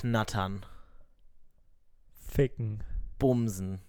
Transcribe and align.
Knattern, 0.00 0.64
Ficken. 2.28 2.84
Bumsen, 3.18 3.80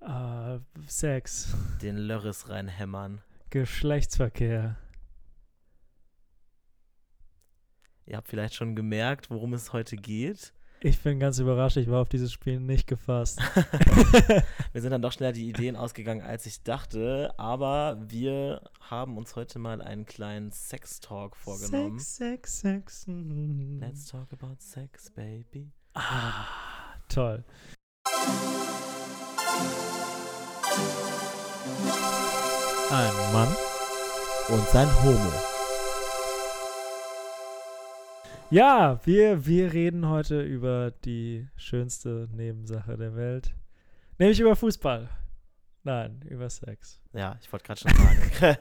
Äh, 0.00 0.60
Sex. 0.86 1.56
den 1.82 1.96
Lörres 1.96 2.48
reinhämmern. 2.48 3.20
Geschlechtsverkehr. 3.50 4.76
Ihr 8.06 8.16
habt 8.16 8.28
vielleicht 8.28 8.54
schon 8.54 8.76
gemerkt, 8.76 9.28
worum 9.28 9.54
es 9.54 9.72
heute 9.72 9.96
geht. 9.96 10.52
Ich 10.80 11.00
bin 11.00 11.18
ganz 11.18 11.40
überrascht, 11.40 11.76
ich 11.76 11.90
war 11.90 12.00
auf 12.00 12.08
dieses 12.08 12.32
Spiel 12.32 12.60
nicht 12.60 12.86
gefasst. 12.86 13.40
Wir 14.72 14.80
sind 14.80 14.92
dann 14.92 15.02
doch 15.02 15.10
schneller 15.10 15.32
die 15.32 15.48
Ideen 15.48 15.74
ausgegangen, 15.74 16.22
als 16.22 16.46
ich 16.46 16.62
dachte. 16.62 17.34
Aber 17.36 17.98
wir 18.08 18.62
haben 18.80 19.16
uns 19.16 19.34
heute 19.34 19.58
mal 19.58 19.82
einen 19.82 20.06
kleinen 20.06 20.52
Sex-Talk 20.52 21.34
vorgenommen. 21.36 21.98
Sex, 21.98 22.60
Sex, 22.60 22.60
Sex. 22.60 23.06
mm. 23.08 23.80
Let's 23.80 24.06
talk 24.06 24.32
about 24.32 24.56
sex, 24.60 25.10
baby. 25.10 25.72
Ah, 25.94 26.46
toll. 27.08 27.44
Ein 32.90 33.32
Mann. 33.32 33.48
Und 34.48 34.68
sein 34.68 34.88
Homo. 35.02 35.57
Ja, 38.50 38.98
wir, 39.04 39.44
wir 39.44 39.72
reden 39.74 40.08
heute 40.08 40.40
über 40.42 40.90
die 41.04 41.46
schönste 41.56 42.28
Nebensache 42.32 42.96
der 42.96 43.14
Welt. 43.14 43.54
Nämlich 44.18 44.40
über 44.40 44.56
Fußball. 44.56 45.08
Nein, 45.84 46.22
über 46.28 46.48
Sex. 46.48 46.98
Ja, 47.12 47.36
ich 47.42 47.52
wollte 47.52 47.66
gerade 47.66 47.80
schon 47.80 47.90
sagen. 47.90 48.18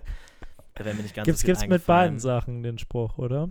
da 0.75 0.85
wäre 0.85 0.95
mir 0.95 1.03
nicht 1.03 1.15
ganz 1.15 1.25
Gibt's, 1.25 1.41
so 1.41 1.45
gibt's 1.47 1.67
mit 1.67 1.85
beiden. 1.85 2.19
Sachen 2.19 2.63
den 2.63 2.77
Spruch, 2.77 3.17
oder? 3.17 3.49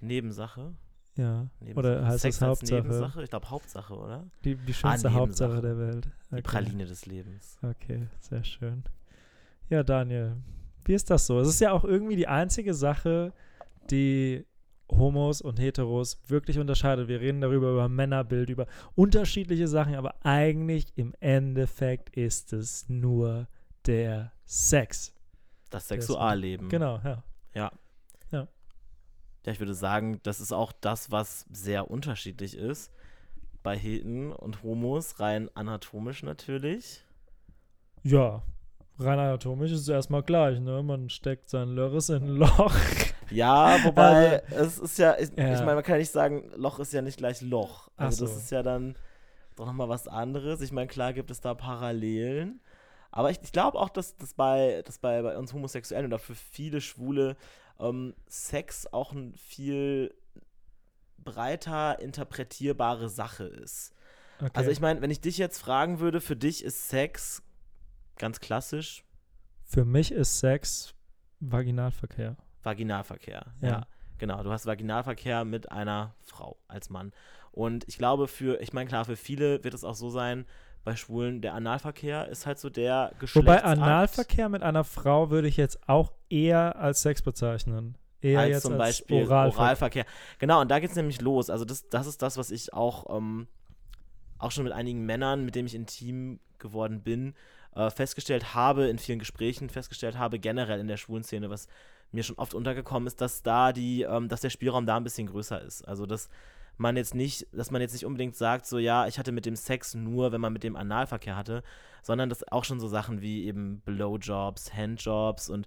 Nebensache. 0.00 0.74
Ja. 1.16 1.46
Nebensache. 1.60 1.78
Oder 1.78 2.06
heißt 2.06 2.20
Sex 2.20 2.38
das 2.38 2.48
Hauptsache? 2.48 2.82
Nebensache? 2.82 3.22
Ich 3.22 3.30
glaube 3.30 3.50
Hauptsache, 3.50 3.94
oder? 3.94 4.26
Die, 4.44 4.56
die 4.56 4.74
schönste 4.74 5.08
Nebensache. 5.08 5.14
Hauptsache 5.14 5.62
der 5.62 5.78
Welt. 5.78 6.04
Die 6.30 6.34
Okay. 6.34 6.42
Praline 6.42 6.84
des 6.84 7.06
Lebens. 7.06 7.58
Okay, 7.62 8.08
sehr 8.20 8.44
schön. 8.44 8.82
Ja, 9.70 9.82
Daniel, 9.82 10.36
wie 10.84 10.92
ist 10.92 11.08
das 11.08 11.26
so? 11.26 11.40
Es 11.40 11.48
ist 11.48 11.60
ja 11.60 11.72
auch 11.72 11.84
irgendwie 11.84 12.16
die 12.16 12.28
einzige 12.28 12.74
Sache, 12.74 13.32
die 13.90 14.44
Homos 14.90 15.40
und 15.40 15.58
Heteros 15.58 16.18
wirklich 16.28 16.58
unterscheidet. 16.58 17.08
Wir 17.08 17.20
reden 17.20 17.40
darüber, 17.40 17.70
über 17.72 17.88
Männerbild, 17.88 18.50
über 18.50 18.66
unterschiedliche 18.94 19.68
Sachen, 19.68 19.94
aber 19.94 20.14
eigentlich 20.24 20.92
im 20.96 21.14
Endeffekt 21.20 22.16
ist 22.16 22.52
es 22.52 22.88
nur 22.88 23.48
der 23.86 24.32
Sex. 24.44 25.12
Das 25.70 25.88
Sexualleben. 25.88 26.68
Genau, 26.68 27.00
ja. 27.02 27.22
Ja, 29.46 29.52
ich 29.52 29.60
würde 29.60 29.74
sagen, 29.74 30.20
das 30.22 30.40
ist 30.40 30.52
auch 30.52 30.72
das, 30.72 31.10
was 31.10 31.46
sehr 31.50 31.90
unterschiedlich 31.90 32.56
ist 32.56 32.90
bei 33.62 33.76
Heten 33.76 34.32
und 34.32 34.62
Homos, 34.62 35.20
rein 35.20 35.50
anatomisch 35.54 36.22
natürlich. 36.22 37.04
Ja, 38.02 38.42
rein 38.98 39.18
anatomisch 39.18 39.72
ist 39.72 39.80
es 39.80 39.88
erstmal 39.88 40.22
gleich, 40.22 40.60
ne? 40.60 40.82
Man 40.82 41.08
steckt 41.10 41.50
sein 41.50 41.70
Lörres 41.74 42.08
in 42.08 42.22
ein 42.24 42.36
Loch. 42.36 42.74
Ja, 43.30 43.78
wobei 43.84 44.42
es 44.50 44.78
ist 44.78 44.98
ja, 44.98 45.16
ich, 45.18 45.30
Ja. 45.30 45.54
ich 45.54 45.60
meine, 45.60 45.76
man 45.76 45.82
kann 45.82 45.94
ja 45.94 45.98
nicht 46.00 46.12
sagen, 46.12 46.50
Loch 46.56 46.78
ist 46.78 46.92
ja 46.92 47.00
nicht 47.00 47.16
gleich 47.16 47.40
Loch. 47.40 47.88
Also 47.96 48.26
das 48.26 48.34
so. 48.34 48.40
ist 48.40 48.50
ja 48.50 48.62
dann 48.62 48.96
doch 49.56 49.64
nochmal 49.64 49.88
was 49.88 50.06
anderes. 50.06 50.60
Ich 50.60 50.72
meine, 50.72 50.88
klar 50.88 51.14
gibt 51.14 51.30
es 51.30 51.40
da 51.40 51.54
Parallelen. 51.54 52.60
Aber 53.10 53.30
ich, 53.30 53.40
ich 53.42 53.50
glaube 53.50 53.78
auch, 53.78 53.88
dass, 53.88 54.16
dass, 54.18 54.34
bei, 54.34 54.82
dass 54.84 54.98
bei, 54.98 55.22
bei 55.22 55.38
uns 55.38 55.54
Homosexuellen 55.54 56.06
oder 56.06 56.18
für 56.18 56.34
viele 56.34 56.82
Schwule 56.82 57.36
ähm, 57.80 58.14
Sex 58.28 58.92
auch 58.92 59.12
ein 59.12 59.34
viel 59.36 60.14
breiter 61.18 61.98
interpretierbare 62.00 63.08
Sache 63.08 63.44
ist. 63.44 63.94
Okay. 64.38 64.50
Also 64.52 64.70
ich 64.70 64.80
meine, 64.80 65.00
wenn 65.00 65.10
ich 65.10 65.20
dich 65.20 65.38
jetzt 65.38 65.58
fragen 65.60 66.00
würde, 66.00 66.20
für 66.20 66.36
dich 66.36 66.62
ist 66.64 66.88
Sex 66.88 67.42
ganz 68.18 68.40
klassisch 68.40 69.04
Für 69.64 69.84
mich 69.84 70.12
ist 70.12 70.38
Sex 70.38 70.94
Vaginalverkehr. 71.40 72.36
Vaginalverkehr. 72.62 73.46
Ja. 73.60 73.68
Ja. 73.68 73.86
Genau, 74.18 74.42
du 74.42 74.50
hast 74.50 74.66
Vaginalverkehr 74.66 75.44
mit 75.44 75.70
einer 75.72 76.14
Frau 76.20 76.56
als 76.68 76.88
Mann. 76.90 77.12
Und 77.52 77.86
ich 77.88 77.98
glaube, 77.98 78.28
für, 78.28 78.60
ich 78.60 78.72
meine, 78.72 78.88
klar, 78.88 79.04
für 79.04 79.16
viele 79.16 79.62
wird 79.64 79.74
es 79.74 79.84
auch 79.84 79.94
so 79.94 80.10
sein, 80.10 80.46
bei 80.84 80.96
Schwulen, 80.96 81.40
der 81.40 81.54
Analverkehr 81.54 82.28
ist 82.28 82.46
halt 82.46 82.58
so 82.58 82.68
der 82.68 83.12
Geschlechtsakt. 83.18 83.64
Wobei 83.64 83.64
Analverkehr 83.64 84.48
mit 84.48 84.62
einer 84.62 84.84
Frau 84.84 85.30
würde 85.30 85.48
ich 85.48 85.56
jetzt 85.56 85.88
auch 85.88 86.12
eher 86.28 86.76
als 86.76 87.02
Sex 87.02 87.22
bezeichnen. 87.22 87.96
Eher 88.20 88.40
als 88.40 88.50
jetzt 88.50 88.62
zum 88.62 88.72
als 88.74 88.80
Beispiel 88.80 89.24
Oralverkehr. 89.24 89.60
Oralverkehr. 89.60 90.06
Genau, 90.38 90.60
und 90.60 90.70
da 90.70 90.78
geht 90.78 90.90
es 90.90 90.96
nämlich 90.96 91.20
los. 91.20 91.48
Also 91.48 91.64
das, 91.64 91.88
das 91.88 92.06
ist 92.06 92.22
das, 92.22 92.36
was 92.36 92.50
ich 92.50 92.74
auch, 92.74 93.16
ähm, 93.16 93.48
auch 94.38 94.50
schon 94.50 94.64
mit 94.64 94.72
einigen 94.72 95.06
Männern, 95.06 95.44
mit 95.44 95.54
denen 95.54 95.66
ich 95.66 95.74
intim 95.74 96.40
geworden 96.58 97.02
bin, 97.02 97.34
äh, 97.74 97.90
festgestellt 97.90 98.54
habe, 98.54 98.86
in 98.88 98.98
vielen 98.98 99.18
Gesprächen 99.18 99.68
festgestellt 99.68 100.18
habe, 100.18 100.38
generell 100.38 100.80
in 100.80 100.88
der 100.88 100.96
schwulen 100.96 101.24
Szene, 101.24 101.50
was 101.50 101.68
mir 102.12 102.22
schon 102.22 102.36
oft 102.38 102.54
untergekommen 102.54 103.06
ist, 103.06 103.20
dass 103.20 103.42
da 103.42 103.72
die, 103.72 104.02
ähm, 104.02 104.28
dass 104.28 104.40
der 104.40 104.50
Spielraum 104.50 104.86
da 104.86 104.96
ein 104.96 105.04
bisschen 105.04 105.26
größer 105.26 105.60
ist. 105.62 105.86
Also 105.86 106.06
dass 106.06 106.28
man 106.76 106.96
jetzt 106.96 107.14
nicht, 107.14 107.46
dass 107.52 107.70
man 107.70 107.80
jetzt 107.80 107.92
nicht 107.92 108.04
unbedingt 108.06 108.36
sagt, 108.36 108.66
so 108.66 108.78
ja, 108.78 109.06
ich 109.06 109.18
hatte 109.18 109.32
mit 109.32 109.46
dem 109.46 109.56
Sex 109.56 109.94
nur, 109.94 110.32
wenn 110.32 110.40
man 110.40 110.52
mit 110.52 110.64
dem 110.64 110.76
Analverkehr 110.76 111.36
hatte, 111.36 111.62
sondern 112.02 112.28
dass 112.28 112.46
auch 112.50 112.64
schon 112.64 112.80
so 112.80 112.88
Sachen 112.88 113.20
wie 113.20 113.44
eben 113.44 113.80
Blowjobs, 113.84 114.74
Handjobs 114.74 115.48
und 115.48 115.66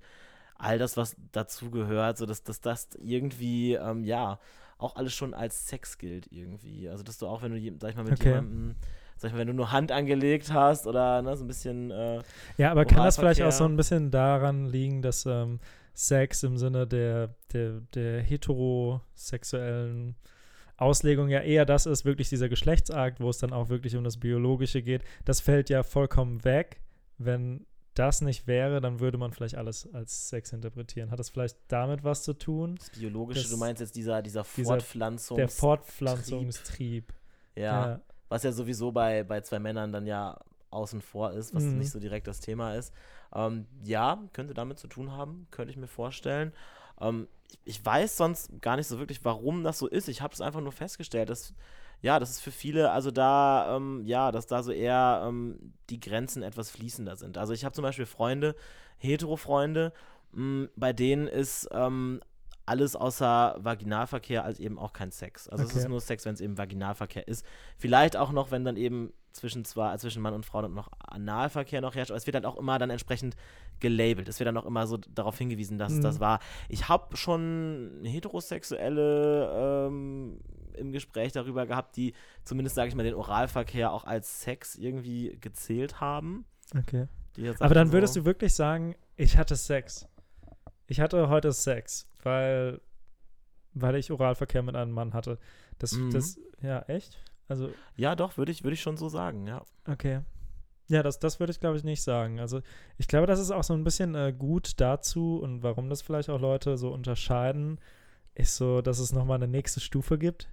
all 0.56 0.78
das, 0.80 0.98
was 0.98 1.16
dazu 1.32 1.70
gehört, 1.72 2.18
so 2.18 2.26
dass, 2.26 2.44
dass 2.44 2.62
das 2.62 2.90
irgendwie, 3.00 3.74
ähm, 3.74 4.04
ja, 4.04 4.40
auch 4.80 4.96
alles 4.96 5.14
schon 5.14 5.34
als 5.34 5.68
Sex 5.68 5.98
gilt 5.98 6.32
irgendwie. 6.32 6.90
Also 6.90 7.04
dass 7.04 7.18
du 7.18 7.28
auch, 7.28 7.42
wenn 7.42 7.54
du, 7.54 7.78
sag 7.80 7.92
ich 7.92 7.96
mal, 7.96 8.04
mit 8.04 8.20
Okay. 8.20 8.30
jemandem, 8.30 8.76
sag 9.18 9.30
ich 9.30 9.34
mal, 9.34 9.40
wenn 9.40 9.48
du 9.48 9.54
nur 9.54 9.72
Hand 9.72 9.92
angelegt 9.92 10.52
hast 10.54 10.88
oder 10.88 11.22
ne, 11.22 11.36
so 11.36 11.44
ein 11.44 11.48
bisschen, 11.48 11.92
äh, 11.92 12.22
Ja, 12.58 12.72
aber 12.72 12.86
kann 12.86 13.04
das 13.04 13.18
vielleicht 13.18 13.42
auch 13.42 13.52
so 13.52 13.66
ein 13.66 13.76
bisschen 13.76 14.12
daran 14.12 14.66
liegen, 14.66 15.02
dass 15.02 15.26
ähm, 15.26 15.60
Sex 15.94 16.44
im 16.44 16.58
Sinne 16.58 16.86
der, 16.88 17.36
der, 17.54 17.82
der 17.96 18.22
heterosexuellen 18.22 20.16
Auslegung 20.78 21.30
ja 21.30 21.40
eher 21.42 21.66
das 21.66 21.86
ist, 21.88 22.06
wirklich 22.06 22.30
dieser 22.30 22.50
Geschlechtsakt, 22.50 23.20
wo 23.20 23.30
es 23.30 23.40
dann 23.40 23.52
auch 23.52 23.70
wirklich 23.70 23.96
um 23.96 24.04
das 24.04 24.18
Biologische 24.18 24.82
geht. 24.84 25.04
Das 25.26 25.42
fällt 25.42 25.70
ja 25.70 25.82
vollkommen 25.84 26.44
weg. 26.44 26.82
Wenn 27.18 27.66
das 27.96 28.22
nicht 28.22 28.46
wäre, 28.46 28.80
dann 28.80 29.00
würde 29.00 29.18
man 29.18 29.32
vielleicht 29.32 29.56
alles 29.56 29.92
als 29.92 30.30
Sex 30.30 30.54
interpretieren. 30.54 31.10
Hat 31.10 31.18
das 31.18 31.30
vielleicht 31.32 31.58
damit 31.68 32.04
was 32.04 32.22
zu 32.22 32.34
tun? 32.34 32.76
das 32.78 32.92
Biologische, 32.92 33.42
Das- 33.42 33.50
du 33.50 33.58
meinst 33.58 33.82
jetzt 33.82 33.96
dieser, 33.96 34.22
dieser 34.22 34.44
dieser- 34.56 34.74
Fortpflanzungs... 34.74 35.38
Der 35.38 35.50
Fortpflanzungstrieb. 35.50 37.12
ja, 37.56 38.00
was 38.30 38.44
ja 38.44 38.52
sowieso 38.52 38.92
bei, 38.92 39.24
bei 39.24 39.42
zwei 39.42 39.60
Männern 39.60 39.92
dann 39.92 40.06
ja 40.06 40.40
außen 40.70 41.02
vor 41.02 41.32
ist, 41.32 41.54
was 41.56 41.64
Mhm. 41.64 41.78
nicht 41.78 41.92
so 41.92 42.00
direkt 42.00 42.28
das 42.28 42.40
Thema 42.40 42.76
ist. 42.76 42.94
Ähm, 43.34 43.66
ja, 43.84 44.20
könnte 44.34 44.54
damit 44.54 44.80
zu 44.80 44.88
tun 44.88 45.12
haben, 45.12 45.48
könnte 45.52 45.72
ich 45.72 45.78
mir 45.78 45.88
vorstellen. 45.88 46.54
Ähm, 47.00 47.28
ich, 47.50 47.60
ich 47.80 47.86
weiß 47.86 48.18
sonst 48.18 48.52
gar 48.62 48.76
nicht 48.76 48.88
so 48.88 49.00
wirklich, 49.00 49.24
warum 49.24 49.64
das 49.64 49.80
so 49.80 49.88
ist. 49.88 50.10
Ich 50.10 50.22
habe 50.22 50.34
es 50.34 50.42
einfach 50.42 50.62
nur 50.62 50.72
festgestellt, 50.74 51.30
dass 51.30 51.54
ja, 52.02 52.20
das 52.20 52.30
ist 52.30 52.42
für 52.42 52.52
viele, 52.52 52.92
also 52.92 53.10
da, 53.10 53.76
ähm, 53.76 54.04
ja, 54.06 54.32
dass 54.32 54.46
da 54.46 54.62
so 54.62 54.72
eher 54.72 55.24
ähm, 55.28 55.74
die 55.90 56.00
Grenzen 56.00 56.44
etwas 56.44 56.70
fließender 56.70 57.16
sind. 57.16 57.40
Also 57.40 57.54
ich 57.54 57.66
habe 57.66 57.74
zum 57.74 57.82
Beispiel 57.82 58.06
Freunde, 58.06 58.56
Hetero-Freunde, 59.00 59.94
mh, 60.32 60.68
bei 60.76 60.94
denen 60.94 61.28
ist 61.28 61.68
ähm, 61.72 62.22
alles 62.68 62.96
außer 62.96 63.56
Vaginalverkehr 63.60 64.44
als 64.44 64.60
eben 64.60 64.78
auch 64.78 64.94
kein 64.94 65.12
Sex. 65.12 65.48
Also 65.48 65.64
es 65.64 65.72
Okay. 65.72 65.80
ist 65.80 65.88
nur 65.90 66.02
Sex, 66.02 66.26
wenn 66.26 66.34
es 66.34 66.42
eben 66.42 66.58
Vaginalverkehr 66.58 67.28
ist. 67.28 67.46
Vielleicht 67.78 68.16
auch 68.18 68.32
noch, 68.32 68.52
wenn 68.52 68.66
dann 68.66 68.78
eben 68.78 69.14
zwischen 69.32 69.64
zwei, 69.66 69.94
äh, 69.94 69.98
zwischen 70.00 70.22
Mann 70.22 70.34
und 70.34 70.46
Frau 70.46 70.62
dann 70.64 70.74
noch 70.74 70.90
Analverkehr 71.00 71.80
noch 71.80 71.94
herrscht, 71.96 72.10
aber 72.12 72.18
es 72.18 72.26
wird 72.26 72.36
halt 72.36 72.46
auch 72.46 72.58
immer 72.58 72.80
dann 72.80 72.90
entsprechend 72.90 73.36
gelabelt. 73.80 74.28
Es 74.28 74.40
wird 74.40 74.48
dann 74.48 74.58
auch 74.58 74.66
immer 74.66 74.88
so 74.88 74.98
darauf 74.98 75.38
hingewiesen, 75.38 75.78
dass 75.78 75.94
Mhm. 75.94 76.02
das 76.02 76.20
war. 76.20 76.40
Ich 76.70 76.90
habe 76.90 77.16
schon 77.16 78.02
heterosexuelle 78.04 79.88
ähm, 79.88 80.40
im 80.74 80.92
Gespräch 80.92 81.32
darüber 81.34 81.66
gehabt, 81.66 81.96
die 81.98 82.14
zumindest, 82.44 82.76
sage 82.76 82.90
ich 82.90 82.96
mal, 82.96 83.04
den 83.04 83.16
Oralverkehr 83.16 83.92
auch 83.92 84.04
als 84.04 84.42
Sex 84.42 84.76
irgendwie 84.76 85.38
gezählt 85.42 86.00
haben. 86.02 86.46
Okay. 86.78 87.08
Aber 87.60 87.74
dann 87.76 87.88
sagten 87.88 87.92
würdest 87.94 88.14
so, 88.16 88.22
du 88.22 88.26
wirklich 88.26 88.54
sagen, 88.54 88.96
ich 89.16 89.38
hatte 89.38 89.56
Sex. 89.56 90.08
Ich 90.88 91.00
hatte 91.00 91.30
heute 91.30 91.52
Sex, 91.54 92.08
weil, 92.28 92.82
weil 93.74 93.96
ich 93.96 94.12
Oralverkehr 94.12 94.62
mit 94.62 94.76
einem 94.76 94.92
Mann 94.92 95.14
hatte. 95.14 95.40
Das, 95.80 95.94
Mhm. 95.94 96.12
das, 96.12 96.38
ja, 96.62 96.82
echt? 96.84 97.18
Also, 97.48 97.70
Ja, 97.96 98.16
doch, 98.16 98.38
würde 98.38 98.52
ich, 98.52 98.64
würd 98.64 98.74
ich 98.74 98.82
schon 98.82 98.98
so 98.98 99.08
sagen, 99.10 99.48
ja. 99.48 99.64
okay. 99.88 100.22
Ja, 100.90 101.04
das, 101.04 101.20
das 101.20 101.40
würde 101.40 101.52
ich, 101.52 101.60
glaube 101.60 101.76
ich, 101.78 101.84
nicht 101.84 102.02
sagen. 102.02 102.40
Also, 102.40 102.62
ich 102.98 103.08
glaube, 103.08 103.28
das 103.28 103.40
ist 103.40 103.52
auch 103.52 103.64
so 103.64 103.74
ein 103.74 103.84
bisschen 103.84 104.16
äh, 104.16 104.34
gut 104.38 104.80
dazu 104.80 105.40
und 105.42 105.62
warum 105.64 105.90
das 105.90 106.02
vielleicht 106.02 106.30
auch 106.30 106.40
Leute 106.40 106.78
so 106.78 106.92
unterscheiden, 106.94 107.80
ist 108.36 108.56
so, 108.56 108.82
dass 108.82 109.00
es 109.00 109.12
nochmal 109.12 109.36
eine 109.36 109.48
nächste 109.50 109.80
Stufe 109.82 110.18
gibt. 110.18 110.48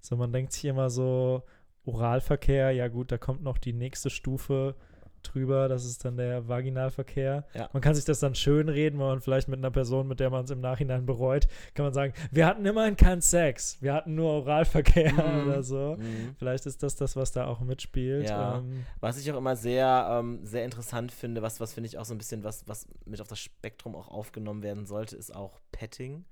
So, 0.00 0.16
man 0.16 0.32
denkt 0.32 0.52
sich 0.52 0.64
immer 0.66 0.88
so, 0.90 1.42
Oralverkehr, 1.84 2.70
ja 2.72 2.88
gut, 2.88 3.10
da 3.10 3.18
kommt 3.18 3.42
noch 3.42 3.58
die 3.58 3.72
nächste 3.72 4.08
Stufe 4.10 4.76
drüber, 5.22 5.68
das 5.68 5.84
ist 5.84 6.04
dann 6.04 6.16
der 6.16 6.48
Vaginalverkehr. 6.48 7.44
Ja. 7.54 7.68
Man 7.72 7.82
kann 7.82 7.94
sich 7.94 8.04
das 8.04 8.20
dann 8.20 8.34
schön 8.34 8.68
reden, 8.68 8.98
weil 8.98 9.08
man 9.08 9.20
vielleicht 9.20 9.48
mit 9.48 9.58
einer 9.58 9.70
Person, 9.70 10.08
mit 10.08 10.20
der 10.20 10.30
man 10.30 10.44
es 10.44 10.50
im 10.50 10.60
Nachhinein 10.60 11.06
bereut, 11.06 11.46
kann 11.74 11.84
man 11.86 11.92
sagen, 11.92 12.12
wir 12.30 12.46
hatten 12.46 12.64
immerhin 12.66 12.96
keinen 12.96 13.20
Sex, 13.20 13.78
wir 13.80 13.92
hatten 13.94 14.14
nur 14.14 14.30
Oralverkehr 14.30 15.12
Mhm. 15.12 15.46
oder 15.48 15.62
so. 15.62 15.96
Mhm. 15.98 16.34
Vielleicht 16.38 16.66
ist 16.66 16.82
das 16.82 16.96
das, 16.96 17.16
was 17.16 17.32
da 17.32 17.46
auch 17.46 17.60
mitspielt. 17.60 18.28
Ja. 18.28 18.58
Ähm, 18.58 18.84
Was 19.00 19.18
ich 19.18 19.30
auch 19.32 19.36
immer 19.38 19.56
sehr, 19.56 20.06
ähm, 20.20 20.40
sehr 20.44 20.64
interessant 20.64 21.12
finde, 21.12 21.42
was, 21.42 21.60
was 21.60 21.72
finde 21.72 21.88
ich 21.88 21.98
auch 21.98 22.04
so 22.04 22.14
ein 22.14 22.18
bisschen, 22.18 22.44
was, 22.44 22.66
was 22.68 22.86
mit 23.06 23.20
auf 23.20 23.28
das 23.28 23.38
Spektrum 23.38 23.94
auch 23.94 24.08
aufgenommen 24.08 24.62
werden 24.62 24.86
sollte, 24.86 25.16
ist 25.16 25.34
auch 25.34 25.60
Petting. 25.72 26.24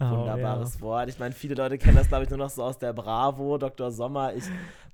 oh, 0.00 0.04
Wunderbares 0.10 0.80
Wort. 0.80 1.08
Ich 1.10 1.18
meine, 1.18 1.34
viele 1.34 1.54
Leute 1.54 1.76
kennen 1.76 1.96
das, 1.96 2.08
glaube 2.08 2.24
ich, 2.24 2.30
nur 2.30 2.38
noch 2.38 2.48
so 2.50 2.62
aus 2.64 2.78
der 2.78 2.92
Bravo, 2.94 3.58
Dr. 3.58 3.90
Sommer. 3.90 4.32
Ich 4.34 4.44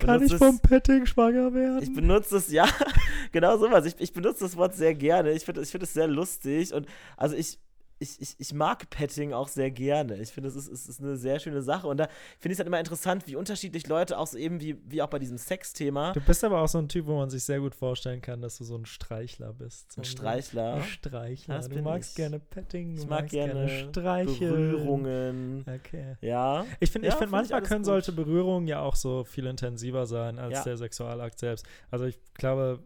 Kann 0.00 0.20
ich 0.23 0.34
vom 0.34 0.58
Petting 0.58 1.06
schwanger 1.06 1.55
werden? 1.55 1.81
Ich 1.82 1.94
benutze 1.94 2.37
es, 2.38 2.50
ja, 2.50 2.64
genau 3.41 3.56
sowas. 3.59 3.85
Ich, 3.87 3.94
ich 3.99 4.12
benutze 4.12 4.41
das 4.44 4.56
Wort 4.56 4.75
sehr 4.75 4.94
gerne. 4.94 5.33
Ich 5.33 5.44
finde 5.44 5.61
ich 5.62 5.71
find 5.71 5.83
es 5.83 5.93
sehr 5.93 6.06
lustig. 6.09 6.73
Und 6.73 6.87
also 7.17 7.37
ich, 7.37 7.59
ich, 7.99 8.21
ich, 8.21 8.35
ich 8.38 8.53
mag 8.53 8.91
Petting 8.91 9.33
auch 9.33 9.49
sehr 9.49 9.71
gerne. 9.71 10.17
Ich 10.21 10.29
finde, 10.31 10.50
es 10.50 10.55
ist, 10.56 10.69
es 10.71 10.87
ist 10.87 11.00
eine 11.00 11.17
sehr 11.17 11.38
schöne 11.38 11.62
Sache. 11.62 11.88
Und 11.88 11.97
da 11.97 12.09
finde 12.38 12.53
ich 12.53 12.56
es 12.56 12.59
halt 12.59 12.67
immer 12.67 12.79
interessant, 12.79 13.27
wie 13.27 13.37
unterschiedlich 13.37 13.87
Leute 13.88 14.19
auch 14.19 14.27
so 14.27 14.37
eben 14.37 14.61
wie, 14.61 14.77
wie 14.85 15.00
auch 15.00 15.09
bei 15.09 15.19
diesem 15.19 15.38
Sexthema, 15.38 16.12
Du 16.12 16.21
bist 16.21 16.44
aber 16.44 16.61
auch 16.61 16.69
so 16.69 16.77
ein 16.77 16.91
Typ, 16.91 17.06
wo 17.06 17.17
man 17.17 17.31
sich 17.31 17.43
sehr 17.44 17.59
gut 17.59 17.75
vorstellen 17.75 18.21
kann, 18.21 18.43
dass 18.43 18.59
du 18.59 18.65
so 18.65 18.77
ein 18.77 18.85
Streichler 18.85 19.55
bist. 19.55 19.93
So 19.93 20.03
ein 20.03 20.05
Streichler, 20.05 20.75
Ein 20.75 20.83
Streichler. 20.83 21.59
Du 21.71 21.81
magst 21.81 22.11
ich. 22.11 22.17
gerne 22.17 22.38
Petting, 22.38 22.97
du 22.97 23.00
ich 23.03 23.09
mag 23.09 23.21
magst 23.21 23.33
gerne 23.33 23.67
Streicheln. 23.91 24.73
Berührungen. 24.73 25.65
Okay. 25.67 26.17
Ja. 26.21 26.67
Ich 26.81 26.91
finde, 26.91 27.09
Ja, 27.09 27.15
ich 27.15 27.19
find, 27.19 27.31
find 27.31 27.33
manchmal 27.33 27.62
können 27.62 27.81
gut. 27.81 27.87
solche 27.87 28.12
Berührungen 28.12 28.69
ja 28.69 28.81
auch 28.81 28.94
so 28.97 29.25
viel 29.25 29.47
intensiver 29.47 30.05
sein 30.05 30.38
als 30.38 30.53
Ja. 30.53 30.65
der 30.65 30.77
Sexualakt 30.77 31.38
selbst. 31.38 31.65
Also 31.91 32.05
ich 32.05 32.19
glaube, 32.35 32.81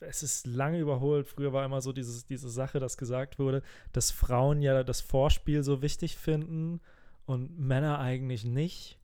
es 0.00 0.22
ist 0.22 0.46
lange 0.46 0.78
überholt. 0.78 1.28
Früher 1.28 1.52
war 1.52 1.64
immer 1.64 1.80
so 1.80 1.92
dieses, 1.92 2.26
diese 2.26 2.48
Sache, 2.50 2.80
dass 2.80 2.96
gesagt 2.96 3.38
wurde, 3.38 3.62
dass 3.92 4.10
Frauen 4.10 4.62
ja 4.62 4.82
das 4.84 5.00
Vorspiel 5.00 5.62
so 5.62 5.82
wichtig 5.82 6.16
finden 6.16 6.80
und 7.26 7.58
Männer 7.58 7.98
eigentlich 7.98 8.44
nicht. 8.44 8.98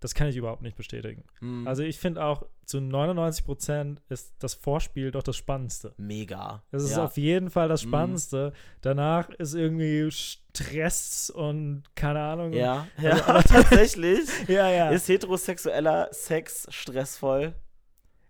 Das 0.00 0.14
kann 0.14 0.28
ich 0.28 0.36
überhaupt 0.36 0.60
nicht 0.62 0.76
bestätigen. 0.76 1.24
Mhm. 1.40 1.66
Also 1.66 1.82
ich 1.82 1.98
finde 1.98 2.22
auch, 2.22 2.44
zu 2.66 2.80
99 2.80 3.44
Prozent 3.44 4.02
ist 4.08 4.34
das 4.40 4.54
Vorspiel 4.54 5.10
doch 5.10 5.22
das 5.22 5.36
Spannendste. 5.36 5.94
mega. 5.96 6.62
Das 6.70 6.82
ist 6.82 6.96
ja. 6.96 7.04
auf 7.04 7.16
jeden 7.16 7.48
Fall 7.48 7.68
das 7.68 7.82
Mhm. 7.84 7.88
Spannendste. 7.88 8.52
Danach 8.82 9.30
ist 9.30 9.54
irgendwie 9.54 10.10
Stress 10.10 11.30
und 11.30 11.84
keine 11.94 12.20
Ahnung. 12.20 12.52
Ja, 12.52 12.86
Also, 12.96 13.08
ja 13.08 13.26
aber- 13.26 13.42
tatsächlich. 13.44 14.28
ja. 14.48 14.70
ja. 14.70 14.90
Ist 14.90 15.08
heterosexueller 15.08 16.08
Sex 16.12 16.66
stressvoll? 16.70 17.54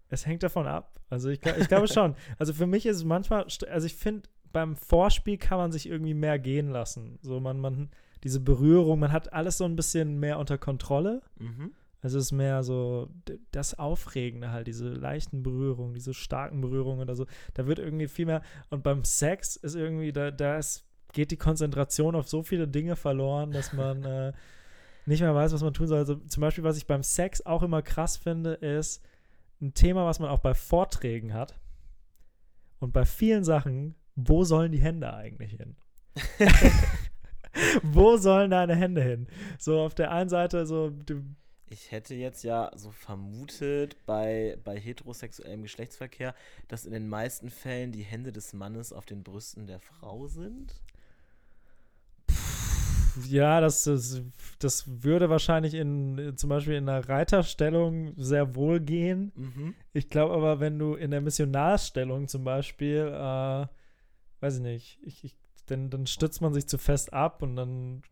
Es 0.08 0.26
hängt 0.26 0.43
davon 0.43 0.67
ab. 0.67 1.00
Also 1.11 1.31
ich, 1.31 1.41
ich 1.44 1.69
glaube 1.69 1.88
schon. 1.88 2.14
Also 2.38 2.53
für 2.53 2.67
mich 2.67 2.87
ist 2.87 2.97
es 2.99 3.05
manchmal, 3.05 3.47
also 3.70 3.87
ich 3.87 3.94
finde, 3.94 4.29
beim 4.53 4.76
Vorspiel 4.76 5.37
kann 5.37 5.58
man 5.58 5.73
sich 5.73 5.88
irgendwie 5.88 6.14
mehr 6.14 6.38
gehen 6.38 6.70
lassen. 6.70 7.19
So 7.23 7.41
man, 7.41 7.61
man, 7.61 7.91
diese 8.25 8.41
Berührung, 8.41 8.99
man 8.99 9.12
hat 9.12 9.32
alles 9.32 9.58
so 9.58 9.64
ein 9.64 9.76
bisschen 9.76 10.19
mehr 10.19 10.38
unter 10.38 10.58
Kontrolle. 10.58 11.23
Mhm. 11.38 11.73
Also 12.03 12.19
es 12.19 12.26
ist 12.26 12.32
mehr 12.32 12.62
so 12.62 13.08
das 13.50 13.79
Aufregende 13.79 14.53
halt, 14.53 14.69
diese 14.69 14.88
leichten 14.88 15.43
Berührungen, 15.43 15.94
diese 15.94 16.14
starken 16.14 16.61
Berührungen 16.61 17.00
oder 17.00 17.17
so. 17.17 17.26
Da 17.55 17.67
wird 17.67 17.79
irgendwie 17.79 18.06
viel 18.06 18.26
mehr. 18.26 18.43
Und 18.70 18.82
beim 18.82 19.05
Sex 19.05 19.56
ist 19.56 19.75
irgendwie, 19.75 20.12
da, 20.12 20.31
da 20.31 20.58
ist, 20.58 20.85
geht 21.12 21.32
die 21.32 21.37
Konzentration 21.37 22.14
auf 22.14 22.29
so 22.29 22.43
viele 22.43 22.69
Dinge 22.69 22.97
verloren, 22.97 23.50
dass 23.50 23.73
man 23.73 24.05
äh, 24.05 24.32
nicht 25.06 25.20
mehr 25.20 25.35
weiß, 25.35 25.53
was 25.53 25.62
man 25.62 25.75
tun 25.75 25.87
soll. 25.87 25.99
Also 25.99 26.14
zum 26.14 26.41
Beispiel, 26.41 26.64
was 26.64 26.76
ich 26.76 26.87
beim 26.87 27.03
Sex 27.03 27.44
auch 27.44 27.62
immer 27.62 27.82
krass 27.82 28.17
finde, 28.17 28.55
ist 28.55 29.03
ein 29.61 29.75
Thema, 29.75 30.05
was 30.06 30.19
man 30.19 30.31
auch 30.31 30.41
bei 30.41 30.55
Vorträgen 30.55 31.32
hat. 31.32 31.58
Und 32.79 32.93
bei 32.93 33.05
vielen 33.05 33.44
Sachen, 33.44 33.94
wo 34.14 34.44
sollen 34.44 34.73
die 34.73 34.81
Hände 34.81 35.12
eigentlich 35.12 35.53
hin? 35.53 35.76
wo 37.82 38.17
sollen 38.17 38.50
deine 38.50 38.76
Hände 38.76 39.03
hin? 39.03 39.29
So 39.58 39.81
auf 39.81 39.94
der 39.94 40.11
einen 40.11 40.29
Seite 40.29 40.67
so, 40.67 40.91
du, 40.91 41.23
Ich 41.69 41.91
hätte 41.91 42.14
jetzt 42.14 42.44
ja 42.44 42.70
so 42.75 42.91
vermutet 42.91 43.97
bei, 44.06 44.58
bei 44.62 44.79
heterosexuellem 44.79 45.62
Geschlechtsverkehr, 45.62 46.35
dass 46.69 46.85
in 46.85 46.93
den 46.93 47.08
meisten 47.08 47.50
Fällen 47.50 47.93
die 47.93 48.05
Hände 48.05 48.32
des 48.32 48.53
Mannes 48.53 48.93
auf 48.93 49.06
den 49.06 49.23
Brüsten 49.23 49.67
der 49.67 49.81
Frau 49.81 50.26
sind. 50.26 50.81
Ja, 53.28 53.60
das, 53.60 53.84
das, 53.84 54.22
das 54.58 55.02
würde 55.02 55.30
wahrscheinlich 55.30 55.74
in 55.74 56.34
zum 56.36 56.50
Beispiel 56.50 56.74
in 56.74 56.88
einer 56.88 57.08
Reiterstellung 57.08 58.12
sehr 58.16 58.54
wohl 58.54 58.80
gehen. 58.80 59.32
Mhm. 59.34 59.74
Ich 59.92 60.08
glaube 60.08 60.34
aber, 60.34 60.60
wenn 60.60 60.78
du 60.78 60.94
in 60.94 61.10
der 61.10 61.20
Missionarsstellung 61.20 62.28
zum 62.28 62.44
Beispiel, 62.44 63.08
äh, 63.12 63.66
weiß 64.40 64.56
ich 64.56 64.62
nicht, 64.62 64.98
ich, 65.02 65.24
ich, 65.24 65.36
dann, 65.66 65.90
dann 65.90 66.06
stützt 66.06 66.40
man 66.40 66.54
sich 66.54 66.66
zu 66.66 66.78
fest 66.78 67.12
ab 67.12 67.42
und 67.42 67.56
dann 67.56 68.02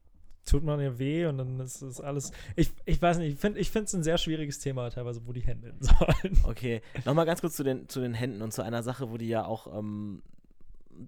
tut 0.44 0.62
man 0.62 0.80
ihr 0.80 0.98
weh 0.98 1.26
und 1.26 1.38
dann 1.38 1.60
ist 1.60 1.82
es 1.82 2.00
alles. 2.00 2.32
Ich, 2.56 2.70
ich 2.84 3.00
weiß 3.00 3.18
nicht, 3.18 3.34
ich 3.34 3.40
finde 3.40 3.58
ich 3.58 3.74
es 3.74 3.94
ein 3.94 4.02
sehr 4.02 4.18
schwieriges 4.18 4.58
Thema 4.58 4.90
teilweise, 4.90 5.26
wo 5.26 5.32
die 5.32 5.40
Hände 5.40 5.68
hin 5.68 5.76
sollen. 5.80 6.38
Okay, 6.44 6.82
nochmal 7.04 7.26
ganz 7.26 7.40
kurz 7.40 7.56
zu 7.56 7.64
den, 7.64 7.88
zu 7.88 8.00
den 8.00 8.14
Händen 8.14 8.42
und 8.42 8.52
zu 8.52 8.62
einer 8.62 8.82
Sache, 8.82 9.10
wo 9.10 9.16
die 9.16 9.28
ja 9.28 9.44
auch, 9.44 9.78
ähm, 9.78 10.22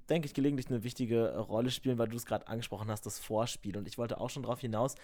denke 0.08 0.26
ich, 0.26 0.34
gelegentlich 0.34 0.68
eine 0.68 0.82
wichtige 0.84 1.36
Rolle 1.38 1.70
spielen, 1.70 1.98
weil 1.98 2.08
du 2.08 2.16
es 2.16 2.26
gerade 2.26 2.48
angesprochen 2.48 2.90
hast, 2.90 3.06
das 3.06 3.18
Vorspiel. 3.18 3.76
Und 3.76 3.86
ich 3.88 3.98
wollte 3.98 4.20
auch 4.20 4.30
schon 4.30 4.42
drauf 4.42 4.60
hinaus, 4.60 4.94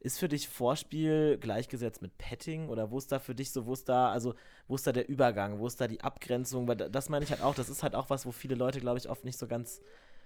ist 0.00 0.18
für 0.18 0.28
dich 0.28 0.48
Vorspiel 0.48 1.38
gleichgesetzt 1.38 2.02
mit 2.02 2.16
Petting 2.18 2.68
oder 2.68 2.90
wo 2.90 2.98
ist 2.98 3.12
da 3.12 3.18
für 3.18 3.34
dich 3.34 3.52
so, 3.52 3.66
wo 3.66 3.72
ist 3.72 3.88
da, 3.88 4.10
also 4.10 4.34
wo 4.68 4.74
ist 4.74 4.86
da 4.86 4.92
der 4.92 5.08
Übergang, 5.08 5.58
wo 5.58 5.66
ist 5.66 5.80
da 5.80 5.86
die 5.88 6.00
Abgrenzung? 6.00 6.66
Weil 6.68 6.76
da- 6.76 6.88
das 6.88 7.08
meine 7.08 7.24
ich 7.24 7.30
halt 7.30 7.42
auch, 7.42 7.54
das 7.54 7.68
ist 7.68 7.82
halt 7.82 7.94
auch 7.94 8.10
was, 8.10 8.26
wo 8.26 8.32
viele 8.32 8.54
Leute, 8.56 8.80
glaube 8.80 8.98
ich, 8.98 9.08
oft 9.08 9.24
nicht 9.24 9.38
so 9.38 9.46
ganz 9.46 9.80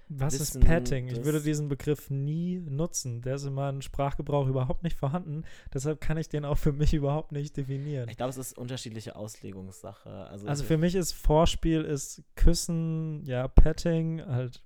Was 0.08 0.34
ist 0.34 0.60
Petting? 0.60 1.08
Ich 1.08 1.24
würde 1.24 1.40
diesen 1.40 1.68
Begriff 1.68 2.10
nie 2.10 2.60
nutzen. 2.60 3.22
Der 3.22 3.34
ist 3.36 3.44
in 3.44 3.54
meinem 3.54 3.82
Sprachgebrauch 3.82 4.46
überhaupt 4.46 4.84
nicht 4.84 4.96
vorhanden. 4.96 5.42
Deshalb 5.74 6.00
kann 6.00 6.16
ich 6.16 6.28
den 6.28 6.44
auch 6.44 6.58
für 6.58 6.72
mich 6.72 6.94
überhaupt 6.94 7.32
nicht 7.32 7.56
definieren. 7.56 8.08
Ich 8.08 8.16
glaube, 8.16 8.30
es 8.30 8.36
ist 8.36 8.56
unterschiedliche 8.56 9.16
Auslegungssache. 9.16 10.08
Also, 10.28 10.46
Also 10.46 10.64
für 10.64 10.78
mich 10.78 10.94
ist 10.94 11.12
Vorspiel 11.12 11.82
ist 11.82 12.22
Küssen, 12.36 13.24
ja, 13.24 13.48
Petting, 13.48 14.24
halt 14.24 14.62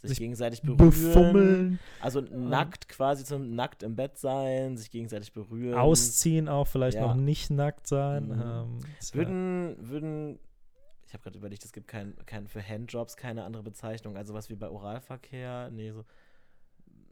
sich 0.00 0.10
sich 0.12 0.18
gegenseitig 0.18 0.62
berühren. 0.62 0.78
befummeln, 0.78 1.78
Also 2.00 2.22
nackt 2.22 2.88
quasi 2.88 3.22
zum 3.22 3.54
nackt 3.54 3.82
im 3.82 3.96
Bett 3.96 4.16
sein, 4.16 4.78
sich 4.78 4.90
gegenseitig 4.90 5.34
berühren. 5.34 5.78
ausziehen 5.78 6.48
auch, 6.48 6.66
vielleicht 6.66 6.96
Ja. 6.96 7.06
noch 7.08 7.16
nicht 7.16 7.50
nackt 7.50 7.86
sein. 7.86 8.28
Mhm. 8.28 8.40
Ähm, 8.42 8.78
Würden, 9.12 9.76
würden, 9.78 10.38
ich 11.10 11.14
habe 11.14 11.24
gerade 11.24 11.38
überlegt, 11.38 11.64
es 11.64 11.72
gibt 11.72 11.88
kein, 11.88 12.14
kein, 12.24 12.46
für 12.46 12.62
Handjobs 12.62 13.16
keine 13.16 13.42
andere 13.42 13.64
Bezeichnung. 13.64 14.16
Also 14.16 14.32
was 14.32 14.48
wie 14.48 14.54
bei 14.54 14.68
Oralverkehr, 14.68 15.68
nee, 15.72 15.90
so, 15.90 16.04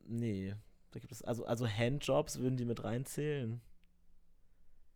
nee, 0.06 0.55
da 0.93 1.00
gibt 1.00 1.11
es, 1.11 1.23
also, 1.23 1.45
also 1.47 1.67
Handjobs 1.67 2.39
würden 2.39 2.56
die 2.56 2.65
mit 2.65 2.85
reinzählen. 2.85 3.61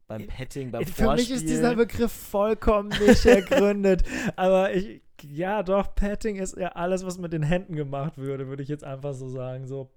Beim 0.06 0.28
Petting, 0.28 0.70
beim 0.70 0.86
Für 0.86 1.10
mich 1.15 1.22
ist 1.22 1.29
Vorspiel. 1.31 1.48
dieser 1.48 1.74
Begriff 1.74 2.12
vollkommen 2.12 2.91
nicht 2.91 3.26
ergründet. 3.26 4.05
Aber 4.36 4.72
ich, 4.72 5.03
ja, 5.20 5.65
doch, 5.65 5.96
Petting 5.96 6.36
ist 6.36 6.56
ja 6.56 6.69
alles, 6.69 7.05
was 7.05 7.19
mit 7.19 7.32
den 7.32 7.43
Händen 7.43 7.74
gemacht 7.74 8.19
würde, 8.19 8.46
würde 8.46 8.62
ich 8.62 8.69
jetzt 8.69 8.84
einfach 8.84 9.15
so 9.15 9.29
sagen. 9.29 9.67
So 9.67 9.91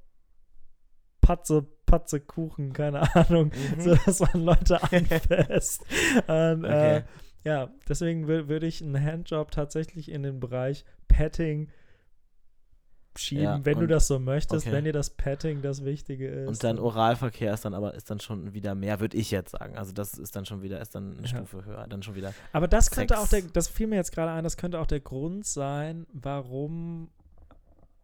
Patze, 1.21 1.67
Patze, 1.85 2.21
Kuchen, 2.21 2.73
keine 2.73 3.01
Ahnung. 3.15 3.51
Mhm. 3.75 3.81
So, 3.81 3.95
dass 4.03 4.19
man 4.19 4.45
Leute 4.45 4.81
anfasst. 4.91 5.83
Und, 6.27 6.65
Okay. 6.65 6.97
äh, 6.97 7.03
ja, 7.45 7.69
deswegen 7.87 8.25
wür- 8.27 8.47
würde 8.49 8.65
ich 8.67 8.81
einen 8.81 9.01
Handjob 9.01 9.51
tatsächlich 9.51 10.11
in 10.11 10.23
den 10.23 10.39
Bereich 10.41 10.83
Petting 11.07 11.69
schieben, 13.17 13.43
Ja, 13.45 13.63
wenn 13.65 13.79
du 13.79 13.87
das 13.87 14.07
so 14.07 14.19
möchtest, 14.19 14.65
okay. 14.67 14.75
wenn 14.75 14.83
dir 14.83 14.91
das 14.91 15.09
Petting 15.11 15.61
das 15.61 15.85
Wichtige 15.85 16.27
ist. 16.27 16.47
Und 16.49 16.63
dann 16.65 16.79
Oralverkehr 16.79 17.53
ist 17.53 17.63
dann 17.63 17.73
aber 17.73 17.93
ist 17.93 18.09
dann 18.09 18.19
schon 18.19 18.53
wieder 18.53 18.75
mehr, 18.75 18.99
würde 18.99 19.15
ich 19.15 19.31
jetzt 19.31 19.51
sagen. 19.51 19.77
Also 19.77 19.93
das 19.93 20.15
ist 20.15 20.35
dann 20.35 20.45
schon 20.45 20.61
wieder, 20.63 20.81
ist 20.81 20.95
dann 20.95 21.13
eine 21.13 21.21
Ja. 21.21 21.27
Stufe 21.27 21.63
höher. 21.63 21.87
Dann 21.87 22.03
schon 22.03 22.15
wieder. 22.15 22.33
Aber 22.51 22.67
das 22.67 22.91
könnte 22.91 23.13
Sex. 23.13 23.23
auch 23.23 23.29
der, 23.29 23.41
das 23.53 23.69
fiel 23.69 23.87
mir 23.87 23.95
jetzt 23.95 24.11
gerade 24.11 24.31
ein, 24.31 24.43
das 24.43 24.57
könnte 24.57 24.79
auch 24.81 24.85
der 24.87 24.99
Grund 24.99 25.45
sein, 25.45 26.05
warum 26.11 27.09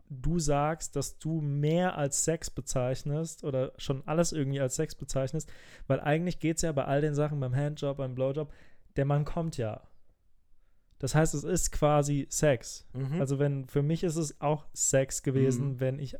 du 0.10 0.40
sagst, 0.40 0.96
dass 0.96 1.18
du 1.20 1.42
mehr 1.42 1.98
als 1.98 2.24
Sex 2.24 2.50
bezeichnest 2.50 3.44
oder 3.44 3.72
schon 3.78 4.04
alles 4.06 4.32
irgendwie 4.34 4.60
als 4.62 4.76
Sex 4.76 4.96
bezeichnest, 4.96 5.50
weil 5.88 6.00
eigentlich 6.02 6.40
geht 6.40 6.58
es 6.58 6.62
ja 6.64 6.72
bei 6.74 6.86
all 6.86 7.02
den 7.02 7.16
Sachen, 7.16 7.40
beim 7.40 7.56
Handjob, 7.56 7.98
beim 7.98 8.14
Blowjob, 8.16 8.52
der 8.96 9.06
Mann 9.06 9.26
kommt 9.26 9.58
ja. 9.58 9.82
Das 11.00 11.16
heißt, 11.16 11.34
es 11.34 11.44
ist 11.44 11.72
quasi 11.72 12.28
Sex. 12.30 12.86
Mhm. 12.94 13.20
Also 13.20 13.40
wenn, 13.40 13.66
für 13.68 13.82
mich 13.82 14.04
ist 14.04 14.18
es 14.18 14.40
auch 14.40 14.66
Sex 14.74 15.24
gewesen, 15.24 15.74
Mhm. 15.74 15.80
wenn 15.80 16.00
ich 16.00 16.16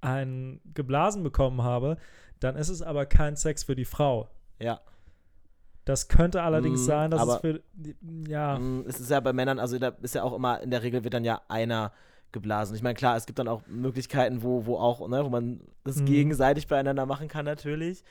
einen 0.00 0.60
geblasen 0.74 1.22
bekommen 1.22 1.62
habe, 1.62 1.96
dann 2.40 2.56
ist 2.56 2.68
es 2.68 2.82
aber 2.82 3.06
kein 3.06 3.36
Sex 3.36 3.64
für 3.64 3.74
die 3.76 3.84
Frau. 3.84 4.28
ja. 4.58 4.80
Das 5.84 6.06
könnte 6.06 6.42
allerdings 6.42 6.82
Mhm, 6.82 6.84
sein, 6.84 7.10
dass 7.10 7.22
es 7.22 7.28
aber- 7.28 7.40
für, 7.40 7.60
ja, 8.28 8.56
Mm, 8.56 8.84
Es 8.86 9.00
ist 9.00 9.10
ja 9.10 9.18
bei 9.18 9.32
Männern, 9.32 9.58
also 9.58 9.80
da 9.80 9.88
ist 9.88 10.14
ja 10.14 10.22
auch 10.22 10.32
immer, 10.32 10.60
in 10.60 10.70
der 10.70 10.84
Regel 10.84 11.02
wird 11.02 11.12
dann 11.12 11.24
ja 11.24 11.42
einer 11.48 11.90
geblasen. 12.30 12.76
Ich 12.76 12.84
meine, 12.84 12.94
klar, 12.94 13.16
es 13.16 13.26
gibt 13.26 13.40
dann 13.40 13.48
auch 13.48 13.66
Möglichkeiten, 13.66 14.44
wo, 14.44 14.64
wo 14.64 14.76
auch, 14.78 15.08
ne, 15.08 15.24
wo 15.24 15.28
man 15.28 15.60
das 15.82 15.96
Mhm. 15.96 16.06
gegenseitig 16.06 16.68
beieinander 16.68 17.04
machen 17.04 17.26
kann, 17.26 17.44
natürlich. 17.44 18.04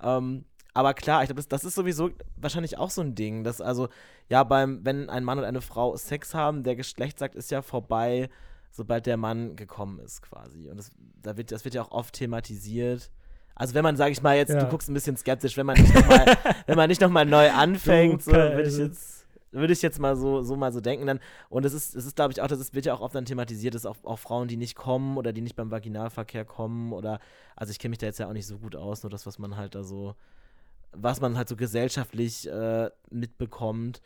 Ähm, 0.00 0.44
aber 0.76 0.94
klar, 0.94 1.22
ich 1.22 1.28
glaube, 1.28 1.38
das, 1.38 1.48
das 1.48 1.64
ist 1.64 1.74
sowieso 1.74 2.10
wahrscheinlich 2.36 2.78
auch 2.78 2.90
so 2.90 3.00
ein 3.02 3.14
Ding, 3.14 3.44
dass 3.44 3.60
also, 3.60 3.88
ja, 4.28 4.44
beim, 4.44 4.84
wenn 4.84 5.08
ein 5.10 5.24
Mann 5.24 5.38
und 5.38 5.44
eine 5.44 5.60
Frau 5.60 5.96
Sex 5.96 6.34
haben, 6.34 6.62
der 6.62 6.76
Geschlechtsakt 6.76 7.34
ist 7.34 7.50
ja 7.50 7.62
vorbei, 7.62 8.28
sobald 8.70 9.06
der 9.06 9.16
Mann 9.16 9.56
gekommen 9.56 9.98
ist, 10.00 10.22
quasi. 10.22 10.68
Und 10.70 10.76
das, 10.78 10.90
da 11.22 11.36
wird, 11.36 11.50
das 11.52 11.64
wird 11.64 11.74
ja 11.74 11.82
auch 11.82 11.90
oft 11.92 12.14
thematisiert. 12.14 13.10
Also 13.54 13.74
wenn 13.74 13.82
man, 13.84 13.96
sage 13.96 14.12
ich 14.12 14.22
mal, 14.22 14.36
jetzt, 14.36 14.50
Ja. 14.50 14.60
du 14.60 14.66
guckst 14.68 14.88
ein 14.90 14.94
bisschen 14.94 15.16
skeptisch, 15.16 15.56
wenn 15.56 15.64
man 15.66 15.76
nicht 15.80 15.94
nochmal, 15.94 16.26
wenn 16.66 16.76
man 16.76 16.88
nicht 16.88 17.00
noch 17.00 17.08
mal 17.10 17.24
neu 17.24 17.50
anfängt, 17.50 18.22
so, 18.22 18.32
würde 18.32 18.60
ich 18.62 18.66
also- 18.66 18.82
jetzt, 18.82 19.26
würde 19.52 19.72
ich 19.72 19.80
jetzt 19.80 19.98
mal 19.98 20.14
so, 20.16 20.42
so 20.42 20.56
mal 20.56 20.70
so 20.72 20.82
denken. 20.82 21.06
Dann, 21.06 21.20
und 21.48 21.64
es 21.64 21.72
ist, 21.72 21.96
es 21.96 22.04
ist, 22.04 22.16
glaube 22.16 22.32
ich, 22.32 22.42
auch, 22.42 22.48
das 22.48 22.60
ist, 22.60 22.74
wird 22.74 22.84
ja 22.84 22.92
auch 22.92 23.00
oft 23.00 23.14
dann 23.14 23.24
thematisiert, 23.24 23.74
dass 23.74 23.86
auch, 23.86 23.96
auch 24.04 24.18
Frauen, 24.18 24.48
die 24.48 24.58
nicht 24.58 24.74
kommen 24.76 25.16
oder 25.16 25.32
die 25.32 25.40
nicht 25.40 25.56
beim 25.56 25.70
Vaginalverkehr 25.70 26.44
kommen 26.44 26.92
oder, 26.92 27.18
also 27.54 27.70
ich 27.70 27.78
kenne 27.78 27.90
mich 27.90 27.98
da 27.98 28.04
jetzt 28.06 28.18
ja 28.18 28.28
auch 28.28 28.34
nicht 28.34 28.46
so 28.46 28.58
gut 28.58 28.76
aus, 28.76 29.02
nur 29.02 29.08
das, 29.10 29.24
was 29.24 29.38
man 29.38 29.56
halt 29.56 29.74
da 29.74 29.82
so, 29.82 30.14
was 30.92 31.20
man 31.20 31.36
halt 31.36 31.48
so 31.48 31.56
gesellschaftlich 31.56 32.48
äh, 32.50 32.90
mitbekommt. 33.10 34.00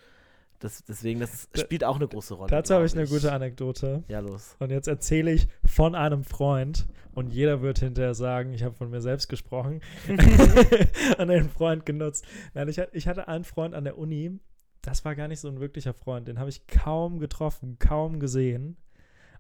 Das, 0.59 0.85
deswegen, 0.85 1.21
das 1.21 1.49
Da- 1.53 1.61
spielt 1.61 1.85
auch 1.85 1.97
eine 1.97 2.07
große 2.07 2.35
Rolle. 2.35 2.51
Dazu 2.51 2.75
habe 2.75 2.85
ich 2.85 2.93
eine 2.95 3.07
gute 3.07 3.33
Anekdote. 3.33 4.05
Ja, 4.09 4.21
los. 4.21 4.57
Und 4.59 4.71
jetzt 4.71 4.89
erzähle 4.89 5.33
ich 5.33 5.49
von 5.65 5.95
einem 5.95 6.23
Freund 6.23 6.87
und 7.13 7.31
jeder 7.33 7.63
wird 7.63 7.79
hinterher 7.79 8.15
sagen, 8.15 8.53
ich 8.53 8.63
habe 8.63 8.75
von 8.75 8.91
mir 8.91 9.01
selbst 9.01 9.29
gesprochen 9.29 9.81
und 11.19 11.29
den 11.29 11.49
Freund 11.49 11.87
genutzt. 11.87 12.27
Nein, 12.53 12.69
ich, 12.69 12.79
ich 12.93 13.09
hatte 13.09 13.27
einen 13.27 13.45
Freund 13.45 13.75
an 13.75 13.85
der 13.85 13.97
Uni, 13.97 14.39
das 14.83 15.05
war 15.05 15.15
gar 15.15 15.29
nicht 15.29 15.41
so 15.41 15.49
ein 15.49 15.61
wirklicher 15.61 15.95
Freund, 15.95 16.29
den 16.29 16.39
habe 16.39 16.51
ich 16.51 16.67
kaum 16.67 17.19
getroffen, 17.21 17.79
kaum 17.79 18.21
gesehen. 18.21 18.77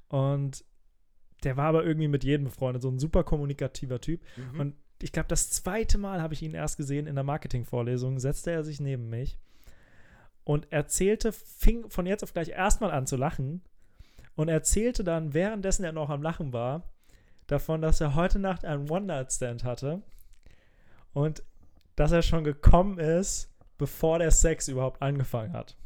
Und 0.08 0.64
der 1.44 1.56
war 1.56 1.66
aber 1.66 1.84
irgendwie 1.84 2.08
mit 2.08 2.24
jedem 2.24 2.44
befreundet, 2.44 2.82
so 2.82 2.88
ein 2.90 2.98
super 2.98 3.24
kommunikativer 3.24 4.00
Typ. 4.00 4.22
Mhm. 4.54 4.60
Und 4.60 4.74
ich 5.02 5.12
glaube, 5.12 5.28
das 5.28 5.50
zweite 5.50 5.98
Mal 5.98 6.20
habe 6.20 6.34
ich 6.34 6.42
ihn 6.42 6.54
erst 6.54 6.76
gesehen 6.76 7.06
in 7.06 7.14
der 7.14 7.24
Marketingvorlesung, 7.24 8.18
setzte 8.18 8.50
er 8.50 8.64
sich 8.64 8.80
neben 8.80 9.08
mich 9.08 9.38
und 10.44 10.70
erzählte, 10.72 11.32
fing 11.32 11.88
von 11.90 12.06
jetzt 12.06 12.22
auf 12.22 12.32
gleich 12.32 12.50
erstmal 12.50 12.90
an 12.90 13.06
zu 13.06 13.16
lachen 13.16 13.62
und 14.36 14.48
erzählte 14.48 15.04
dann, 15.04 15.34
währenddessen 15.34 15.84
er 15.84 15.92
noch 15.92 16.10
am 16.10 16.22
Lachen 16.22 16.52
war, 16.52 16.82
davon, 17.46 17.82
dass 17.82 18.00
er 18.00 18.14
heute 18.14 18.38
Nacht 18.38 18.64
einen 18.64 18.90
One-Night-Stand 18.90 19.64
hatte 19.64 20.02
und 21.12 21.42
dass 21.96 22.12
er 22.12 22.22
schon 22.22 22.44
gekommen 22.44 22.98
ist, 22.98 23.50
bevor 23.78 24.18
der 24.18 24.30
Sex 24.30 24.68
überhaupt 24.68 25.02
angefangen 25.02 25.52
hat. 25.52 25.76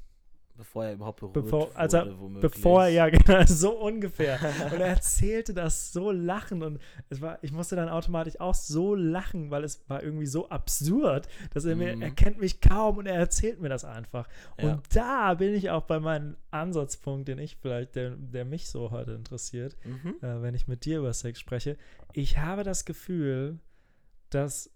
Bevor 0.56 0.84
er 0.84 0.92
überhaupt 0.92 1.18
berührt 1.18 1.34
Bevor- 1.46 1.74
also 1.74 1.98
wurde, 1.98 2.20
womöglich. 2.20 2.52
Bevor 2.52 2.84
er, 2.84 2.88
ja, 2.90 3.08
genau, 3.10 3.44
so 3.44 3.72
ungefähr. 3.80 4.38
Und 4.72 4.80
er 4.80 4.86
erzählte 4.86 5.52
das 5.52 5.92
so 5.92 6.12
lachen 6.12 6.62
und 6.62 6.78
es 7.08 7.20
war, 7.20 7.38
ich 7.42 7.50
musste 7.50 7.74
dann 7.74 7.88
automatisch 7.88 8.38
auch 8.38 8.54
so 8.54 8.94
lachen, 8.94 9.50
weil 9.50 9.64
es 9.64 9.82
war 9.88 10.02
irgendwie 10.04 10.26
so 10.26 10.48
absurd, 10.50 11.26
dass 11.52 11.64
er 11.64 11.74
mir, 11.74 11.96
Mhm. 11.96 12.02
er 12.02 12.10
kennt 12.12 12.38
mich 12.40 12.60
kaum 12.60 12.98
und 12.98 13.06
er 13.06 13.16
erzählt 13.16 13.60
mir 13.60 13.68
das 13.68 13.84
einfach. 13.84 14.28
Ja. 14.60 14.74
Und 14.74 14.94
da 14.94 15.34
bin 15.34 15.54
ich 15.54 15.70
auch 15.70 15.82
bei 15.82 15.98
meinem 15.98 16.36
Ansatzpunkt, 16.52 17.26
den 17.26 17.40
ich 17.40 17.56
vielleicht, 17.56 17.96
der, 17.96 18.10
der 18.10 18.44
mich 18.44 18.68
so 18.68 18.92
heute 18.92 19.10
interessiert, 19.12 19.76
Mhm. 19.84 20.14
äh, 20.22 20.40
wenn 20.40 20.54
ich 20.54 20.68
mit 20.68 20.84
dir 20.84 21.00
über 21.00 21.12
Sex 21.12 21.40
spreche. 21.40 21.76
Ich 22.12 22.38
habe 22.38 22.62
das 22.62 22.84
Gefühl, 22.84 23.58
dass 24.30 24.70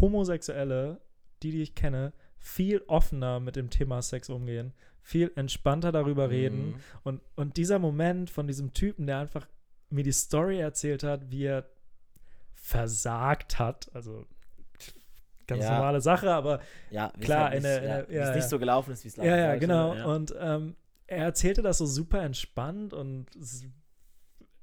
Homosexuelle, 0.00 1.00
die, 1.42 1.50
die 1.52 1.62
ich 1.62 1.74
kenne, 1.74 2.12
viel 2.38 2.82
offener 2.86 3.40
mit 3.40 3.56
dem 3.56 3.70
Thema 3.70 4.00
Sex 4.02 4.30
umgehen, 4.30 4.72
viel 5.02 5.32
entspannter 5.36 5.92
darüber 5.92 6.30
reden. 6.30 6.68
Mhm. 6.70 6.74
Und, 7.02 7.20
und 7.36 7.56
dieser 7.56 7.78
Moment 7.78 8.30
von 8.30 8.46
diesem 8.46 8.72
Typen, 8.74 9.06
der 9.06 9.18
einfach 9.18 9.46
mir 9.90 10.04
die 10.04 10.12
Story 10.12 10.58
erzählt 10.60 11.02
hat, 11.02 11.30
wie 11.30 11.44
er 11.44 11.64
versagt 12.54 13.58
hat, 13.58 13.90
also 13.94 14.26
ganz 15.46 15.64
Ja. 15.64 15.76
normale 15.76 16.00
Sache, 16.02 16.30
aber 16.32 16.60
Ja, 16.90 17.10
Klar, 17.20 17.50
halt 17.50 17.62
nicht, 17.62 17.76
in 17.76 17.82
der- 17.82 18.06
ja, 18.10 18.26
ja, 18.28 18.34
nicht 18.34 18.48
so 18.48 18.58
gelaufen 18.58 18.92
ist, 18.92 19.04
wie 19.04 19.08
es 19.08 19.16
laufen 19.16 19.30
ja, 19.30 19.36
ja, 19.36 19.56
genau. 19.56 19.94
Ja. 19.94 20.04
Und 20.06 20.34
ähm, 20.38 20.76
er 21.06 21.24
erzählte 21.24 21.62
das 21.62 21.78
so 21.78 21.86
super 21.86 22.22
entspannt 22.22 22.92
und 22.92 23.26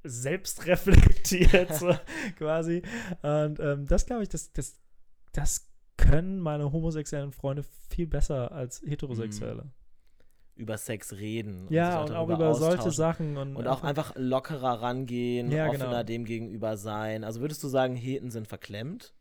selbstreflektiert 0.03 1.73
so 1.79 1.95
quasi. 2.37 2.81
Und 3.21 3.59
ähm, 3.59 3.87
das 3.87 4.05
glaube 4.05 4.23
ich, 4.23 4.29
das, 4.29 4.51
das, 4.53 4.75
das 5.33 5.67
können 5.97 6.39
meine 6.39 6.71
homosexuellen 6.71 7.31
Freunde 7.31 7.63
viel 7.89 8.07
besser 8.07 8.51
als 8.51 8.81
heterosexuelle. 8.85 9.65
über 10.55 10.77
Sex 10.77 11.13
reden. 11.13 11.67
Ja, 11.69 12.01
sich 12.01 12.11
und 12.11 12.15
auch 12.15 12.29
über 12.29 12.53
solche. 12.53 12.89
Sachen. 12.91 13.35
Und, 13.37 13.55
Und 13.57 13.67
auch 13.67 13.83
einfach 13.83 14.13
lockerer 14.15 14.81
rangehen, 14.81 15.51
Ja, 15.51 15.67
offener 15.67 15.85
genau. 15.89 16.03
dem 16.03 16.23
gegenüber 16.25 16.77
sein. 16.77 17.23
Also 17.25 17.41
würdest 17.41 17.61
du 17.63 17.67
sagen, 17.67 17.95
Heten 17.95 18.31
sind 18.31 18.47
verklemmt? 18.47 19.13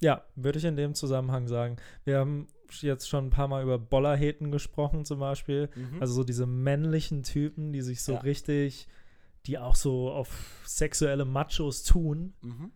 Ja, 0.00 0.24
würde 0.34 0.58
ich 0.58 0.64
in 0.64 0.76
dem 0.76 0.94
Zusammenhang 0.94 1.46
sagen. 1.46 1.76
Wir 2.04 2.18
haben 2.18 2.48
jetzt 2.80 3.08
schon 3.08 3.26
ein 3.26 3.30
paar 3.30 3.46
Mal 3.48 3.62
über 3.62 3.78
Bollerheten 3.78 4.50
gesprochen, 4.50 5.04
zum 5.04 5.20
Beispiel. 5.20 5.68
Mhm. 5.76 6.00
Also 6.00 6.14
so 6.14 6.24
diese 6.24 6.46
männlichen 6.46 7.22
Typen, 7.22 7.72
die 7.72 7.82
sich 7.82 8.02
so 8.02 8.12
Ja. 8.14 8.20
richtig, 8.20 8.88
die 9.46 9.58
auch 9.58 9.74
so 9.76 10.10
auf 10.10 10.62
sexuelle 10.64 11.24
Machos 11.24 11.82
tun. 11.84 12.34
mhm. 12.42 12.72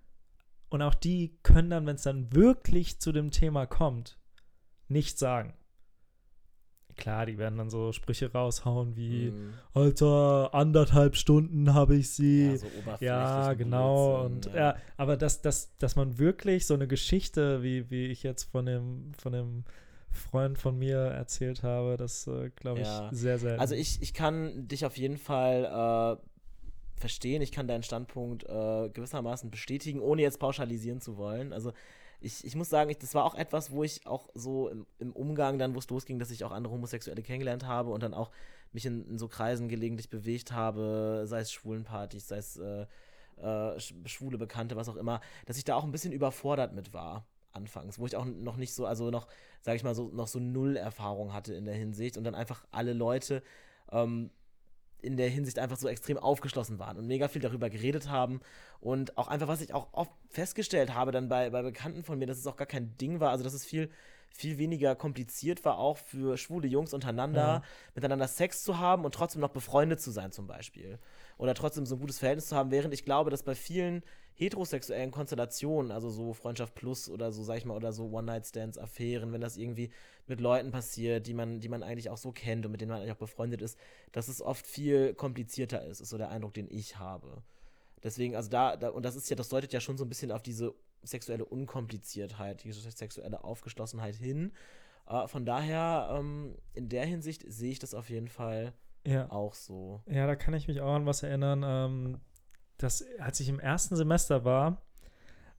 Und 0.70 0.82
auch 0.82 0.94
die 0.94 1.36
können 1.42 1.70
dann, 1.70 1.86
wenn 1.86 1.96
es 1.96 2.02
dann 2.02 2.32
wirklich 2.32 3.00
zu 3.00 3.12
dem 3.12 3.30
Thema 3.30 3.66
kommt, 3.66 4.18
nichts 4.88 5.20
sagen. 5.20 5.54
Klar, 6.96 7.26
die 7.26 7.38
werden 7.38 7.58
dann 7.58 7.70
so 7.70 7.90
Sprüche 7.92 8.30
raushauen 8.32 8.94
wie, 8.94 9.30
Mhm. 9.32 9.54
Alter, 9.72 10.54
anderthalb 10.54 11.16
Stunden 11.16 11.74
habe 11.74 11.96
ich 11.96 12.10
sie. 12.10 12.52
Ja, 12.52 12.56
so 12.56 12.70
Ja, 13.00 13.52
genau. 13.54 14.28
Blödsinn, 14.28 14.50
Und 14.52 14.56
ja, 14.56 14.76
aber 14.96 15.16
dass, 15.16 15.42
dass, 15.42 15.76
dass 15.78 15.96
man 15.96 16.18
wirklich 16.18 16.66
so 16.66 16.74
eine 16.74 16.86
Geschichte, 16.86 17.64
wie, 17.64 17.90
wie 17.90 18.06
ich 18.06 18.22
jetzt 18.22 18.44
von 18.44 18.66
dem, 18.66 19.12
von 19.14 19.32
dem 19.32 19.64
Freund 20.12 20.56
von 20.56 20.78
mir 20.78 20.98
erzählt 20.98 21.64
habe, 21.64 21.96
das 21.96 22.28
äh, 22.28 22.50
glaube 22.54 22.82
ich 22.82 22.86
Ja. 22.86 23.08
sehr 23.12 23.38
selten. 23.38 23.60
Also 23.60 23.74
ich, 23.74 24.00
ich 24.00 24.14
kann 24.14 24.68
dich 24.68 24.86
auf 24.86 24.96
jeden 24.96 25.18
Fall 25.18 25.64
äh, 26.20 26.24
verstehen, 26.96 27.42
ich 27.42 27.52
kann 27.52 27.66
deinen 27.66 27.82
Standpunkt 27.82 28.44
äh, 28.44 28.88
gewissermaßen 28.90 29.50
bestätigen, 29.50 30.00
ohne 30.00 30.22
jetzt 30.22 30.38
pauschalisieren 30.38 31.00
zu 31.00 31.16
wollen. 31.16 31.52
Also 31.52 31.72
ich, 32.20 32.44
ich 32.44 32.56
muss 32.56 32.70
sagen, 32.70 32.90
ich, 32.90 32.98
das 32.98 33.14
war 33.14 33.24
auch 33.24 33.34
etwas, 33.34 33.70
wo 33.70 33.84
ich 33.84 34.06
auch 34.06 34.28
so 34.34 34.68
im, 34.68 34.86
im 34.98 35.12
Umgang 35.12 35.58
dann, 35.58 35.74
wo 35.74 35.78
es 35.78 35.90
losging, 35.90 36.18
dass 36.18 36.30
ich 36.30 36.44
auch 36.44 36.52
andere 36.52 36.72
Homosexuelle 36.72 37.22
kennengelernt 37.22 37.66
habe 37.66 37.90
und 37.90 38.02
dann 38.02 38.14
auch 38.14 38.30
mich 38.72 38.86
in, 38.86 39.06
in 39.08 39.18
so 39.18 39.28
Kreisen 39.28 39.68
gelegentlich 39.68 40.08
bewegt 40.08 40.52
habe, 40.52 41.24
sei 41.26 41.40
es 41.40 41.52
Schwulenpartys, 41.52 42.28
sei 42.28 42.36
es 42.38 42.56
äh, 42.56 42.86
äh, 43.36 43.44
sch- 43.76 44.08
schwule 44.08 44.38
Bekannte, 44.38 44.76
was 44.76 44.88
auch 44.88 44.96
immer, 44.96 45.20
dass 45.46 45.58
ich 45.58 45.64
da 45.64 45.74
auch 45.74 45.84
ein 45.84 45.92
bisschen 45.92 46.12
überfordert 46.12 46.72
mit 46.72 46.92
war 46.92 47.26
anfangs, 47.52 47.98
wo 47.98 48.06
ich 48.06 48.16
auch 48.16 48.24
noch 48.24 48.56
nicht 48.56 48.74
so, 48.74 48.86
also 48.86 49.10
noch, 49.10 49.28
sage 49.60 49.76
ich 49.76 49.84
mal, 49.84 49.94
so 49.94 50.08
noch 50.08 50.26
so 50.26 50.40
null 50.40 50.76
Erfahrung 50.76 51.32
hatte 51.32 51.54
in 51.54 51.64
der 51.64 51.74
Hinsicht 51.74 52.16
und 52.16 52.24
dann 52.24 52.34
einfach 52.34 52.64
alle 52.70 52.92
Leute 52.92 53.42
ähm, 53.92 54.30
in 55.04 55.16
der 55.16 55.28
Hinsicht 55.28 55.58
einfach 55.58 55.76
so 55.76 55.88
extrem 55.88 56.18
aufgeschlossen 56.18 56.78
waren 56.78 56.96
und 56.98 57.06
mega 57.06 57.28
viel 57.28 57.42
darüber 57.42 57.70
geredet 57.70 58.08
haben. 58.08 58.40
Und 58.80 59.16
auch 59.16 59.28
einfach, 59.28 59.48
was 59.48 59.60
ich 59.60 59.74
auch 59.74 59.88
oft 59.92 60.12
festgestellt 60.30 60.94
habe 60.94 61.12
dann 61.12 61.28
bei, 61.28 61.50
bei 61.50 61.62
Bekannten 61.62 62.02
von 62.02 62.18
mir, 62.18 62.26
dass 62.26 62.38
es 62.38 62.46
auch 62.46 62.56
gar 62.56 62.66
kein 62.66 62.96
Ding 62.98 63.20
war, 63.20 63.30
also 63.30 63.44
dass 63.44 63.54
es 63.54 63.64
viel, 63.64 63.90
viel 64.36 64.58
weniger 64.58 64.96
kompliziert 64.96 65.64
war, 65.64 65.78
auch 65.78 65.96
für 65.96 66.36
schwule 66.36 66.66
Jungs 66.66 66.92
untereinander 66.92 67.40
Ja. 67.40 67.62
miteinander 67.94 68.26
Sex 68.26 68.64
zu 68.64 68.78
haben 68.78 69.04
und 69.04 69.14
trotzdem 69.14 69.40
noch 69.40 69.50
befreundet 69.50 70.00
zu 70.00 70.10
sein 70.10 70.32
zum 70.32 70.46
Beispiel. 70.46 70.98
Oder 71.38 71.54
trotzdem 71.54 71.86
so 71.86 71.94
ein 71.94 72.00
gutes 72.00 72.18
Verhältnis 72.18 72.48
zu 72.48 72.56
haben, 72.56 72.70
während 72.70 72.92
ich 72.92 73.04
glaube, 73.04 73.30
dass 73.30 73.44
bei 73.44 73.54
vielen 73.54 74.02
heterosexuellen 74.36 75.12
Konstellationen, 75.12 75.92
also 75.92 76.10
so 76.10 76.32
Freundschaft 76.32 76.74
plus 76.74 77.08
oder 77.08 77.30
so, 77.30 77.44
sag 77.44 77.56
ich 77.58 77.64
mal, 77.64 77.76
oder 77.76 77.92
so 77.92 78.06
One-Night-Stands, 78.10 78.78
Affären, 78.78 79.32
wenn 79.32 79.40
das 79.40 79.56
irgendwie 79.56 79.90
mit 80.26 80.40
Leuten 80.40 80.72
passiert, 80.72 81.28
die 81.28 81.34
man, 81.34 81.60
die 81.60 81.68
man 81.68 81.84
eigentlich 81.84 82.10
auch 82.10 82.16
so 82.16 82.32
kennt 82.32 82.66
und 82.66 82.72
mit 82.72 82.80
denen 82.80 82.90
man 82.90 82.98
eigentlich 82.98 83.12
auch 83.12 83.16
befreundet 83.16 83.62
ist, 83.62 83.78
dass 84.10 84.26
es 84.26 84.42
oft 84.42 84.66
viel 84.66 85.14
komplizierter 85.14 85.84
ist, 85.86 86.00
ist 86.00 86.08
so 86.08 86.18
der 86.18 86.30
Eindruck, 86.30 86.54
den 86.54 86.68
ich 86.68 86.98
habe. 86.98 87.44
Deswegen, 88.02 88.34
also 88.34 88.50
da, 88.50 88.76
da, 88.76 88.88
und 88.88 89.04
das 89.04 89.14
ist 89.14 89.30
ja, 89.30 89.36
das 89.36 89.48
deutet 89.48 89.72
ja 89.72 89.80
schon 89.80 89.96
so 89.96 90.04
ein 90.04 90.08
bisschen 90.08 90.32
auf 90.32 90.42
diese 90.42 90.74
sexuelle 91.04 91.44
Unkompliziertheit, 91.44 92.64
diese 92.64 92.90
sexuelle 92.90 93.44
Aufgeschlossenheit 93.44 94.16
hin. 94.16 94.52
Äh, 95.06 95.26
von 95.28 95.44
daher, 95.44 96.16
ähm, 96.18 96.56
in 96.72 96.88
der 96.88 97.06
Hinsicht 97.06 97.44
sehe 97.46 97.72
ich 97.72 97.78
das 97.78 97.94
auf 97.94 98.10
jeden 98.10 98.28
Fall 98.28 98.72
ja. 99.06 99.30
auch 99.30 99.54
so. 99.54 100.02
Ja, 100.06 100.26
da 100.26 100.36
kann 100.36 100.54
ich 100.54 100.68
mich 100.68 100.80
auch 100.80 100.94
an 100.94 101.06
was 101.06 101.22
erinnern. 101.22 101.62
Ähm, 101.64 102.20
dass, 102.78 103.04
als 103.18 103.38
ich 103.40 103.48
im 103.48 103.60
ersten 103.60 103.96
Semester 103.96 104.44
war, 104.44 104.82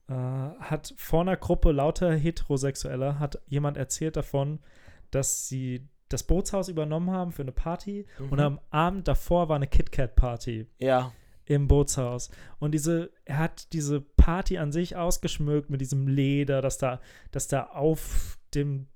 äh, 0.08 0.12
hat 0.12 0.94
vor 0.96 1.22
einer 1.22 1.36
Gruppe 1.36 1.72
lauter 1.72 2.12
Heterosexuelle 2.14 3.18
hat 3.18 3.40
jemand 3.46 3.76
erzählt 3.76 4.16
davon, 4.16 4.60
dass 5.10 5.48
sie 5.48 5.88
das 6.08 6.22
Bootshaus 6.22 6.68
übernommen 6.68 7.10
haben 7.10 7.32
für 7.32 7.42
eine 7.42 7.52
Party 7.52 8.06
und 8.18 8.34
Mhm. 8.34 8.38
am 8.40 8.60
Abend 8.70 9.08
davor 9.08 9.48
war 9.48 9.56
eine 9.56 9.66
KitKat-Party 9.66 10.68
Ja, 10.78 11.12
im 11.46 11.68
Bootshaus. 11.68 12.30
Und 12.58 12.72
diese, 12.72 13.10
er 13.24 13.38
hat 13.38 13.72
diese 13.72 14.00
Party 14.00 14.58
an 14.58 14.72
sich 14.72 14.96
ausgeschmückt 14.96 15.70
mit 15.70 15.80
diesem 15.80 16.08
Leder, 16.08 16.60
dass 16.60 16.78
da, 16.78 17.00
dass 17.30 17.48
da 17.48 17.64
auf 17.64 18.38
dem 18.54 18.86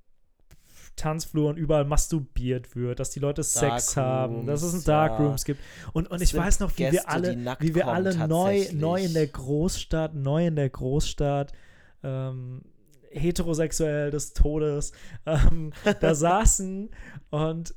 Tanzflur 0.97 1.51
und 1.51 1.57
überall 1.57 1.85
masturbiert 1.85 2.77
wird, 2.77 3.01
dass 3.01 3.11
die 3.11 3.21
Leute 3.21 3.43
Sex 3.43 3.97
haben, 3.97 4.47
dass 4.47 4.63
es 4.63 4.75
ein 4.75 4.85
Darkrooms, 4.85 4.87
ja. 4.87 5.09
Darkrooms 5.09 5.45
gibt. 5.45 5.61
Und, 5.93 6.11
und 6.11 6.21
ich 6.21 6.35
weiß 6.35 6.61
noch, 6.61 6.73
wie 6.73 6.83
Gäste, 6.83 6.97
wir 6.97 7.09
alle, 7.09 7.57
wie 7.61 7.75
wir 7.75 7.85
kommen, 7.85 7.95
alle 7.95 8.29
neu, 8.29 8.67
neu 8.73 9.03
in 9.03 9.15
der 9.15 9.27
Großstadt, 9.29 10.15
neu 10.15 10.47
in 10.47 10.57
der 10.57 10.69
Großstadt 10.69 11.53
ähm, 12.03 12.63
heterosexuell 13.11 14.11
des 14.11 14.35
Todes 14.35 14.93
ähm, 15.27 15.73
da 16.01 16.15
saßen 16.15 16.91
und 17.31 17.75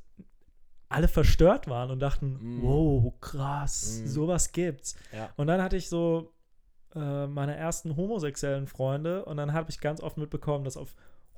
alle 0.93 1.07
verstört 1.07 1.67
waren 1.67 1.91
und 1.91 1.99
dachten, 1.99 2.37
Mm. 2.59 2.61
wow, 2.63 3.13
krass, 3.19 4.01
Mm. 4.03 4.07
sowas 4.07 4.51
gibt's. 4.51 4.95
Ja. 5.11 5.29
Und 5.35 5.47
dann 5.47 5.61
hatte 5.61 5.75
ich 5.77 5.89
so 5.89 6.31
äh, 6.95 7.25
meine 7.27 7.55
ersten 7.55 7.95
homosexuellen 7.95 8.67
Freunde 8.67 9.25
und 9.25 9.37
dann 9.37 9.51
habe 9.53 9.71
ich 9.71 9.79
ganz 9.79 9.99
oft 10.01 10.17
mitbekommen, 10.17 10.63
dass 10.63 10.77
auf 10.77 10.95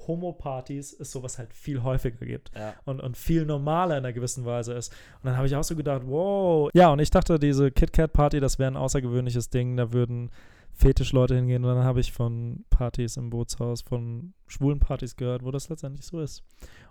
Homo-Partys 0.07 0.93
es 0.99 1.11
sowas 1.11 1.37
halt 1.37 1.53
viel 1.53 1.81
häufiger 1.83 2.25
gibt 2.25 2.51
Ja. 2.55 2.73
und, 2.85 2.99
und 3.01 3.17
viel 3.17 3.45
normaler 3.45 3.97
in 3.97 4.03
einer 4.03 4.13
gewissen 4.13 4.45
Weise 4.45 4.73
ist. 4.73 4.91
Und 5.21 5.25
dann 5.27 5.37
habe 5.37 5.47
ich 5.47 5.55
auch 5.55 5.63
so 5.63 5.75
gedacht, 5.75 6.01
wow. 6.05 6.69
Ja, 6.73 6.91
und 6.91 6.99
ich 6.99 7.09
dachte, 7.09 7.39
diese 7.39 7.71
KitKat-Party, 7.71 8.39
das 8.39 8.59
wäre 8.59 8.69
ein 8.71 8.77
außergewöhnliches 8.77 9.49
Ding, 9.49 9.77
da 9.77 9.93
würden 9.93 10.31
Fetischleute 10.73 11.35
hingehen. 11.35 11.63
Und 11.63 11.73
dann 11.75 11.83
habe 11.85 12.01
ich 12.01 12.11
von 12.11 12.65
Partys 12.69 13.15
im 13.17 13.29
Bootshaus, 13.29 13.81
von 13.81 14.33
schwulen 14.47 14.79
Partys 14.79 15.15
gehört, 15.15 15.43
wo 15.43 15.51
das 15.51 15.69
letztendlich 15.69 16.05
so 16.05 16.19
ist. 16.19 16.43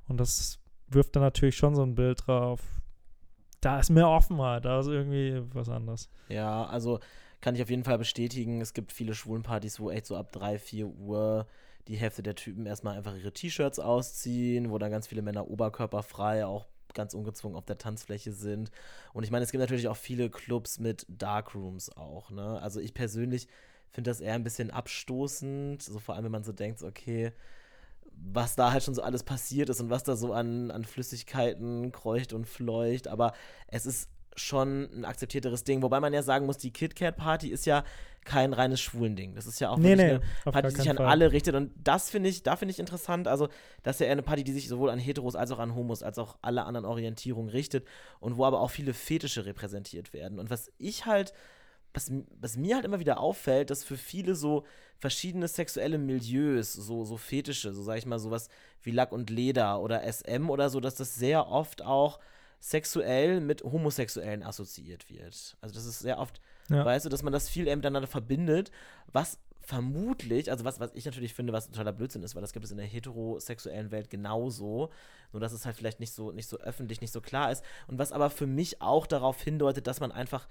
Und 0.08 0.18
das 0.18 0.58
wirft 0.94 1.16
dann 1.16 1.22
natürlich 1.22 1.56
schon 1.56 1.74
so 1.74 1.82
ein 1.82 1.94
Bild 1.94 2.26
drauf. 2.26 2.60
Da 3.60 3.80
ist 3.80 3.90
mehr 3.90 4.08
Offenheit, 4.08 4.64
da 4.64 4.80
ist 4.80 4.88
irgendwie 4.88 5.42
was 5.54 5.68
anderes. 5.68 6.10
Ja, 6.28 6.64
also 6.66 7.00
kann 7.40 7.54
ich 7.54 7.62
auf 7.62 7.70
jeden 7.70 7.84
Fall 7.84 7.98
bestätigen. 7.98 8.60
Es 8.60 8.74
gibt 8.74 8.92
viele 8.92 9.14
Schwulenpartys, 9.14 9.80
wo 9.80 9.90
echt 9.90 10.06
so 10.06 10.16
ab 10.16 10.32
3, 10.32 10.58
4 10.58 10.86
Uhr 10.86 11.46
die 11.88 11.96
Hälfte 11.96 12.22
der 12.22 12.34
Typen 12.34 12.66
erstmal 12.66 12.96
einfach 12.96 13.16
ihre 13.16 13.32
T-Shirts 13.32 13.78
ausziehen, 13.78 14.70
wo 14.70 14.78
dann 14.78 14.90
ganz 14.90 15.06
viele 15.06 15.22
Männer 15.22 15.50
oberkörperfrei 15.50 16.46
auch 16.46 16.66
ganz 16.94 17.12
ungezwungen 17.12 17.56
auf 17.56 17.66
der 17.66 17.78
Tanzfläche 17.78 18.32
sind. 18.32 18.70
Und 19.12 19.24
ich 19.24 19.30
meine, 19.30 19.44
es 19.44 19.50
gibt 19.50 19.60
natürlich 19.60 19.88
auch 19.88 19.96
viele 19.96 20.30
Clubs 20.30 20.78
mit 20.78 21.06
Darkrooms 21.08 21.94
auch, 21.96 22.30
ne? 22.30 22.60
Also 22.62 22.80
ich 22.80 22.94
persönlich 22.94 23.48
finde 23.90 24.10
das 24.10 24.20
eher 24.20 24.34
ein 24.34 24.44
bisschen 24.44 24.70
abstoßend, 24.70 25.82
so 25.82 25.98
vor 25.98 26.14
allem, 26.14 26.24
wenn 26.24 26.32
man 26.32 26.44
so 26.44 26.52
denkt, 26.52 26.82
okay, 26.82 27.32
was 28.16 28.56
da 28.56 28.72
halt 28.72 28.82
schon 28.82 28.94
so 28.94 29.02
alles 29.02 29.22
passiert 29.22 29.68
ist 29.68 29.80
und 29.80 29.90
was 29.90 30.02
da 30.02 30.16
so 30.16 30.32
an, 30.32 30.70
an 30.70 30.84
Flüssigkeiten 30.84 31.92
kreucht 31.92 32.32
und 32.32 32.46
fleucht. 32.46 33.08
Aber 33.08 33.32
es 33.68 33.86
ist 33.86 34.08
schon 34.36 34.88
ein 34.92 35.04
akzeptierteres 35.04 35.64
Ding. 35.64 35.82
Wobei 35.82 36.00
man 36.00 36.12
ja 36.12 36.22
sagen 36.22 36.46
muss, 36.46 36.58
die 36.58 36.72
KitKat-Party 36.72 37.48
ist 37.48 37.66
ja 37.66 37.84
kein 38.24 38.52
reines 38.52 38.80
Schwulending. 38.80 39.34
Das 39.34 39.46
ist 39.46 39.60
ja 39.60 39.70
auch 39.70 39.76
Nee, 39.76 39.96
nee, 39.96 40.02
eine 40.02 40.20
Party, 40.44 40.68
die 40.68 40.74
sich 40.76 40.90
an 40.90 40.96
Fall. 40.96 41.06
alle 41.06 41.30
richtet. 41.30 41.54
Und 41.54 41.72
das 41.76 42.10
finde 42.10 42.30
ich, 42.30 42.42
da 42.42 42.56
finde 42.56 42.72
ich 42.72 42.78
interessant. 42.78 43.28
Also, 43.28 43.48
das 43.82 43.96
ist 43.96 44.00
ja 44.00 44.06
eher 44.06 44.12
eine 44.12 44.22
Party, 44.22 44.44
die 44.44 44.52
sich 44.52 44.68
sowohl 44.68 44.90
an 44.90 44.98
Heteros 44.98 45.36
als 45.36 45.50
auch 45.50 45.58
an 45.58 45.74
Homos, 45.74 46.02
als 46.02 46.18
auch 46.18 46.36
alle 46.40 46.64
anderen 46.64 46.86
Orientierungen 46.86 47.50
richtet 47.50 47.86
und 48.20 48.36
wo 48.36 48.44
aber 48.46 48.60
auch 48.60 48.70
viele 48.70 48.94
Fetische 48.94 49.44
repräsentiert 49.44 50.12
werden. 50.12 50.38
Und 50.38 50.50
was 50.50 50.72
ich 50.78 51.06
halt, 51.06 51.34
was, 51.94 52.10
was 52.40 52.56
mir 52.56 52.74
halt 52.74 52.84
immer 52.84 52.98
wieder 53.00 53.18
auffällt, 53.20 53.70
dass 53.70 53.84
für 53.84 53.96
viele 53.96 54.34
so 54.34 54.64
verschiedene 54.98 55.48
sexuelle 55.48 55.96
Milieus, 55.98 56.72
so, 56.72 57.04
so 57.04 57.16
Fetische, 57.16 57.72
so 57.72 57.82
sag 57.82 57.98
ich 57.98 58.06
mal, 58.06 58.18
sowas 58.18 58.48
wie 58.82 58.90
Lack 58.90 59.12
und 59.12 59.30
Leder 59.30 59.80
oder 59.80 60.02
SM 60.02 60.50
oder 60.50 60.68
so, 60.70 60.80
dass 60.80 60.96
das 60.96 61.14
sehr 61.14 61.48
oft 61.48 61.82
auch 61.82 62.18
sexuell 62.60 63.40
mit 63.40 63.62
Homosexuellen 63.62 64.42
assoziiert 64.42 65.08
wird. 65.10 65.56
Also 65.60 65.74
das 65.74 65.84
ist 65.86 66.00
sehr 66.00 66.18
oft, 66.18 66.40
Ja. 66.70 66.84
weißt 66.84 67.04
du, 67.04 67.10
dass 67.10 67.22
man 67.22 67.32
das 67.32 67.48
viel 67.48 67.66
eher 67.68 67.76
miteinander 67.76 68.08
verbindet, 68.08 68.70
was 69.12 69.38
vermutlich, 69.60 70.50
also 70.50 70.64
was, 70.64 70.80
was 70.80 70.90
ich 70.94 71.04
natürlich 71.04 71.34
finde, 71.34 71.52
was 71.52 71.66
totaler 71.68 71.92
Blödsinn 71.92 72.22
ist, 72.22 72.34
weil 72.34 72.42
das 72.42 72.52
gibt 72.52 72.64
es 72.64 72.70
in 72.70 72.76
der 72.76 72.86
heterosexuellen 72.86 73.90
Welt 73.90 74.10
genauso, 74.10 74.90
nur 75.32 75.40
dass 75.40 75.52
es 75.52 75.64
halt 75.66 75.76
vielleicht 75.76 76.00
nicht 76.00 76.12
so, 76.12 76.32
nicht 76.32 76.48
so 76.48 76.58
öffentlich, 76.58 77.00
nicht 77.00 77.12
so 77.12 77.20
klar 77.20 77.50
ist 77.50 77.64
und 77.86 77.98
was 77.98 78.12
aber 78.12 78.30
für 78.30 78.46
mich 78.46 78.80
auch 78.82 79.06
darauf 79.06 79.42
hindeutet, 79.42 79.86
dass 79.86 80.00
man 80.00 80.12
einfach 80.12 80.46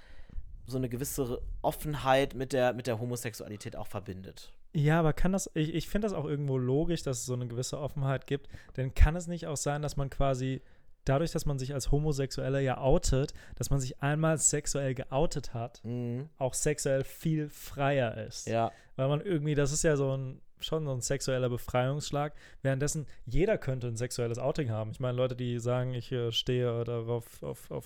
so 0.65 0.77
eine 0.77 0.89
gewisse 0.89 1.41
Offenheit 1.61 2.35
mit 2.35 2.53
der, 2.53 2.73
mit 2.73 2.87
der 2.87 2.99
Homosexualität 2.99 3.75
auch 3.75 3.87
verbindet. 3.87 4.51
Ja, 4.73 4.99
aber 4.99 5.13
kann 5.13 5.31
das, 5.33 5.49
ich, 5.53 5.73
ich 5.75 5.87
finde 5.87 6.07
das 6.07 6.13
auch 6.17 6.25
irgendwo 6.25 6.57
logisch, 6.57 7.03
dass 7.03 7.19
es 7.19 7.25
so 7.25 7.33
eine 7.33 7.47
gewisse 7.47 7.79
Offenheit 7.79 8.25
gibt, 8.27 8.47
denn 8.77 8.93
kann 8.95 9.15
es 9.15 9.27
nicht 9.27 9.45
auch 9.47 9.57
sein, 9.57 9.81
dass 9.81 9.97
man 9.97 10.09
quasi 10.09 10.61
dadurch, 11.05 11.31
dass 11.31 11.45
man 11.45 11.59
sich 11.59 11.73
als 11.73 11.91
Homosexueller 11.91 12.59
ja 12.59 12.79
outet, 12.79 13.33
dass 13.55 13.69
man 13.69 13.79
sich 13.79 14.01
einmal 14.01 14.37
sexuell 14.37 14.95
geoutet 14.95 15.53
hat, 15.53 15.81
Mhm. 15.83 16.29
auch 16.37 16.53
sexuell 16.53 17.03
viel 17.03 17.49
freier 17.49 18.17
ist. 18.25 18.47
Ja, 18.47 18.71
Weil 18.95 19.09
man 19.09 19.21
irgendwie, 19.21 19.53
das 19.53 19.71
ist 19.73 19.83
ja 19.83 19.95
so 19.97 20.15
ein, 20.15 20.41
schon 20.59 20.85
so 20.85 20.91
ein 20.93 21.01
sexueller 21.01 21.49
Befreiungsschlag. 21.49 22.33
Währenddessen, 22.61 23.05
jeder 23.25 23.57
könnte 23.57 23.87
ein 23.87 23.97
sexuelles 23.97 24.39
Outing 24.39 24.69
haben. 24.71 24.91
Ich 24.91 24.99
meine, 25.01 25.17
Leute, 25.17 25.35
die 25.35 25.59
sagen, 25.59 25.93
ich 25.93 26.09
äh, 26.13 26.31
stehe 26.31 26.83
darauf 26.85 27.43
auf, 27.43 27.69
auf 27.69 27.85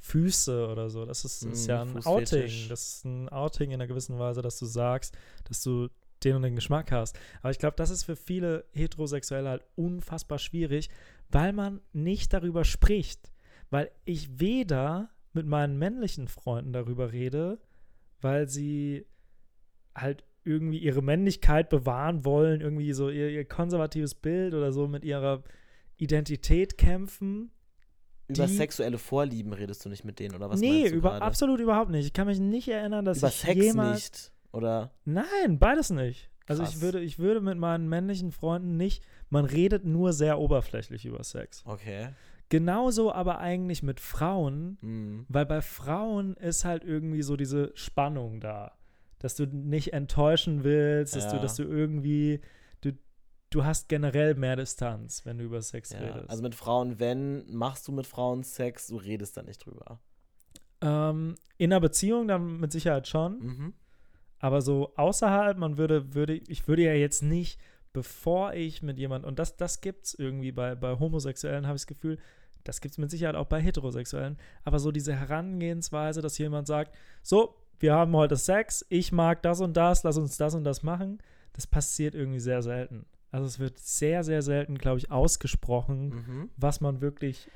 Füße 0.00 0.68
oder 0.68 0.88
so, 0.90 1.04
das 1.04 1.24
ist, 1.24 1.42
ist 1.42 1.66
Mm, 1.66 1.70
ja 1.70 1.82
ein. 1.82 2.06
Outing. 2.06 2.68
Das 2.68 2.88
ist 2.88 3.04
ein 3.04 3.28
Outing 3.28 3.70
in 3.70 3.74
einer 3.74 3.86
gewissen 3.86 4.18
Weise, 4.18 4.42
dass 4.42 4.58
du 4.58 4.66
sagst, 4.66 5.16
dass 5.44 5.62
du 5.62 5.88
den 6.24 6.36
und 6.36 6.42
den 6.42 6.54
Geschmack 6.54 6.90
hast. 6.92 7.18
Aber 7.42 7.50
ich 7.50 7.58
glaube, 7.58 7.76
das 7.76 7.90
ist 7.90 8.04
für 8.04 8.16
viele 8.16 8.64
Heterosexuelle 8.72 9.48
halt 9.48 9.64
unfassbar 9.76 10.38
schwierig, 10.38 10.90
weil 11.28 11.52
man 11.52 11.80
nicht 11.92 12.32
darüber 12.32 12.64
spricht. 12.64 13.32
Weil 13.70 13.90
ich 14.04 14.40
weder 14.40 15.10
mit 15.32 15.46
meinen 15.46 15.78
männlichen 15.78 16.28
Freunden 16.28 16.72
darüber 16.72 17.12
rede, 17.12 17.60
weil 18.20 18.48
sie 18.48 19.06
halt 19.94 20.24
irgendwie 20.44 20.78
ihre 20.78 21.02
Männlichkeit 21.02 21.68
bewahren 21.68 22.24
wollen, 22.24 22.60
irgendwie 22.60 22.92
so 22.92 23.10
ihr, 23.10 23.30
ihr 23.30 23.44
konservatives 23.44 24.14
Bild 24.14 24.54
oder 24.54 24.72
so 24.72 24.88
mit 24.88 25.04
ihrer 25.04 25.42
Identität 25.96 26.78
kämpfen. 26.78 27.50
Über 28.30 28.46
Die- 28.46 28.54
sexuelle 28.56 28.98
Vorlieben 28.98 29.52
redest 29.52 29.84
du 29.84 29.88
nicht 29.88 30.04
mit 30.04 30.18
denen, 30.18 30.34
oder 30.34 30.48
was 30.50 30.60
nee, 30.60 30.80
meinst 30.80 30.92
du 30.92 30.96
über, 30.96 31.10
gerade? 31.10 31.22
absolut 31.24 31.60
überhaupt 31.60 31.90
nicht. 31.90 32.06
Ich 32.06 32.12
kann 32.12 32.26
mich 32.26 32.40
nicht 32.40 32.68
erinnern, 32.68 33.04
dass 33.04 33.18
Über 33.18 33.28
ich 33.28 33.34
Sex 33.34 33.54
jemals 33.64 33.94
nicht, 33.94 34.32
oder? 34.52 34.90
Nein, 35.04 35.58
beides 35.58 35.90
nicht. 35.90 36.28
Also 36.46 36.62
Krass. 36.62 36.74
ich 36.74 36.80
würde, 36.80 37.00
ich 37.00 37.18
würde 37.18 37.40
mit 37.40 37.58
meinen 37.58 37.88
männlichen 37.88 38.32
Freunden 38.32 38.76
nicht, 38.76 39.04
man 39.28 39.44
redet 39.44 39.84
nur 39.84 40.12
sehr 40.12 40.38
oberflächlich 40.40 41.06
über 41.06 41.22
Sex. 41.22 41.62
Okay. 41.64 42.08
Genauso 42.48 43.12
aber 43.12 43.38
eigentlich 43.38 43.84
mit 43.84 44.00
Frauen, 44.00 44.76
Mhm. 44.80 45.26
weil 45.28 45.46
bei 45.46 45.60
Frauen 45.62 46.34
ist 46.34 46.64
halt 46.64 46.82
irgendwie 46.82 47.22
so 47.22 47.36
diese 47.36 47.70
Spannung 47.74 48.40
da. 48.40 48.72
Dass 49.20 49.36
du 49.36 49.44
nicht 49.46 49.92
enttäuschen 49.92 50.64
willst, 50.64 51.14
dass, 51.14 51.28
du, 51.28 51.36
Ja. 51.36 51.42
dass 51.42 51.54
du 51.54 51.62
irgendwie, 51.62 52.38
du, 52.38 52.46
du 53.50 53.64
hast 53.64 53.88
generell 53.88 54.34
mehr 54.34 54.56
Distanz, 54.56 55.24
wenn 55.26 55.38
du 55.38 55.44
über 55.44 55.60
Sex 55.62 55.90
Ja, 55.92 55.98
redest. 56.00 56.30
also 56.30 56.42
mit 56.42 56.54
Frauen, 56.54 56.98
wenn, 57.00 57.50
machst 57.52 57.86
du 57.88 57.92
mit 57.92 58.06
Frauen 58.06 58.42
Sex, 58.44 58.86
du 58.88 58.96
redest 58.96 59.36
da 59.36 59.42
nicht 59.42 59.64
drüber. 59.66 60.00
ähm, 60.82 61.34
in 61.58 61.72
einer 61.72 61.80
Beziehung 61.80 62.26
dann 62.28 62.58
mit 62.58 62.72
Sicherheit 62.72 63.06
schon. 63.06 63.38
Mhm. 63.38 63.74
Aber 64.38 64.62
so 64.62 64.92
außerhalb, 64.96 65.58
man 65.58 65.76
würde, 65.76 66.14
würde, 66.14 66.34
ich 66.34 66.66
würde 66.66 66.82
ja 66.84 66.94
jetzt 66.94 67.22
nicht, 67.22 67.60
bevor 67.92 68.54
ich 68.54 68.80
mit 68.82 68.98
jemand, 68.98 69.26
und 69.26 69.38
das, 69.38 69.56
das 69.56 69.82
gibt 69.82 70.06
es 70.06 70.14
irgendwie 70.14 70.52
bei, 70.52 70.74
bei 70.76 70.98
Homosexuellen, 70.98 71.66
habe 71.66 71.76
ich 71.76 71.82
das 71.82 71.86
Gefühl, 71.88 72.18
das 72.64 72.80
gibt 72.80 72.92
es 72.92 72.98
mit 72.98 73.10
Sicherheit 73.10 73.34
auch 73.36 73.46
bei 73.46 73.60
Heterosexuellen, 73.60 74.38
aber 74.64 74.78
so 74.78 74.92
diese 74.92 75.14
Herangehensweise, 75.14 76.22
dass 76.22 76.38
jemand 76.38 76.66
sagt, 76.66 76.94
so, 77.22 77.56
wir 77.78 77.92
haben 77.94 78.14
heute 78.16 78.36
Sex, 78.36 78.86
ich 78.88 79.12
mag 79.12 79.42
das 79.42 79.60
und 79.60 79.76
das, 79.76 80.02
lass 80.04 80.16
uns 80.16 80.36
das 80.38 80.54
und 80.54 80.64
das 80.64 80.82
machen, 80.82 81.18
das 81.52 81.66
passiert 81.66 82.14
irgendwie 82.14 82.40
sehr 82.40 82.62
selten. 82.62 83.04
Also 83.32 83.46
es 83.46 83.58
wird 83.58 83.78
sehr, 83.78 84.24
sehr 84.24 84.42
selten, 84.42 84.76
glaube 84.78 84.98
ich, 84.98 85.10
ausgesprochen, 85.10 86.08
Mhm. 86.08 86.50
was 86.56 86.80
man 86.80 87.00
wirklich 87.00 87.48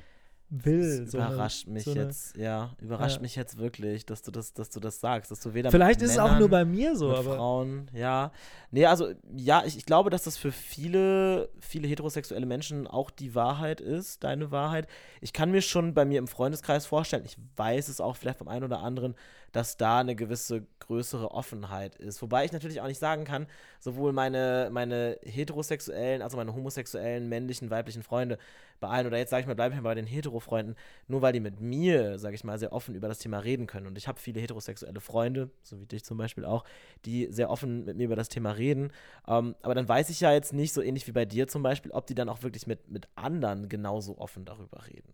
will. 0.63 1.01
Das 1.01 1.11
So 1.11 1.19
eine- 1.19 1.33
überrascht 1.33 1.67
mich 1.67 1.83
so 1.83 1.91
eine- 1.91 2.03
jetzt, 2.03 2.37
ja, 2.37 2.71
überrascht 2.79 3.17
Ja. 3.17 3.21
mich 3.21 3.35
jetzt 3.35 3.57
wirklich, 3.57 4.05
dass 4.05 4.21
du 4.21 4.31
das, 4.31 4.53
dass 4.53 4.69
du 4.69 4.79
das 4.79 4.99
sagst, 4.99 5.31
dass 5.31 5.39
du 5.41 5.53
weder 5.53 5.71
Vielleicht 5.71 6.01
ist 6.01 6.11
es 6.11 6.17
auch 6.19 6.25
Männern, 6.25 6.39
nur 6.39 6.49
bei 6.49 6.63
mir 6.65 6.95
so, 6.95 7.11
aber 7.13 7.35
Frauen, 7.35 7.89
ja. 7.93 8.31
Nee, 8.71 8.85
also 8.85 9.09
ja, 9.35 9.63
ich, 9.65 9.75
ich 9.77 9.85
glaube, 9.85 10.09
dass 10.09 10.23
das 10.23 10.37
für 10.37 10.51
viele, 10.51 11.49
viele 11.59 11.87
heterosexuelle 11.87 12.45
Menschen 12.45 12.87
auch 12.87 13.09
die 13.09 13.35
Wahrheit 13.35 13.81
ist, 13.81 14.23
deine 14.23 14.51
Wahrheit. 14.51 14.87
Ich 15.21 15.33
kann 15.33 15.51
mir 15.51 15.61
schon 15.61 15.93
bei 15.93 16.05
mir 16.05 16.19
im 16.19 16.27
Freundeskreis 16.27 16.85
vorstellen, 16.85 17.23
ich 17.25 17.37
weiß 17.57 17.87
es 17.89 17.99
auch 17.99 18.15
vielleicht 18.15 18.37
vom 18.37 18.47
einen 18.47 18.63
oder 18.65 18.79
anderen, 18.79 19.15
dass 19.51 19.77
da 19.77 19.99
eine 19.99 20.15
gewisse 20.15 20.67
größere 20.79 21.31
Offenheit 21.31 21.95
ist. 21.95 22.21
Wobei 22.21 22.43
ich 22.43 22.51
natürlich 22.51 22.81
auch 22.81 22.87
nicht 22.87 22.99
sagen 22.99 23.23
kann, 23.23 23.47
sowohl 23.79 24.11
meine, 24.11 24.67
meine 24.69 25.17
heterosexuellen, 25.23 26.21
also 26.21 26.35
meine 26.35 26.53
homosexuellen, 26.53 27.29
männlichen, 27.29 27.69
weiblichen 27.69 28.03
Freunde 28.03 28.37
bei 28.79 28.87
allen, 28.87 29.07
oder 29.07 29.17
jetzt 29.17 29.29
sage 29.29 29.41
ich 29.41 29.47
mal, 29.47 29.55
bleibe 29.55 29.73
ich 29.73 29.81
mal 29.81 29.89
bei 29.89 29.95
den 29.95 30.05
Hetero-Freunden, 30.05 30.75
nur 31.07 31.21
weil 31.21 31.33
die 31.33 31.39
mit 31.39 31.59
mir, 31.59 32.19
sage 32.19 32.35
ich 32.35 32.43
mal, 32.43 32.57
sehr 32.59 32.73
offen 32.73 32.95
über 32.95 33.07
das 33.07 33.19
Thema 33.19 33.39
reden 33.39 33.67
können. 33.67 33.87
Und 33.87 33.97
ich 33.97 34.07
habe 34.07 34.19
viele 34.19 34.39
heterosexuelle 34.39 34.99
Freunde, 35.01 35.49
so 35.61 35.79
wie 35.79 35.85
dich 35.85 36.03
zum 36.03 36.17
Beispiel 36.17 36.45
auch, 36.45 36.63
die 37.05 37.27
sehr 37.31 37.49
offen 37.49 37.85
mit 37.85 37.97
mir 37.97 38.05
über 38.05 38.15
das 38.15 38.29
Thema 38.29 38.51
reden. 38.51 38.91
Ähm, 39.27 39.55
aber 39.61 39.75
dann 39.75 39.87
weiß 39.87 40.09
ich 40.09 40.21
ja 40.21 40.33
jetzt 40.33 40.53
nicht, 40.53 40.73
so 40.73 40.81
ähnlich 40.81 41.07
wie 41.07 41.11
bei 41.11 41.25
dir 41.25 41.47
zum 41.47 41.63
Beispiel, 41.63 41.91
ob 41.91 42.07
die 42.07 42.15
dann 42.15 42.29
auch 42.29 42.43
wirklich 42.43 42.67
mit, 42.67 42.89
mit 42.89 43.07
anderen 43.15 43.69
genauso 43.69 44.17
offen 44.17 44.45
darüber 44.45 44.85
reden. 44.87 45.13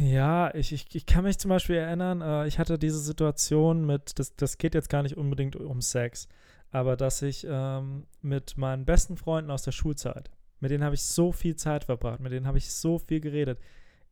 Ja, 0.00 0.54
ich, 0.54 0.72
ich, 0.72 0.86
ich 0.94 1.06
kann 1.06 1.24
mich 1.24 1.38
zum 1.38 1.48
Beispiel 1.48 1.76
erinnern, 1.76 2.20
äh, 2.20 2.46
ich 2.46 2.58
hatte 2.58 2.78
diese 2.78 3.00
Situation 3.00 3.84
mit, 3.84 4.18
das, 4.18 4.34
das 4.36 4.56
geht 4.56 4.74
jetzt 4.74 4.88
gar 4.88 5.02
nicht 5.02 5.16
unbedingt 5.16 5.56
um 5.56 5.80
Sex, 5.80 6.28
aber 6.70 6.96
dass 6.96 7.22
ich 7.22 7.46
ähm, 7.48 8.06
mit 8.22 8.56
meinen 8.56 8.84
besten 8.84 9.16
Freunden 9.16 9.50
aus 9.50 9.62
der 9.62 9.72
Schulzeit, 9.72 10.30
mit 10.60 10.70
denen 10.70 10.84
habe 10.84 10.94
ich 10.94 11.02
so 11.04 11.32
viel 11.32 11.56
Zeit 11.56 11.84
verbracht, 11.84 12.20
mit 12.20 12.32
denen 12.32 12.46
habe 12.46 12.58
ich 12.58 12.72
so 12.72 12.98
viel 12.98 13.20
geredet. 13.20 13.58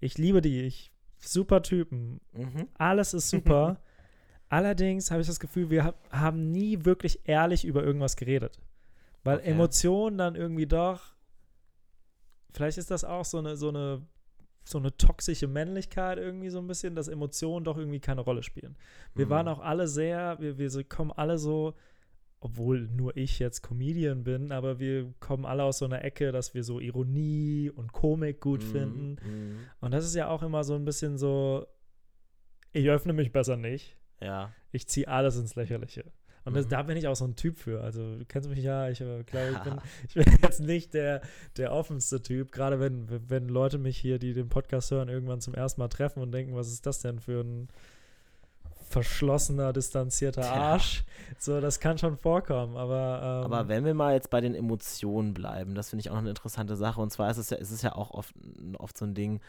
Ich 0.01 0.17
liebe 0.19 0.41
die, 0.41 0.63
ich 0.63 0.93
super 1.19 1.63
Typen, 1.63 2.21
Mhm. 2.33 2.69
alles 2.75 3.15
ist 3.15 3.31
super, 3.31 3.81
Allerdings 4.49 5.11
habe 5.11 5.21
ich 5.21 5.27
das 5.27 5.41
Gefühl, 5.41 5.71
wir 5.71 5.83
hab, 5.83 5.97
haben 6.13 6.53
nie 6.53 6.85
wirklich 6.85 7.19
ehrlich 7.25 7.65
über 7.65 7.83
irgendwas 7.83 8.15
geredet. 8.15 8.61
Weil 9.25 9.39
Okay. 9.39 9.51
Emotionen 9.51 10.19
dann 10.19 10.37
irgendwie 10.37 10.67
doch, 10.67 11.17
vielleicht 12.53 12.79
ist 12.79 12.91
das 12.91 13.05
auch 13.05 13.25
so 13.25 13.39
eine, 13.39 13.57
so 13.57 13.71
eine, 13.71 14.07
so 14.65 14.79
eine 14.79 14.97
toxische 14.97 15.49
Männlichkeit 15.49 16.19
irgendwie 16.19 16.49
so 16.51 16.59
ein 16.59 16.67
bisschen, 16.69 16.95
dass 16.95 17.09
Emotionen 17.09 17.65
doch 17.65 17.77
irgendwie 17.77 17.99
keine 18.01 18.21
Rolle 18.21 18.45
spielen. 18.45 18.77
Wir 19.15 19.27
Mhm. 19.27 19.31
waren 19.31 19.49
auch 19.49 19.59
alle 19.59 19.89
sehr, 19.89 20.39
wir, 20.41 20.59
wir 20.59 20.85
kommen 20.85 21.11
alle 21.11 21.39
so, 21.39 21.75
obwohl 22.41 22.89
nur 22.89 23.17
ich 23.17 23.39
jetzt 23.39 23.63
Comedian 23.63 24.23
bin, 24.25 24.53
aber 24.53 24.79
wir 24.79 25.13
kommen 25.21 25.45
alle 25.47 25.65
aus 25.65 25.79
so 25.79 25.85
einer 25.87 26.05
Ecke, 26.05 26.33
dass 26.33 26.55
wir 26.55 26.63
so 26.65 26.81
Ironie 26.81 27.71
und 27.75 27.93
Komik 27.93 28.41
gut 28.41 28.63
Mhm, 28.63 28.67
finden. 28.71 29.17
mhm. 29.25 29.59
Und 29.81 29.93
das 29.93 30.05
ist 30.05 30.15
ja 30.15 30.29
auch 30.29 30.43
immer 30.43 30.63
so 30.65 30.75
ein 30.75 30.85
bisschen 30.85 31.17
so, 31.19 31.67
ich 32.73 32.89
öffne 32.89 33.13
mich 33.13 33.33
besser 33.33 33.57
nicht. 33.57 33.97
Ja. 34.21 34.53
Ich 34.73 34.87
ziehe 34.87 35.09
alles 35.09 35.37
ins 35.37 35.55
Lächerliche. 35.57 36.05
Und 36.45 36.55
das, 36.55 36.67
Mhm. 36.67 36.71
da 36.71 36.83
bin 36.85 36.97
ich 36.97 37.09
auch 37.09 37.17
so 37.17 37.25
ein 37.27 37.35
Typ 37.35 37.59
für. 37.59 37.81
Also, 37.83 38.19
du 38.19 38.25
kennst 38.25 38.49
mich 38.49 38.61
ja, 38.61 38.89
ich 38.89 39.01
äh, 39.01 39.25
glaube, 39.25 39.51
ich 39.53 39.59
bin, 39.65 39.81
ich 40.09 40.15
bin 40.15 40.39
jetzt 40.43 40.61
nicht 40.61 40.95
der, 40.95 41.23
der 41.57 41.73
offenste 41.73 42.23
Typ. 42.23 42.53
Gerade 42.53 42.79
wenn, 42.79 43.09
wenn 43.29 43.49
Leute 43.49 43.79
mich 43.79 43.97
hier, 43.99 44.19
die 44.21 44.33
den 44.33 44.49
Podcast 44.49 44.91
hören, 44.93 45.09
irgendwann 45.09 45.41
zum 45.41 45.55
ersten 45.55 45.81
Mal 45.81 45.89
treffen 45.89 46.23
und 46.23 46.31
denken, 46.33 46.55
was 46.55 46.69
ist 46.71 46.87
das 46.87 47.01
denn 47.01 47.19
für 47.19 47.41
ein 47.41 47.69
verschlossener, 48.89 49.73
distanzierter. 49.73 50.51
Arsch. 50.51 51.05
So, 51.39 51.61
das 51.61 51.81
kann 51.81 51.99
schon 51.99 52.17
vorkommen, 52.17 52.77
aber. 52.77 53.45
Ähm, 53.45 53.53
Aber 53.53 53.69
wenn 53.69 53.85
wir 53.85 53.95
mal 53.95 54.15
jetzt 54.15 54.31
bei 54.31 54.41
den 54.41 54.55
Emotionen 54.55 55.35
bleiben, 55.35 55.75
das 55.75 55.91
finde 55.91 56.01
ich 56.01 56.11
auch 56.11 56.15
noch 56.15 56.21
eine 56.21 56.31
interessante 56.31 56.77
Sache. 56.77 57.01
Und 57.01 57.11
zwar 57.11 57.31
ist 57.31 57.39
es 57.39 57.51
ja, 57.51 57.57
ist 57.57 57.71
es 57.71 57.83
ja 57.83 57.95
auch 57.95 58.11
oft, 58.11 58.35
oft 58.79 58.97
so 58.97 59.05
ein 59.05 59.15
Ding, 59.15 59.41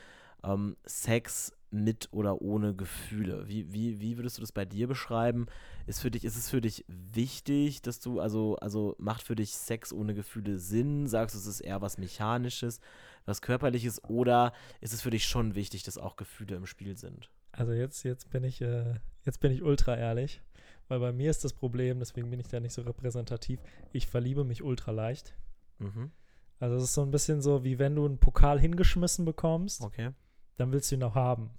ähm, 0.44 0.76
Sex 0.86 1.54
mit 1.70 2.10
oder 2.12 2.42
ohne 2.42 2.74
Gefühle. 2.74 3.48
Wie, 3.48 3.72
wie, 3.74 4.00
wie 4.00 4.18
würdest 4.18 4.38
du 4.38 4.42
das 4.42 4.52
bei 4.52 4.66
dir 4.66 4.88
beschreiben? 4.88 5.48
Ist 5.86 6.00
für 6.00 6.12
dich, 6.12 6.24
ist 6.24 6.38
es 6.38 6.50
für 6.50 6.62
dich 6.62 6.86
wichtig, 6.88 7.82
dass 7.82 8.00
du, 8.00 8.20
also, 8.20 8.56
also 8.58 8.96
macht 9.00 9.22
für 9.22 9.36
dich 9.36 9.56
Sex 9.56 9.92
ohne 9.92 10.14
Gefühle 10.14 10.60
Sinn? 10.60 11.08
Sagst 11.08 11.36
du, 11.36 11.40
es 11.40 11.46
ist 11.46 11.60
eher 11.60 11.82
was 11.82 11.98
Mechanisches, 11.98 12.80
was 13.26 13.42
Körperliches, 13.42 14.02
oder 14.06 14.54
ist 14.80 14.94
es 14.94 15.02
für 15.02 15.10
dich 15.10 15.26
schon 15.26 15.56
wichtig, 15.56 15.84
dass 15.84 15.98
auch 15.98 16.16
Gefühle 16.16 16.56
im 16.56 16.66
Spiel 16.66 16.98
sind? 16.98 17.30
Also 17.58 17.74
jetzt, 17.74 18.04
jetzt 18.04 18.30
bin 18.30 18.44
ich, 18.44 18.62
äh, 18.62 18.94
jetzt 19.26 19.40
bin 19.40 19.52
ich 19.52 19.64
ultra 19.64 19.98
ehrlich, 19.98 20.42
weil 20.88 21.00
bei 21.00 21.12
mir 21.12 21.30
ist 21.32 21.44
das 21.44 21.54
Problem, 21.54 22.00
deswegen 22.00 22.30
bin 22.30 22.40
ich 22.40 22.48
da 22.48 22.60
nicht 22.60 22.74
so 22.74 22.84
repräsentativ. 22.84 23.60
Ich 23.92 24.08
verliebe 24.08 24.44
mich 24.44 24.62
ultra 24.62 24.92
leicht. 24.92 25.36
Mhm. 25.80 26.12
Also 26.60 26.76
es 26.76 26.84
ist 26.84 26.94
so 26.94 27.02
ein 27.02 27.12
bisschen 27.12 27.42
so, 27.42 27.64
wie 27.64 27.80
wenn 27.80 27.96
du 27.96 28.06
einen 28.06 28.20
Pokal 28.20 28.60
hingeschmissen 28.60 29.26
bekommst, 29.26 29.82
Okay. 29.82 30.12
dann 30.58 30.72
willst 30.72 30.92
du 30.92 30.96
ihn 30.96 31.04
auch 31.04 31.16
haben. 31.16 31.50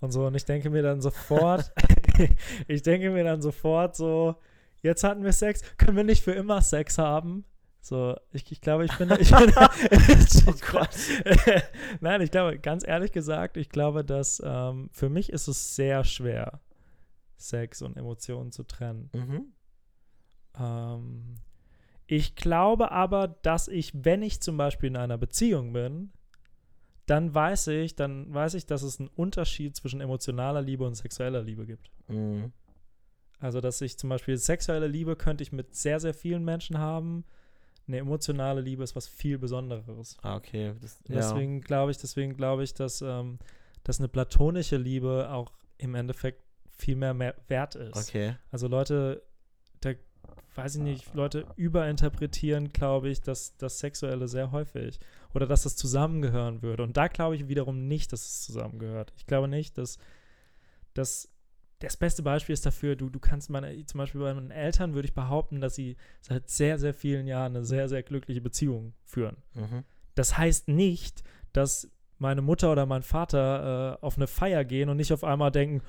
Und 0.00 0.10
so, 0.10 0.26
und 0.26 0.34
ich 0.34 0.44
denke 0.44 0.70
mir 0.70 0.82
dann 0.82 1.00
sofort, 1.00 1.72
ich 2.68 2.82
denke 2.82 3.10
mir 3.10 3.22
dann 3.22 3.42
sofort 3.42 3.94
so, 3.94 4.36
jetzt 4.82 5.04
hatten 5.04 5.22
wir 5.22 5.32
Sex, 5.32 5.62
können 5.76 5.96
wir 5.96 6.04
nicht 6.04 6.22
für 6.22 6.32
immer 6.32 6.62
Sex 6.62 6.98
haben? 6.98 7.44
So, 7.80 8.14
ich, 8.32 8.50
ich 8.52 8.60
glaube, 8.60 8.84
ich 8.84 8.96
bin, 8.98 9.10
ich 9.18 9.30
bin 9.30 9.52
Oh 10.46 10.54
Gott. 10.70 10.96
Nein, 12.00 12.20
ich 12.20 12.30
glaube, 12.30 12.58
ganz 12.58 12.86
ehrlich 12.86 13.10
gesagt, 13.10 13.56
ich 13.56 13.70
glaube, 13.70 14.04
dass 14.04 14.42
ähm, 14.44 14.90
für 14.92 15.08
mich 15.08 15.32
ist 15.32 15.48
es 15.48 15.76
sehr 15.76 16.04
schwer, 16.04 16.60
Sex 17.36 17.80
und 17.80 17.96
Emotionen 17.96 18.52
zu 18.52 18.64
trennen. 18.64 19.10
Mhm. 19.14 19.52
Ähm, 20.58 21.34
ich 22.06 22.34
glaube 22.34 22.92
aber, 22.92 23.28
dass 23.28 23.68
ich, 23.68 23.92
wenn 24.04 24.22
ich 24.22 24.40
zum 24.40 24.56
Beispiel 24.56 24.88
in 24.88 24.96
einer 24.96 25.16
Beziehung 25.16 25.72
bin, 25.72 26.12
dann 27.06 27.34
weiß 27.34 27.68
ich, 27.68 27.96
dann 27.96 28.32
weiß 28.32 28.54
ich, 28.54 28.66
dass 28.66 28.82
es 28.82 29.00
einen 29.00 29.08
Unterschied 29.08 29.74
zwischen 29.74 30.00
emotionaler 30.00 30.60
Liebe 30.60 30.84
und 30.84 30.94
sexueller 30.94 31.42
Liebe 31.42 31.66
gibt. 31.66 31.90
Mhm. 32.08 32.52
Also, 33.40 33.60
dass 33.60 33.80
ich 33.80 33.98
zum 33.98 34.10
Beispiel 34.10 34.36
sexuelle 34.36 34.86
Liebe 34.86 35.16
könnte 35.16 35.42
ich 35.42 35.50
mit 35.50 35.74
sehr, 35.74 35.98
sehr 35.98 36.14
vielen 36.14 36.44
Menschen 36.44 36.78
haben. 36.78 37.24
Eine 37.90 37.98
emotionale 37.98 38.60
Liebe 38.60 38.84
ist 38.84 38.94
was 38.94 39.08
viel 39.08 39.36
Besonderes. 39.36 40.16
Ah, 40.22 40.36
okay. 40.36 40.74
Das, 40.80 41.00
ja. 41.08 41.16
Deswegen 41.16 41.60
glaube 41.60 41.90
ich, 41.90 41.98
deswegen 41.98 42.36
glaube 42.36 42.62
ich, 42.62 42.72
dass, 42.72 43.02
ähm, 43.02 43.40
dass 43.82 43.98
eine 43.98 44.06
platonische 44.06 44.76
Liebe 44.76 45.28
auch 45.30 45.50
im 45.76 45.96
Endeffekt 45.96 46.40
viel 46.68 46.94
mehr, 46.94 47.14
mehr 47.14 47.34
wert 47.48 47.74
ist. 47.74 47.96
Okay. 47.96 48.36
Also 48.52 48.68
Leute, 48.68 49.22
da 49.80 49.94
weiß 50.54 50.76
ich 50.76 50.82
nicht, 50.82 51.14
Leute 51.14 51.46
überinterpretieren, 51.56 52.72
glaube 52.72 53.08
ich, 53.08 53.22
dass 53.22 53.56
das 53.56 53.80
Sexuelle 53.80 54.28
sehr 54.28 54.52
häufig 54.52 55.00
oder 55.34 55.46
dass 55.46 55.64
das 55.64 55.74
zusammengehören 55.74 56.62
würde. 56.62 56.84
Und 56.84 56.96
da 56.96 57.08
glaube 57.08 57.34
ich 57.34 57.48
wiederum 57.48 57.88
nicht, 57.88 58.12
dass 58.12 58.20
es 58.20 58.42
zusammengehört. 58.42 59.12
Ich 59.16 59.26
glaube 59.26 59.48
nicht, 59.48 59.78
dass 59.78 59.98
das 60.94 61.28
das 61.80 61.96
beste 61.96 62.22
Beispiel 62.22 62.52
ist 62.52 62.64
dafür, 62.66 62.94
du, 62.94 63.08
du 63.08 63.18
kannst 63.18 63.50
meine, 63.50 63.84
zum 63.86 63.98
Beispiel 63.98 64.20
bei 64.20 64.32
meinen 64.34 64.50
Eltern 64.50 64.94
würde 64.94 65.08
ich 65.08 65.14
behaupten, 65.14 65.60
dass 65.60 65.74
sie 65.74 65.96
seit 66.20 66.48
sehr, 66.50 66.78
sehr 66.78 66.94
vielen 66.94 67.26
Jahren 67.26 67.56
eine 67.56 67.64
sehr, 67.64 67.88
sehr 67.88 68.02
glückliche 68.02 68.40
Beziehung 68.40 68.92
führen. 69.04 69.36
Mhm. 69.54 69.84
Das 70.14 70.36
heißt 70.36 70.68
nicht, 70.68 71.22
dass 71.52 71.90
meine 72.18 72.42
Mutter 72.42 72.70
oder 72.70 72.84
mein 72.84 73.02
Vater 73.02 73.98
äh, 73.98 74.04
auf 74.04 74.16
eine 74.16 74.26
Feier 74.26 74.64
gehen 74.64 74.90
und 74.90 74.98
nicht 74.98 75.12
auf 75.12 75.24
einmal 75.24 75.50
denken, 75.50 75.82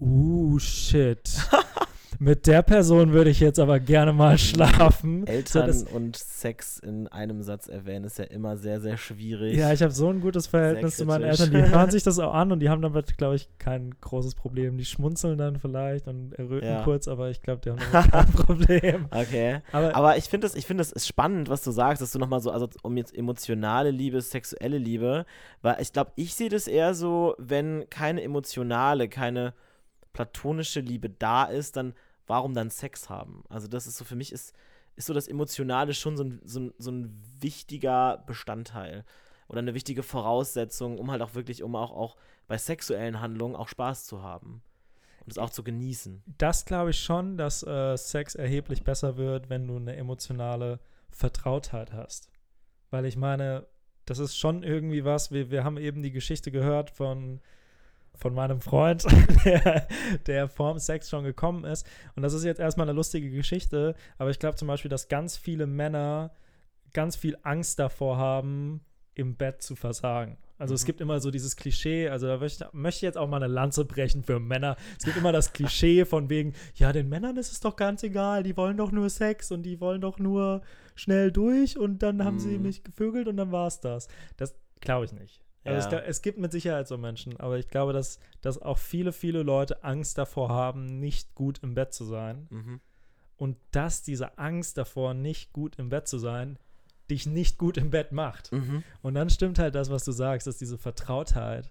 uh, 0.00 0.58
shit. 0.58 1.30
Mit 2.18 2.46
der 2.46 2.62
Person 2.62 3.12
würde 3.12 3.30
ich 3.30 3.40
jetzt 3.40 3.58
aber 3.58 3.78
gerne 3.80 4.12
mal 4.12 4.38
schlafen. 4.38 5.26
Eltern 5.26 5.66
das- 5.66 5.82
und 5.84 6.16
Sex 6.16 6.78
in 6.78 7.08
einem 7.08 7.42
Satz 7.42 7.68
erwähnen 7.68 8.04
ist 8.04 8.18
ja 8.18 8.24
immer 8.24 8.56
sehr, 8.56 8.80
sehr 8.80 8.96
schwierig. 8.96 9.56
Ja, 9.56 9.72
ich 9.72 9.82
habe 9.82 9.92
so 9.92 10.08
ein 10.08 10.20
gutes 10.20 10.46
Verhältnis 10.46 10.96
zu 10.96 11.04
meinen. 11.04 11.24
Eltern. 11.24 11.50
Die 11.50 11.56
hören 11.70 11.90
sich 11.90 12.02
das 12.02 12.18
auch 12.18 12.32
an 12.32 12.52
und 12.52 12.60
die 12.60 12.68
haben 12.68 12.82
damit, 12.82 13.18
glaube 13.18 13.36
ich, 13.36 13.48
kein 13.58 13.94
großes 14.00 14.34
Problem. 14.34 14.78
Die 14.78 14.84
schmunzeln 14.84 15.38
dann 15.38 15.58
vielleicht 15.58 16.06
und 16.08 16.32
erröten 16.34 16.68
Ja. 16.68 16.84
kurz, 16.84 17.08
aber 17.08 17.30
ich 17.30 17.42
glaube, 17.42 17.60
die 17.64 17.70
haben 17.70 17.78
kein 18.10 18.32
Problem. 18.32 19.06
Okay. 19.10 19.60
Aber, 19.72 19.94
Aber 19.94 20.16
ich 20.16 20.24
finde 20.24 20.46
es 20.46 20.54
ich 20.54 20.66
find 20.66 20.80
das 20.80 20.94
spannend, 21.06 21.48
was 21.48 21.62
du 21.62 21.70
sagst, 21.70 22.00
dass 22.02 22.12
du 22.12 22.18
nochmal 22.18 22.40
so, 22.40 22.50
also 22.50 22.68
um 22.82 22.96
jetzt 22.96 23.14
emotionale 23.16 23.90
Liebe, 23.90 24.20
sexuelle 24.20 24.78
Liebe, 24.78 25.26
weil 25.62 25.76
ich 25.80 25.92
glaube, 25.92 26.12
ich 26.16 26.34
sehe 26.34 26.48
das 26.48 26.66
eher 26.66 26.94
so, 26.94 27.34
wenn 27.38 27.88
keine 27.90 28.22
emotionale, 28.22 29.08
keine 29.08 29.54
platonische 30.12 30.80
Liebe 30.80 31.10
da 31.10 31.44
ist, 31.44 31.76
dann 31.76 31.92
warum 32.26 32.54
dann 32.54 32.70
Sex 32.70 33.08
haben? 33.08 33.44
Also 33.48 33.68
das 33.68 33.86
ist 33.86 33.96
so, 33.96 34.04
für 34.04 34.16
mich 34.16 34.32
ist, 34.32 34.54
ist 34.96 35.06
so 35.06 35.14
das 35.14 35.28
Emotionale 35.28 35.94
schon 35.94 36.16
so 36.16 36.24
ein, 36.24 36.40
so, 36.44 36.60
ein, 36.60 36.74
so 36.78 36.90
ein 36.90 37.22
wichtiger 37.40 38.24
Bestandteil 38.26 39.04
oder 39.48 39.60
eine 39.60 39.74
wichtige 39.74 40.02
Voraussetzung, 40.02 40.98
um 40.98 41.10
halt 41.10 41.22
auch 41.22 41.34
wirklich, 41.34 41.62
um 41.62 41.76
auch, 41.76 41.92
auch 41.92 42.16
bei 42.48 42.58
sexuellen 42.58 43.20
Handlungen 43.20 43.56
auch 43.56 43.68
Spaß 43.68 44.06
zu 44.06 44.22
haben 44.22 44.62
und 45.20 45.32
es 45.32 45.38
auch 45.38 45.50
zu 45.50 45.62
genießen. 45.62 46.22
das 46.38 46.64
glaube 46.64 46.90
ich 46.90 47.00
schon, 47.00 47.36
dass 47.36 47.62
äh, 47.62 47.96
Sex 47.96 48.34
erheblich 48.34 48.84
besser 48.84 49.16
wird, 49.16 49.50
wenn 49.50 49.66
du 49.66 49.76
eine 49.76 49.96
emotionale 49.96 50.80
Vertrautheit 51.10 51.92
hast. 51.92 52.30
Weil 52.90 53.06
ich 53.06 53.16
meine, 53.16 53.66
das 54.04 54.18
ist 54.20 54.36
schon 54.36 54.62
irgendwie 54.62 55.04
was, 55.04 55.32
wir, 55.32 55.50
wir 55.50 55.64
haben 55.64 55.78
eben 55.78 56.02
die 56.02 56.12
Geschichte 56.12 56.52
gehört 56.52 56.90
von, 56.90 57.40
von 58.16 58.34
meinem 58.34 58.60
Freund, 58.60 59.04
der, 59.44 59.86
der 60.26 60.48
vorm 60.48 60.78
Sex 60.78 61.08
schon 61.10 61.24
gekommen 61.24 61.64
ist. 61.64 61.86
Und 62.14 62.22
das 62.22 62.32
ist 62.32 62.44
jetzt 62.44 62.60
erstmal 62.60 62.88
eine 62.88 62.96
lustige 62.96 63.30
Geschichte, 63.30 63.94
aber 64.18 64.30
ich 64.30 64.38
glaube 64.38 64.56
zum 64.56 64.68
Beispiel, 64.68 64.88
dass 64.90 65.08
ganz 65.08 65.36
viele 65.36 65.66
Männer 65.66 66.32
ganz 66.92 67.16
viel 67.16 67.36
Angst 67.42 67.78
davor 67.78 68.16
haben, 68.16 68.80
im 69.14 69.34
Bett 69.36 69.62
zu 69.62 69.76
versagen. 69.76 70.36
Also 70.58 70.74
es 70.74 70.82
Mhm. 70.82 70.86
gibt 70.86 71.00
immer 71.02 71.20
so 71.20 71.30
dieses 71.30 71.56
Klischee, 71.56 72.08
also 72.08 72.26
da 72.26 72.38
möchte, 72.38 72.68
möchte 72.72 72.98
ich 72.98 73.02
jetzt 73.02 73.18
auch 73.18 73.28
mal 73.28 73.36
eine 73.42 73.46
Lanze 73.52 73.84
brechen 73.84 74.22
für 74.22 74.40
Männer. 74.40 74.76
Es 74.98 75.04
gibt 75.04 75.16
immer 75.18 75.32
das 75.32 75.52
Klischee 75.52 76.04
von 76.06 76.28
wegen, 76.30 76.54
ja, 76.74 76.92
den 76.92 77.08
Männern 77.08 77.36
ist 77.36 77.52
es 77.52 77.60
doch 77.60 77.76
ganz 77.76 78.02
egal, 78.02 78.42
die 78.42 78.56
wollen 78.56 78.76
doch 78.78 78.92
nur 78.92 79.08
Sex 79.10 79.50
und 79.52 79.62
die 79.64 79.80
wollen 79.80 80.00
doch 80.00 80.18
nur 80.18 80.62
schnell 80.94 81.32
durch 81.32 81.78
und 81.78 81.98
dann 82.02 82.24
haben 82.24 82.38
sie 82.38 82.56
Mhm. 82.56 82.62
mich 82.62 82.84
gevögelt 82.84 83.28
und 83.28 83.36
dann 83.36 83.52
war 83.52 83.66
es 83.66 83.80
das. 83.80 84.08
Das 84.38 84.54
glaube 84.80 85.04
ich 85.06 85.12
nicht. 85.12 85.42
Also 85.66 85.88
Ja. 85.88 85.88
glaub, 85.98 86.08
es 86.08 86.22
gibt 86.22 86.38
mit 86.38 86.52
Sicherheit 86.52 86.86
so 86.88 86.96
Menschen, 86.98 87.38
aber 87.40 87.58
ich 87.58 87.68
glaube, 87.68 87.92
dass, 87.92 88.18
dass 88.40 88.60
auch 88.60 88.78
viele, 88.78 89.12
viele 89.12 89.42
Leute 89.42 89.82
Angst 89.84 90.18
davor 90.18 90.48
haben, 90.50 90.98
nicht 91.00 91.34
gut 91.34 91.58
im 91.62 91.74
Bett 91.74 91.92
zu 91.92 92.04
sein. 92.04 92.46
Mhm. 92.50 92.80
Und 93.36 93.56
dass 93.72 94.02
diese 94.02 94.38
Angst 94.38 94.78
davor, 94.78 95.12
nicht 95.14 95.52
gut 95.52 95.76
im 95.76 95.88
Bett 95.90 96.08
zu 96.08 96.18
sein, 96.18 96.58
dich 97.10 97.26
nicht 97.26 97.58
gut 97.58 97.76
im 97.76 97.90
Bett 97.90 98.10
macht. 98.12 98.50
Mhm. 98.52 98.82
Und 99.02 99.14
dann 99.14 99.28
stimmt 99.30 99.58
halt 99.58 99.74
das, 99.74 99.90
was 99.90 100.04
du 100.04 100.12
sagst, 100.12 100.46
dass 100.46 100.56
diese 100.58 100.78
Vertrautheit 100.78 101.70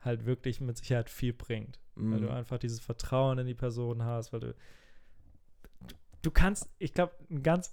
halt 0.00 0.26
wirklich 0.26 0.60
mit 0.60 0.76
Sicherheit 0.78 1.08
viel 1.10 1.32
bringt. 1.32 1.78
Weil 1.94 2.20
du 2.20 2.26
Mhm. 2.26 2.32
einfach 2.32 2.58
dieses 2.58 2.80
Vertrauen 2.80 3.38
in 3.38 3.46
die 3.46 3.54
Person 3.54 4.02
hast, 4.02 4.32
weil 4.32 4.40
du. 4.40 4.54
Du, 5.86 5.94
du 6.22 6.30
kannst, 6.30 6.68
ich 6.78 6.92
glaube, 6.92 7.14
ein 7.30 7.42
ganz, 7.42 7.72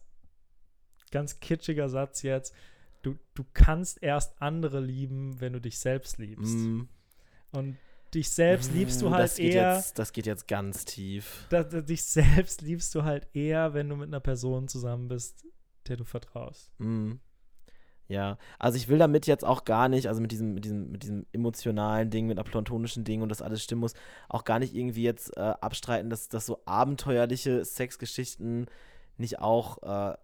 ganz 1.11 1.39
kitschiger 1.41 1.89
Satz 1.89 2.21
jetzt. 2.21 2.53
Du, 3.03 3.15
du 3.35 3.43
kannst 3.53 4.01
erst 4.01 4.41
andere 4.41 4.79
lieben, 4.79 5.39
wenn 5.39 5.53
du 5.53 5.61
dich 5.61 5.77
selbst 5.77 6.17
liebst. 6.17 6.55
Mhm. 6.55 6.87
Und 7.51 7.77
dich 8.13 8.29
selbst 8.29 8.73
liebst 8.73 9.01
du 9.01 9.11
halt 9.11 9.23
das 9.23 9.35
geht 9.35 9.53
eher. 9.53 9.75
Jetzt, 9.75 9.99
das 9.99 10.11
geht 10.11 10.25
jetzt 10.25 10.47
ganz 10.47 10.85
tief. 10.85 11.45
da, 11.49 11.63
da, 11.63 11.81
dich 11.81 12.03
selbst 12.03 12.61
liebst 12.61 12.93
du 12.95 13.03
halt 13.03 13.27
eher, 13.33 13.73
wenn 13.73 13.89
du 13.89 13.95
mit 13.95 14.07
einer 14.07 14.19
Person 14.19 14.67
zusammen 14.67 15.07
bist, 15.07 15.45
der 15.87 15.97
du 15.97 16.03
vertraust. 16.03 16.71
Mhm. 16.79 17.19
Ja, 18.07 18.37
also 18.59 18.77
ich 18.77 18.89
will 18.89 18.97
damit 18.97 19.27
jetzt 19.27 19.45
auch 19.45 19.63
gar 19.63 19.87
nicht, 19.87 20.07
also 20.07 20.21
mit 20.21 20.31
diesem, 20.31 20.53
mit 20.53 20.65
diesem, 20.65 20.91
mit 20.91 21.03
diesem 21.03 21.25
emotionalen 21.31 22.09
Ding, 22.09 22.27
mit 22.27 22.37
einer 22.37 22.49
platonischen 22.49 23.03
Ding 23.05 23.21
und 23.21 23.29
das 23.29 23.41
alles 23.41 23.63
stimmen 23.63 23.81
muss, 23.81 23.93
auch 24.29 24.43
gar 24.43 24.59
nicht 24.59 24.75
irgendwie 24.75 25.03
jetzt 25.03 25.35
äh, 25.37 25.39
abstreiten, 25.39 26.09
dass, 26.09 26.27
dass 26.27 26.45
so 26.45 26.61
abenteuerliche 26.65 27.63
Sexgeschichten 27.63 28.67
nicht 29.17 29.39
auch 29.39 29.81
äh, 29.83 30.17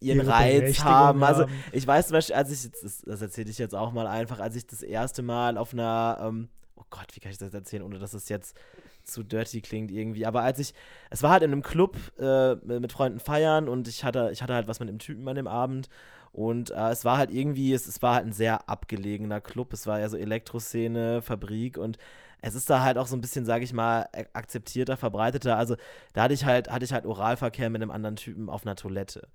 ihren 0.00 0.18
Ihre 0.18 0.28
Reiz 0.30 0.62
haben. 0.84 1.20
Also 1.24 1.46
ich 1.72 1.86
weiß 1.86 2.08
zum 2.08 2.14
Beispiel, 2.14 2.34
als 2.36 2.50
ich, 2.50 2.64
jetzt- 2.64 2.82
das, 2.84 3.02
das 3.02 3.22
erzähle 3.22 3.50
ich 3.50 3.58
jetzt 3.58 3.74
auch 3.74 3.92
mal 3.92 4.06
einfach, 4.06 4.40
als 4.40 4.56
ich 4.56 4.66
das 4.66 4.82
erste 4.82 5.22
Mal 5.22 5.56
auf 5.58 5.72
einer, 5.72 6.18
ähm, 6.22 6.48
oh 6.76 6.84
Gott, 6.90 7.06
wie 7.14 7.20
kann 7.20 7.32
ich 7.32 7.38
das 7.38 7.54
erzählen, 7.54 7.82
ohne 7.82 7.98
dass 7.98 8.14
es 8.14 8.28
jetzt 8.28 8.56
zu 9.04 9.22
dirty 9.22 9.60
klingt 9.60 9.90
irgendwie, 9.92 10.26
aber 10.26 10.42
als 10.42 10.58
ich, 10.58 10.74
es 11.10 11.22
war 11.22 11.30
halt 11.30 11.44
in 11.44 11.52
einem 11.52 11.62
Club 11.62 11.96
äh, 12.18 12.56
mit 12.56 12.92
Freunden 12.92 13.20
feiern 13.20 13.68
und 13.68 13.86
ich 13.86 14.02
hatte, 14.02 14.30
ich 14.32 14.42
hatte 14.42 14.52
halt 14.54 14.66
was 14.66 14.80
mit 14.80 14.88
einem 14.88 14.98
Typen 14.98 15.26
an 15.28 15.36
dem 15.36 15.46
Abend 15.46 15.88
und 16.32 16.70
äh, 16.72 16.90
es 16.90 17.04
war 17.04 17.16
halt 17.16 17.30
irgendwie, 17.30 17.72
es, 17.72 17.86
es 17.86 18.02
war 18.02 18.16
halt 18.16 18.26
ein 18.26 18.32
sehr 18.32 18.68
abgelegener 18.68 19.40
Club, 19.40 19.72
es 19.72 19.86
war 19.86 20.00
ja 20.00 20.08
so 20.08 20.16
Elektroszene, 20.16 21.22
Fabrik 21.22 21.78
und 21.78 21.98
es 22.42 22.54
ist 22.56 22.68
da 22.68 22.82
halt 22.82 22.98
auch 22.98 23.06
so 23.06 23.16
ein 23.16 23.20
bisschen, 23.20 23.44
sage 23.44 23.64
ich 23.64 23.72
mal, 23.72 24.08
akzeptierter, 24.34 24.96
verbreiteter. 24.96 25.56
Also 25.56 25.76
da 26.12 26.24
hatte 26.24 26.34
ich 26.34 26.44
halt, 26.44 26.70
hatte 26.70 26.84
ich 26.84 26.92
halt 26.92 27.06
Oralverkehr 27.06 27.70
mit 27.70 27.80
einem 27.82 27.90
anderen 27.90 28.16
Typen 28.16 28.50
auf 28.50 28.66
einer 28.66 28.76
Toilette. 28.76 29.28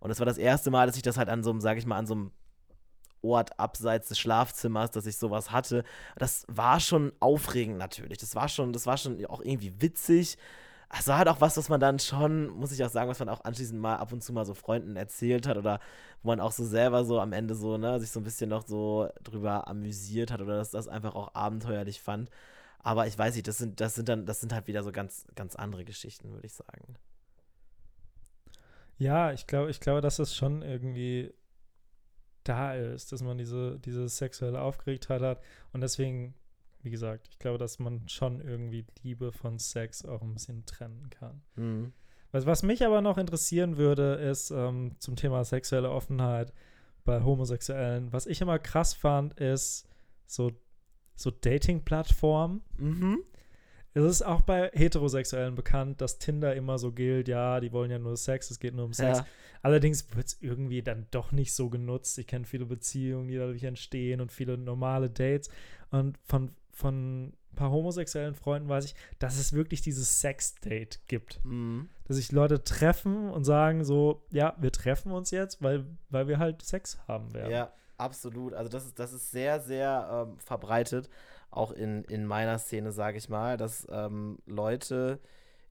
Und 0.00 0.08
das 0.08 0.18
war 0.18 0.26
das 0.26 0.38
erste 0.38 0.70
Mal, 0.70 0.86
dass 0.86 0.96
ich 0.96 1.02
das 1.02 1.16
halt 1.16 1.28
an 1.28 1.42
so 1.42 1.50
einem, 1.50 1.60
sage 1.60 1.78
ich 1.78 1.86
mal, 1.86 1.96
an 1.96 2.06
so 2.06 2.14
einem 2.14 2.30
Ort 3.22 3.58
abseits 3.58 4.08
des 4.08 4.18
Schlafzimmers, 4.18 4.90
dass 4.92 5.06
ich 5.06 5.16
sowas 5.16 5.50
hatte. 5.50 5.84
Das 6.16 6.44
war 6.48 6.80
schon 6.80 7.12
aufregend 7.20 7.78
natürlich. 7.78 8.18
Das 8.18 8.34
war 8.34 8.48
schon, 8.48 8.72
das 8.72 8.86
war 8.86 8.96
schon 8.96 9.24
auch 9.26 9.40
irgendwie 9.40 9.80
witzig. 9.80 10.38
Es 10.96 11.06
war 11.06 11.18
halt 11.18 11.28
auch 11.28 11.40
was, 11.40 11.56
was 11.56 11.68
man 11.68 11.80
dann 11.80 11.98
schon, 11.98 12.48
muss 12.48 12.72
ich 12.72 12.82
auch 12.82 12.88
sagen, 12.88 13.10
was 13.10 13.18
man 13.18 13.28
auch 13.28 13.44
anschließend 13.44 13.78
mal 13.78 13.96
ab 13.96 14.12
und 14.12 14.22
zu 14.22 14.32
mal 14.32 14.46
so 14.46 14.54
Freunden 14.54 14.96
erzählt 14.96 15.46
hat 15.46 15.58
oder 15.58 15.80
wo 16.22 16.28
man 16.28 16.40
auch 16.40 16.52
so 16.52 16.64
selber 16.64 17.04
so 17.04 17.20
am 17.20 17.32
Ende 17.32 17.54
so, 17.54 17.76
ne, 17.76 18.00
sich 18.00 18.10
so 18.10 18.20
ein 18.20 18.24
bisschen 18.24 18.48
noch 18.48 18.66
so 18.66 19.08
drüber 19.22 19.68
amüsiert 19.68 20.30
hat 20.30 20.40
oder 20.40 20.56
dass 20.56 20.70
das 20.70 20.88
einfach 20.88 21.14
auch 21.14 21.34
abenteuerlich 21.34 22.00
fand. 22.00 22.30
Aber 22.80 23.06
ich 23.06 23.18
weiß 23.18 23.34
nicht, 23.34 23.46
das 23.48 23.58
sind, 23.58 23.80
das 23.80 23.96
sind 23.96 24.08
dann, 24.08 24.24
das 24.24 24.40
sind 24.40 24.52
halt 24.52 24.66
wieder 24.66 24.82
so 24.82 24.92
ganz, 24.92 25.26
ganz 25.34 25.56
andere 25.56 25.84
Geschichten, 25.84 26.32
würde 26.32 26.46
ich 26.46 26.54
sagen. 26.54 26.96
Ja, 28.98 29.32
ich 29.32 29.46
glaube, 29.46 29.70
ich 29.70 29.80
glaube, 29.80 30.00
dass 30.00 30.18
es 30.18 30.34
schon 30.34 30.62
irgendwie 30.62 31.32
da 32.44 32.74
ist, 32.74 33.12
dass 33.12 33.22
man 33.22 33.38
diese, 33.38 33.78
diese 33.78 34.08
sexuelle 34.08 34.60
Aufgeregtheit 34.60 35.22
hat. 35.22 35.40
Und 35.72 35.82
deswegen, 35.82 36.34
wie 36.82 36.90
gesagt, 36.90 37.28
ich 37.30 37.38
glaube, 37.38 37.58
dass 37.58 37.78
man 37.78 38.08
schon 38.08 38.40
irgendwie 38.40 38.84
Liebe 39.02 39.32
von 39.32 39.58
Sex 39.58 40.04
auch 40.04 40.22
ein 40.22 40.34
bisschen 40.34 40.64
trennen 40.66 41.10
kann. 41.10 41.42
Mhm. 41.56 41.92
Was, 42.32 42.46
was 42.46 42.62
mich 42.62 42.84
aber 42.84 43.00
noch 43.00 43.18
interessieren 43.18 43.76
würde, 43.76 44.14
ist 44.14 44.50
ähm, 44.50 44.96
zum 44.98 45.16
Thema 45.16 45.44
sexuelle 45.44 45.90
Offenheit 45.90 46.52
bei 47.04 47.22
Homosexuellen. 47.22 48.12
Was 48.12 48.26
ich 48.26 48.40
immer 48.40 48.58
krass 48.58 48.94
fand, 48.94 49.34
ist 49.40 49.88
so, 50.26 50.50
so 51.14 51.30
Dating-Plattformen. 51.30 52.62
Mhm. 52.76 53.22
Es 54.04 54.12
ist 54.12 54.22
auch 54.22 54.42
bei 54.42 54.70
Heterosexuellen 54.72 55.54
bekannt, 55.54 56.00
dass 56.00 56.18
Tinder 56.18 56.54
immer 56.54 56.78
so 56.78 56.92
gilt, 56.92 57.28
ja, 57.28 57.60
die 57.60 57.72
wollen 57.72 57.90
ja 57.90 57.98
nur 57.98 58.16
Sex, 58.16 58.50
es 58.50 58.60
geht 58.60 58.74
nur 58.74 58.84
um 58.84 58.92
Sex. 58.92 59.18
Ja. 59.18 59.26
Allerdings 59.62 60.14
wird 60.14 60.26
es 60.26 60.36
irgendwie 60.40 60.82
dann 60.82 61.06
doch 61.10 61.32
nicht 61.32 61.52
so 61.52 61.68
genutzt. 61.68 62.16
Ich 62.18 62.26
kenne 62.26 62.44
viele 62.44 62.66
Beziehungen, 62.66 63.28
die 63.28 63.36
dadurch 63.36 63.64
entstehen 63.64 64.20
und 64.20 64.30
viele 64.30 64.56
normale 64.56 65.10
Dates. 65.10 65.50
Und 65.90 66.16
von, 66.24 66.52
von 66.70 67.24
ein 67.24 67.56
paar 67.56 67.70
homosexuellen 67.70 68.34
Freunden 68.34 68.68
weiß 68.68 68.84
ich, 68.84 68.94
dass 69.18 69.36
es 69.36 69.52
wirklich 69.52 69.80
dieses 69.82 70.20
Sex-Date 70.20 71.00
gibt. 71.08 71.40
Mhm. 71.44 71.88
Dass 72.06 72.16
sich 72.16 72.30
Leute 72.30 72.62
treffen 72.62 73.30
und 73.30 73.44
sagen 73.44 73.84
so, 73.84 74.22
ja, 74.30 74.54
wir 74.58 74.70
treffen 74.70 75.10
uns 75.10 75.30
jetzt, 75.30 75.62
weil, 75.62 75.84
weil 76.10 76.28
wir 76.28 76.38
halt 76.38 76.62
Sex 76.62 76.98
haben 77.08 77.34
werden. 77.34 77.50
Ja, 77.50 77.72
absolut. 77.96 78.54
Also 78.54 78.70
das 78.70 78.86
ist, 78.86 78.98
das 78.98 79.12
ist 79.12 79.30
sehr, 79.32 79.60
sehr 79.60 80.26
ähm, 80.28 80.38
verbreitet, 80.38 81.10
auch 81.50 81.72
in, 81.72 82.04
in 82.04 82.26
meiner 82.26 82.58
Szene, 82.58 82.92
sage 82.92 83.18
ich 83.18 83.28
mal, 83.28 83.56
dass 83.56 83.86
ähm, 83.90 84.38
Leute 84.46 85.20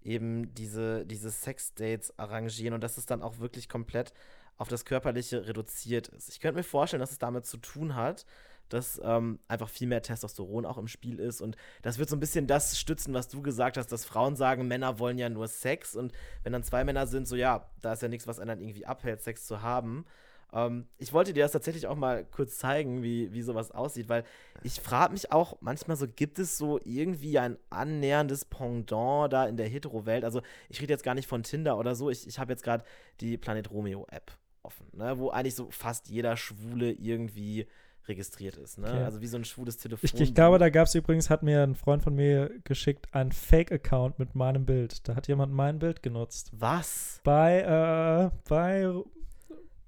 eben 0.04 0.54
diese, 0.56 1.06
diese 1.06 1.30
Sex-Dates 1.30 2.18
arrangieren 2.18 2.74
und 2.74 2.82
dass 2.82 2.98
es 2.98 3.06
dann 3.06 3.22
auch 3.22 3.40
wirklich 3.40 3.70
komplett 3.70 4.14
auf 4.58 4.68
das 4.68 4.86
Körperliche 4.86 5.48
reduziert 5.48 6.08
ist. 6.08 6.30
Ich 6.30 6.40
könnte 6.40 6.58
mir 6.58 6.64
vorstellen, 6.64 7.02
dass 7.02 7.12
es 7.12 7.20
damit 7.20 7.46
zu 7.46 7.58
tun 7.58 7.96
hat, 7.96 8.26
dass 8.70 9.00
ähm, 9.04 9.40
einfach 9.48 9.70
viel 9.70 9.88
mehr 9.88 10.02
Testosteron 10.02 10.66
auch 10.66 10.78
im 10.78 10.88
Spiel 10.88 11.20
ist 11.20 11.42
und 11.42 11.56
das 11.84 12.00
wird 12.00 12.10
so 12.10 12.16
ein 12.16 12.20
bisschen 12.20 12.48
das 12.48 12.78
stützen, 12.80 13.14
was 13.14 13.30
du 13.30 13.42
gesagt 13.42 13.78
hast, 13.78 13.92
dass 13.92 14.04
Frauen 14.06 14.36
sagen, 14.36 14.68
Männer 14.68 15.00
wollen 15.00 15.18
ja 15.18 15.30
nur 15.30 15.48
Sex 15.48 15.96
und 15.96 16.12
wenn 16.44 16.54
dann 16.54 16.64
zwei 16.64 16.84
Männer 16.84 17.08
sind, 17.08 17.28
so 17.28 17.36
ja, 17.36 17.70
da 17.82 17.94
ist 17.94 18.02
ja 18.02 18.08
nichts, 18.08 18.28
was 18.28 18.40
einen 18.40 18.50
dann 18.50 18.62
irgendwie 18.62 18.86
abhält, 18.86 19.22
Sex 19.22 19.46
zu 19.46 19.62
haben. 19.62 20.06
Ähm, 20.54 20.88
ich 20.98 21.14
wollte 21.14 21.34
dir 21.34 21.44
das 21.44 21.52
tatsächlich 21.52 21.88
auch 21.88 21.96
mal 21.96 22.26
kurz 22.26 22.58
zeigen, 22.58 23.04
wie, 23.04 23.34
wie 23.34 23.42
sowas 23.42 23.72
aussieht, 23.72 24.10
weil 24.10 24.24
ich 24.64 24.80
frage 24.80 25.14
mich 25.14 25.32
auch 25.32 25.58
manchmal 25.62 25.98
so, 25.98 26.08
gibt 26.08 26.40
es 26.40 26.58
so 26.58 26.80
irgendwie 26.84 27.38
ein 27.40 27.58
annäherndes 27.70 28.46
Pendant 28.46 29.34
da 29.34 29.46
in 29.46 29.58
der 29.58 29.68
Hetero-Welt? 29.68 30.24
Also 30.24 30.42
ich 30.70 30.82
rede 30.82 30.94
jetzt 30.94 31.04
gar 31.04 31.16
nicht 31.16 31.28
von 31.28 31.44
Tinder 31.44 31.78
oder 31.78 31.96
so, 31.96 32.10
ich, 32.10 32.28
ich 32.28 32.40
habe 32.40 32.54
jetzt 32.54 32.64
gerade 32.64 32.84
die 33.20 33.38
Planet 33.38 33.70
Romeo-App 33.72 34.32
offen, 34.64 34.88
ne, 34.94 35.18
wo 35.18 35.30
eigentlich 35.30 35.56
so 35.56 35.70
fast 35.70 36.10
jeder 36.10 36.38
Schwule 36.38 36.92
irgendwie 36.92 37.68
registriert 38.08 38.56
ist, 38.56 38.78
ne? 38.78 38.88
Okay. 38.88 39.04
Also 39.04 39.22
wie 39.22 39.28
so 39.28 39.38
ein 39.38 39.44
schwules 39.44 39.76
Telefon. 39.76 40.00
Ich, 40.04 40.20
ich 40.20 40.34
glaube, 40.34 40.60
da 40.60 40.70
gab 40.70 40.88
es 40.88 40.96
übrigens, 40.96 41.30
hat 41.30 41.44
mir 41.44 41.62
ein 41.62 41.76
Freund 41.76 42.02
von 42.02 42.16
mir 42.16 42.52
geschickt, 42.64 43.14
einen 43.14 43.34
Fake-Account 43.34 44.18
mit 44.18 44.34
meinem 44.34 44.66
Bild. 44.66 45.08
Da 45.08 45.16
hat 45.16 45.28
jemand 45.28 45.54
mein 45.54 45.80
Bild 45.80 46.02
genutzt. 46.04 46.52
Was? 46.54 47.20
Bei, 47.26 48.32
äh, 48.32 48.38
bei 48.48 48.90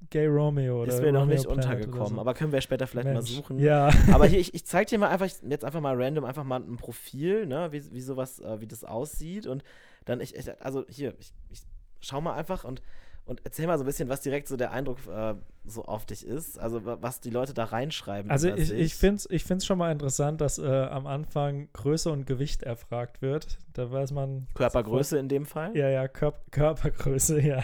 Gay 0.09 0.27
Romeo 0.27 0.81
oder 0.83 0.93
Ist 0.93 1.01
mir 1.01 1.11
noch 1.11 1.21
Romeo 1.21 1.35
nicht 1.35 1.45
Planet 1.47 1.65
untergekommen, 1.65 2.15
so. 2.15 2.21
aber 2.21 2.33
können 2.33 2.51
wir 2.51 2.61
später 2.61 2.87
vielleicht 2.87 3.07
mal 3.07 3.15
Mensch. 3.15 3.31
suchen. 3.31 3.59
Ja. 3.59 3.89
Aber 4.13 4.25
hier, 4.25 4.39
ich, 4.39 4.53
ich 4.53 4.65
zeig 4.65 4.87
dir 4.87 4.97
mal 4.97 5.09
einfach, 5.09 5.27
jetzt 5.47 5.65
einfach 5.65 5.81
mal 5.81 6.01
random, 6.01 6.23
einfach 6.25 6.43
mal 6.45 6.59
ein 6.61 6.77
Profil, 6.77 7.45
ne, 7.45 7.71
wie, 7.71 7.83
wie 7.91 8.01
sowas, 8.01 8.39
äh, 8.39 8.61
wie 8.61 8.67
das 8.67 8.83
aussieht. 8.83 9.45
Und 9.45 9.63
dann, 10.05 10.21
ich, 10.21 10.35
ich 10.35 10.49
also 10.63 10.85
hier, 10.87 11.13
ich, 11.19 11.33
ich 11.49 11.61
schau 11.99 12.21
mal 12.21 12.33
einfach 12.33 12.63
und, 12.63 12.81
und 13.25 13.41
erzähl 13.43 13.67
mal 13.67 13.77
so 13.77 13.83
ein 13.83 13.87
bisschen, 13.87 14.09
was 14.09 14.21
direkt 14.21 14.47
so 14.47 14.55
der 14.57 14.71
Eindruck 14.71 14.99
äh, 15.07 15.35
so 15.65 15.83
auf 15.83 16.05
dich 16.05 16.25
ist. 16.25 16.57
Also 16.57 16.85
wa- 16.85 16.97
was 17.01 17.19
die 17.19 17.29
Leute 17.29 17.53
da 17.53 17.65
reinschreiben. 17.65 18.31
Also 18.31 18.47
ich, 18.49 18.71
ich 18.71 18.95
finde 18.95 19.17
es 19.17 19.29
ich 19.29 19.43
find's 19.43 19.65
schon 19.65 19.77
mal 19.77 19.91
interessant, 19.91 20.39
dass 20.41 20.57
äh, 20.57 20.65
am 20.65 21.05
Anfang 21.05 21.67
Größe 21.73 22.09
und 22.11 22.25
Gewicht 22.25 22.63
erfragt 22.63 23.21
wird. 23.21 23.59
Da 23.73 23.91
weiß 23.91 24.11
man. 24.13 24.47
Körpergröße 24.55 25.19
in 25.19 25.27
dem 25.27 25.45
Fall. 25.45 25.75
Ja, 25.77 25.89
ja, 25.89 26.07
Kör 26.07 26.33
Körpergröße, 26.49 27.39
ja, 27.45 27.63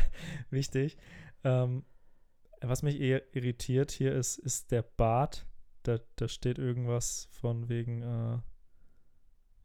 wichtig. 0.51 0.97
Ähm, 1.43 1.83
was 2.69 2.83
mich 2.83 2.99
eher 2.99 3.21
irritiert 3.35 3.91
hier 3.91 4.13
ist, 4.13 4.37
ist 4.37 4.71
der 4.71 4.81
Bart. 4.83 5.45
Da, 5.83 5.99
da 6.15 6.27
steht 6.27 6.57
irgendwas 6.57 7.27
von 7.31 7.69
wegen, 7.69 8.01
äh, 8.01 8.37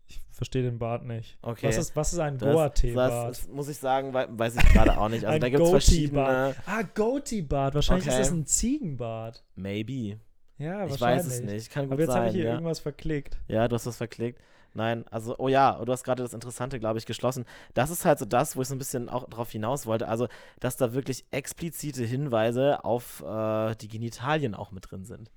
ich 0.06 0.20
verstehe 0.32 0.62
den 0.62 0.78
Bart 0.78 1.04
nicht. 1.04 1.38
Okay. 1.40 1.68
Was 1.68 1.76
ist, 1.76 1.96
was 1.96 2.12
ist 2.12 2.18
ein 2.18 2.36
Goatee-Bart? 2.38 3.48
muss 3.48 3.68
ich 3.68 3.78
sagen, 3.78 4.12
wei- 4.12 4.26
weiß 4.28 4.56
ich 4.56 4.68
gerade 4.72 4.98
auch 4.98 5.08
nicht. 5.08 5.24
Also 5.24 5.38
da 5.38 5.48
gibt 5.48 5.62
es 5.62 5.70
verschiedene. 5.70 6.54
Ah, 6.66 6.82
Goatee-Bart. 6.82 7.74
Wahrscheinlich 7.74 8.06
Okay. 8.08 8.20
ist 8.20 8.26
das 8.28 8.36
ein 8.36 8.44
Ziegenbart. 8.46 9.44
Maybe. 9.54 10.18
Ja, 10.58 10.84
Ich 10.84 10.90
wahrscheinlich. 10.90 11.26
weiß 11.26 11.32
es 11.34 11.40
nicht. 11.42 11.70
Kann 11.70 11.84
gut 11.86 11.92
Aber 11.94 12.02
jetzt 12.02 12.14
habe 12.14 12.26
ich 12.26 12.32
hier 12.34 12.44
ja. 12.44 12.52
irgendwas 12.52 12.80
verklickt. 12.80 13.38
Ja, 13.48 13.66
du 13.68 13.74
hast 13.76 13.86
was 13.86 13.96
verklickt. 13.96 14.40
Nein, 14.74 15.04
also, 15.10 15.36
oh 15.38 15.48
ja, 15.48 15.82
du 15.84 15.92
hast 15.92 16.04
gerade 16.04 16.22
das 16.22 16.34
Interessante, 16.34 16.78
glaube 16.78 16.98
ich, 16.98 17.06
geschlossen. 17.06 17.44
Das 17.74 17.90
ist 17.90 18.04
halt 18.04 18.18
so 18.18 18.24
das, 18.24 18.56
wo 18.56 18.62
ich 18.62 18.68
so 18.68 18.74
ein 18.74 18.78
bisschen 18.78 19.08
auch 19.08 19.28
drauf 19.28 19.50
hinaus 19.50 19.86
wollte. 19.86 20.08
Also, 20.08 20.28
dass 20.60 20.76
da 20.76 20.92
wirklich 20.92 21.24
explizite 21.30 22.04
Hinweise 22.04 22.84
auf 22.84 23.22
äh, 23.22 23.74
die 23.76 23.88
Genitalien 23.88 24.54
auch 24.54 24.70
mit 24.70 24.90
drin 24.90 25.04
sind. 25.04 25.30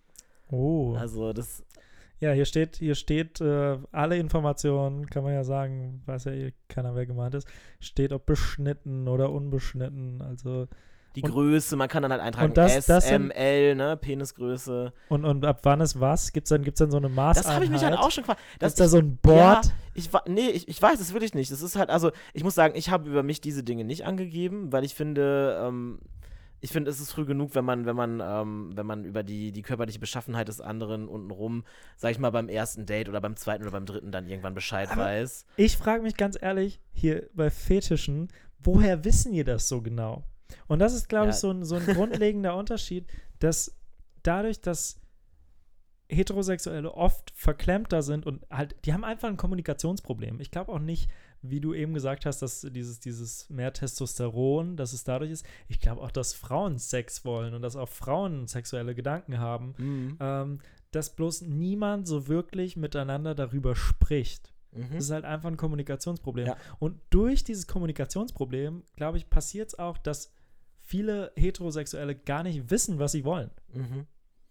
Oh. 0.52 0.96
Also, 0.96 1.34
das, 1.34 1.64
Ja, 2.20 2.32
hier 2.32 2.46
steht, 2.46 2.78
hier 2.78 2.96
steht 2.96 3.42
äh, 3.42 3.78
alle 3.92 4.18
Informationen, 4.18 5.08
kann 5.08 5.24
man 5.24 5.34
ja 5.34 5.44
sagen, 5.44 6.02
weiß 6.06 6.26
ja 6.26 6.32
eh 6.32 6.54
keiner, 6.70 6.96
wer 6.96 7.06
gemeint 7.06 7.36
ist, 7.36 7.48
steht 7.82 8.14
ob 8.14 8.26
beschnitten 8.26 9.10
oder 9.10 9.30
unbeschnitten, 9.32 10.22
also 10.22 10.68
die 11.16 11.22
Und- 11.22 11.32
Größe, 11.32 11.76
man 11.76 11.88
kann 11.90 12.02
dann 12.04 12.12
halt 12.12 12.22
eintragen 12.22 12.50
und 12.50 12.58
das- 12.58 12.76
S, 12.76 12.86
das 12.88 13.06
M, 13.10 13.30
L, 13.32 13.76
ne, 13.76 13.98
Penisgröße. 13.98 14.94
und, 15.10 15.26
und 15.26 15.46
ab 15.46 15.60
wann 15.64 15.82
ist 15.82 16.00
was? 16.00 16.32
Gibt's 16.34 16.50
dann, 16.50 16.64
gibt's 16.64 16.80
dann 16.80 16.92
so 16.92 16.98
eine 16.98 17.10
Maßeinheit? 17.10 17.46
Das 17.46 17.54
habe 17.54 17.66
ich 17.66 17.72
mich 17.72 17.84
halt 17.84 17.98
auch 17.98 18.12
schon 18.12 18.24
gefragt. 18.24 18.42
Das 18.60 18.74
ist 18.74 18.80
da 18.80 18.88
so 18.88 18.98
ein 18.98 19.18
Board? 19.18 19.66
Ja, 19.66 19.72
ich 19.94 20.10
nee, 20.28 20.50
ich, 20.50 20.68
ich 20.68 20.82
weiß 20.82 21.00
es 21.00 21.14
wirklich 21.14 21.34
nicht. 21.36 21.52
Das 21.52 21.62
ist 21.62 21.76
halt, 21.76 21.90
also, 21.90 22.12
ich 22.34 22.44
muss 22.44 22.56
sagen, 22.56 22.74
ich 22.76 22.90
habe 22.90 23.08
über 23.10 23.22
mich 23.24 23.42
diese 23.42 23.64
Dinge 23.64 23.84
nicht 23.84 24.06
angegeben, 24.06 24.72
weil 24.72 24.84
ich 24.84 24.96
finde, 24.96 25.60
ähm, 25.62 26.00
ich 26.62 26.72
finde, 26.72 26.90
es 26.90 27.00
ist 27.02 27.12
früh 27.12 27.26
genug, 27.26 27.56
wenn 27.56 27.66
man, 27.66 27.86
wenn 27.86 27.96
man, 27.96 28.22
ähm, 28.24 28.72
wenn 28.74 28.86
man 28.86 29.04
über 29.04 29.22
die, 29.22 29.52
die 29.52 29.62
körperliche 29.64 30.00
Beschaffenheit 30.00 30.48
des 30.48 30.62
anderen 30.62 31.10
untenrum, 31.10 31.66
sag 31.98 32.12
ich 32.12 32.20
mal, 32.20 32.30
beim 32.32 32.48
ersten 32.48 32.86
Date 32.86 33.10
oder 33.10 33.20
beim 33.20 33.36
zweiten 33.36 33.64
oder 33.64 33.72
beim 33.72 33.86
dritten 33.86 34.12
dann 34.12 34.28
irgendwann 34.28 34.54
Bescheid 34.54 34.90
Aber- 34.92 35.02
weiß. 35.04 35.46
Ich 35.58 35.76
frage 35.78 36.02
mich 36.04 36.16
ganz 36.16 36.38
ehrlich, 36.42 36.80
hier 36.94 37.28
bei 37.34 37.50
Fetischen, 37.50 38.30
woher 38.60 39.04
wissen 39.04 39.34
ihr 39.34 39.44
das 39.44 39.68
so 39.68 39.82
genau? 39.82 40.24
Und 40.68 40.80
das 40.80 40.94
ist, 40.94 41.10
glaube 41.10 41.28
Ja. 41.28 41.32
ich, 41.32 41.38
so 41.38 41.50
ein, 41.52 41.64
so 41.64 41.76
ein 41.76 41.86
grundlegender 41.86 42.56
Unterschied, 42.58 43.08
dass 43.40 43.76
dadurch, 44.24 44.62
dass 44.62 45.00
Heterosexuelle 46.10 46.94
oft 46.94 47.32
verklemmter 47.36 48.04
sind 48.04 48.26
und 48.26 48.46
halt, 48.52 48.76
die 48.86 48.94
haben 48.94 49.04
einfach 49.04 49.30
ein 49.30 49.38
Kommunikationsproblem. 49.38 50.40
Ich 50.42 50.52
glaube 50.52 50.72
auch 50.72 50.80
nicht, 50.80 51.10
wie 51.42 51.60
du 51.60 51.74
eben 51.74 51.94
gesagt 51.94 52.26
hast, 52.26 52.42
dass 52.42 52.62
dieses, 52.62 53.00
dieses 53.00 53.50
mehr 53.50 53.74
Testosteron, 53.74 54.78
dass 54.78 54.94
es 54.94 55.04
dadurch 55.04 55.32
ist. 55.32 55.46
Ich 55.68 55.80
glaube 55.80 56.02
auch, 56.02 56.12
dass 56.12 56.34
Frauen 56.34 56.78
Sex 56.78 57.26
wollen 57.26 57.54
und 57.54 57.62
dass 57.62 57.76
auch 57.76 57.90
Frauen 57.90 58.48
sexuelle 58.48 58.96
Gedanken 58.96 59.40
haben, 59.40 59.74
Mhm. 59.78 60.18
ähm, 60.20 60.60
dass 60.92 61.16
bloß 61.16 61.42
niemand 61.42 62.08
so 62.08 62.28
wirklich 62.28 62.78
miteinander 62.78 63.34
darüber 63.34 63.76
spricht. 63.76 64.54
Mhm. 64.72 64.90
Das 64.94 65.06
ist 65.06 65.12
halt 65.12 65.26
einfach 65.26 65.50
ein 65.50 65.58
Kommunikationsproblem. 65.58 66.48
Ja. 66.48 66.58
Und 66.80 67.00
durch 67.10 67.44
dieses 67.44 67.66
Kommunikationsproblem, 67.66 68.84
glaube 68.96 69.18
ich, 69.18 69.30
passiert 69.30 69.70
es 69.70 69.80
auch, 69.80 69.98
dass 69.98 70.32
viele 70.94 71.32
Heterosexuelle 71.36 72.14
gar 72.14 72.44
nicht 72.44 72.70
wissen, 72.70 73.00
was 73.00 73.14
sie 73.14 73.26
wollen. 73.26 73.50
Mhm. 73.74 74.06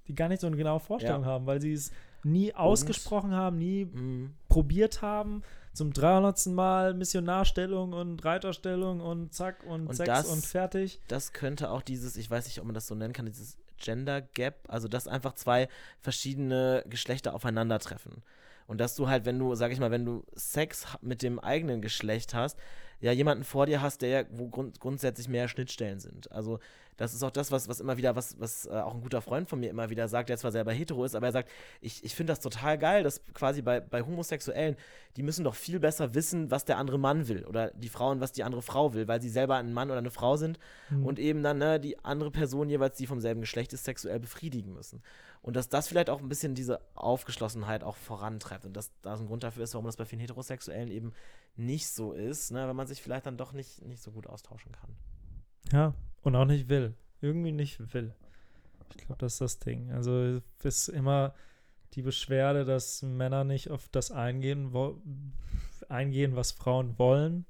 Die 0.09 0.15
gar 0.17 0.29
nicht 0.29 0.41
so 0.41 0.49
eine 0.49 0.57
genaue 0.57 0.81
Vorstellung 0.81 1.23
Ja. 1.23 1.29
haben, 1.29 1.47
weil 1.47 1.61
sie 1.61 1.73
es 1.73 1.93
nie 2.25 2.53
ausgesprochen 2.53 3.31
haben, 3.33 3.59
nie 3.59 3.85
Mhm. 3.85 4.35
probiert 4.49 5.03
haben. 5.03 5.43
Zum 5.73 5.93
300. 5.93 6.53
Mal 6.53 6.95
Missionarstellung 6.95 7.93
und 7.93 8.25
Reiterstellung 8.25 9.01
und 9.01 9.33
zack 9.33 9.63
und, 9.65 9.87
Und 9.87 9.95
Sex 9.95 10.07
das- 10.09 10.27
und 10.33 10.45
fertig. 10.45 11.01
Das 11.07 11.33
könnte 11.33 11.71
auch 11.71 11.81
dieses, 11.83 12.17
ich 12.17 12.29
weiß 12.29 12.47
nicht, 12.47 12.59
ob 12.59 12.65
man 12.67 12.75
das 12.75 12.89
so 12.89 12.97
nennen 12.97 13.13
kann, 13.13 13.27
dieses 13.27 13.57
Gender 13.79 14.21
Gap, 14.21 14.57
also 14.69 14.89
dass 14.89 15.07
einfach 15.07 15.35
zwei 15.35 15.69
verschiedene 16.01 16.85
Geschlechter 16.89 17.35
aufeinandertreffen. 17.35 18.23
Und 18.73 18.79
dass 18.79 18.95
du 18.95 19.07
halt, 19.07 19.27
wenn 19.27 19.39
du, 19.39 19.55
sag 19.55 19.71
ich 19.71 19.81
mal, 19.81 19.91
wenn 19.91 20.07
du 20.07 20.25
Sex 20.35 20.87
mit 21.03 21.23
dem 21.23 21.39
eigenen 21.39 21.83
Geschlecht 21.83 22.33
hast, 22.33 22.59
ja 23.03 23.13
jemanden 23.13 23.45
vor 23.45 23.67
dir 23.67 23.83
hast, 23.83 24.01
der 24.01 24.09
ja, 24.09 24.25
wo 24.31 24.49
grund 24.49 24.81
grundsätzlich 24.81 25.29
mehr 25.29 25.47
Schnittstellen 25.47 26.01
sind. 26.01 26.33
Also 26.33 26.59
das 27.03 27.15
ist 27.15 27.23
auch 27.23 27.31
das, 27.31 27.51
was, 27.51 27.69
was 27.69 27.81
immer 27.81 27.97
wieder, 27.97 28.17
was, 28.17 28.41
was 28.41 28.67
äh, 28.67 28.71
auch 28.71 28.95
ein 28.95 29.01
guter 29.01 29.21
Freund 29.21 29.49
von 29.49 29.61
mir 29.61 29.71
immer 29.71 29.91
wieder 29.91 30.09
sagt, 30.09 30.29
der 30.29 30.39
zwar 30.39 30.53
selber 30.53 30.73
hetero 30.73 31.05
ist, 31.05 31.15
aber 31.15 31.27
er 31.27 31.33
sagt, 31.33 31.51
ich, 31.81 32.03
ich 32.05 32.15
finde 32.15 32.33
das 32.33 32.41
total 32.41 32.79
geil, 32.79 33.03
dass 33.03 33.23
quasi 33.35 33.61
bei, 33.63 33.81
bei 33.81 34.03
Homosexuellen, 34.03 34.77
die 35.17 35.23
müssen 35.23 35.45
doch 35.45 35.55
viel 35.55 35.81
besser 35.81 36.15
wissen, 36.15 36.51
was 36.51 36.65
der 36.65 36.79
andere 36.79 36.99
Mann 36.99 37.29
will 37.29 37.45
oder 37.45 37.71
die 37.73 37.89
Frauen, 37.89 38.21
was 38.21 38.33
die 38.33 38.45
andere 38.45 38.63
Frau 38.63 38.95
will, 38.95 39.09
weil 39.09 39.21
sie 39.21 39.29
selber 39.29 39.57
ein 39.57 39.73
Mann 39.73 39.91
oder 39.91 39.99
eine 39.99 40.11
Frau 40.11 40.37
sind 40.37 40.59
Hm. 40.89 41.05
und 41.05 41.19
eben 41.19 41.43
dann 41.43 41.59
ne, 41.59 41.81
die 41.81 41.99
andere 42.05 42.31
Person 42.31 42.69
jeweils, 42.69 42.97
die 42.97 43.07
vom 43.07 43.21
selben 43.21 43.41
Geschlecht 43.41 43.73
ist, 43.73 43.85
sexuell 43.85 44.21
befriedigen 44.21 44.73
müssen. 44.73 45.03
Und 45.41 45.57
dass 45.57 45.69
das 45.69 45.89
vielleicht 45.89 46.11
auch 46.11 46.21
ein 46.21 46.29
bisschen 46.29 46.55
diese 46.55 46.81
Aufgeschlossenheit 46.95 47.83
auch 47.83 47.97
vorantreibt 47.97 48.65
und 48.65 48.77
dass 48.77 48.93
da 49.03 49.15
ein 49.15 49.27
Grund 49.27 49.43
dafür 49.43 49.65
ist, 49.65 49.75
warum 49.75 49.87
das 49.87 49.97
bei 49.97 50.05
vielen 50.05 50.21
Heterosexuellen 50.21 50.91
eben 50.91 51.13
nicht 51.57 51.89
so 51.89 52.13
ist, 52.13 52.53
ne, 52.53 52.69
wenn 52.69 52.77
man 52.77 52.87
sich 52.87 53.03
vielleicht 53.03 53.27
dann 53.27 53.37
doch 53.37 53.53
nicht, 53.53 53.85
nicht 53.85 54.03
so 54.03 54.13
gut 54.13 54.27
austauschen 54.27 54.73
kann. 54.73 54.97
Ja, 55.73 55.95
und 56.23 56.35
auch 56.37 56.45
nicht 56.45 56.69
will. 56.69 56.95
Irgendwie 57.21 57.53
nicht 57.53 57.95
will. 57.95 58.15
Ich 58.91 58.99
glaube, 58.99 59.19
das 59.19 59.35
ist 59.35 59.41
das 59.41 59.59
Ding. 59.59 59.91
Also 59.93 60.41
ist 60.63 60.89
immer 60.89 61.35
die 61.95 62.03
Beschwerde, 62.03 62.65
dass 62.65 63.03
Männer 63.03 63.45
nicht 63.45 63.71
auf 63.71 63.89
das 63.89 64.11
eingehen, 64.11 64.73
eingehen, 65.89 66.37
was 66.37 66.53
Frauen 66.53 66.99
wollen, 66.99 67.47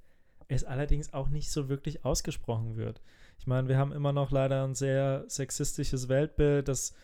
es 0.49 0.65
allerdings 0.65 1.13
auch 1.13 1.29
nicht 1.29 1.51
so 1.51 1.69
wirklich 1.69 2.05
ausgesprochen 2.05 2.77
wird. 2.77 3.01
Ich 3.39 3.47
meine, 3.47 3.69
wir 3.69 3.79
haben 3.79 3.93
immer 3.93 4.13
noch 4.13 4.31
leider 4.31 4.65
ein 4.65 4.75
sehr 4.75 5.25
sexistisches 5.29 6.09
Weltbild, 6.09 6.69
dass, 6.69 6.95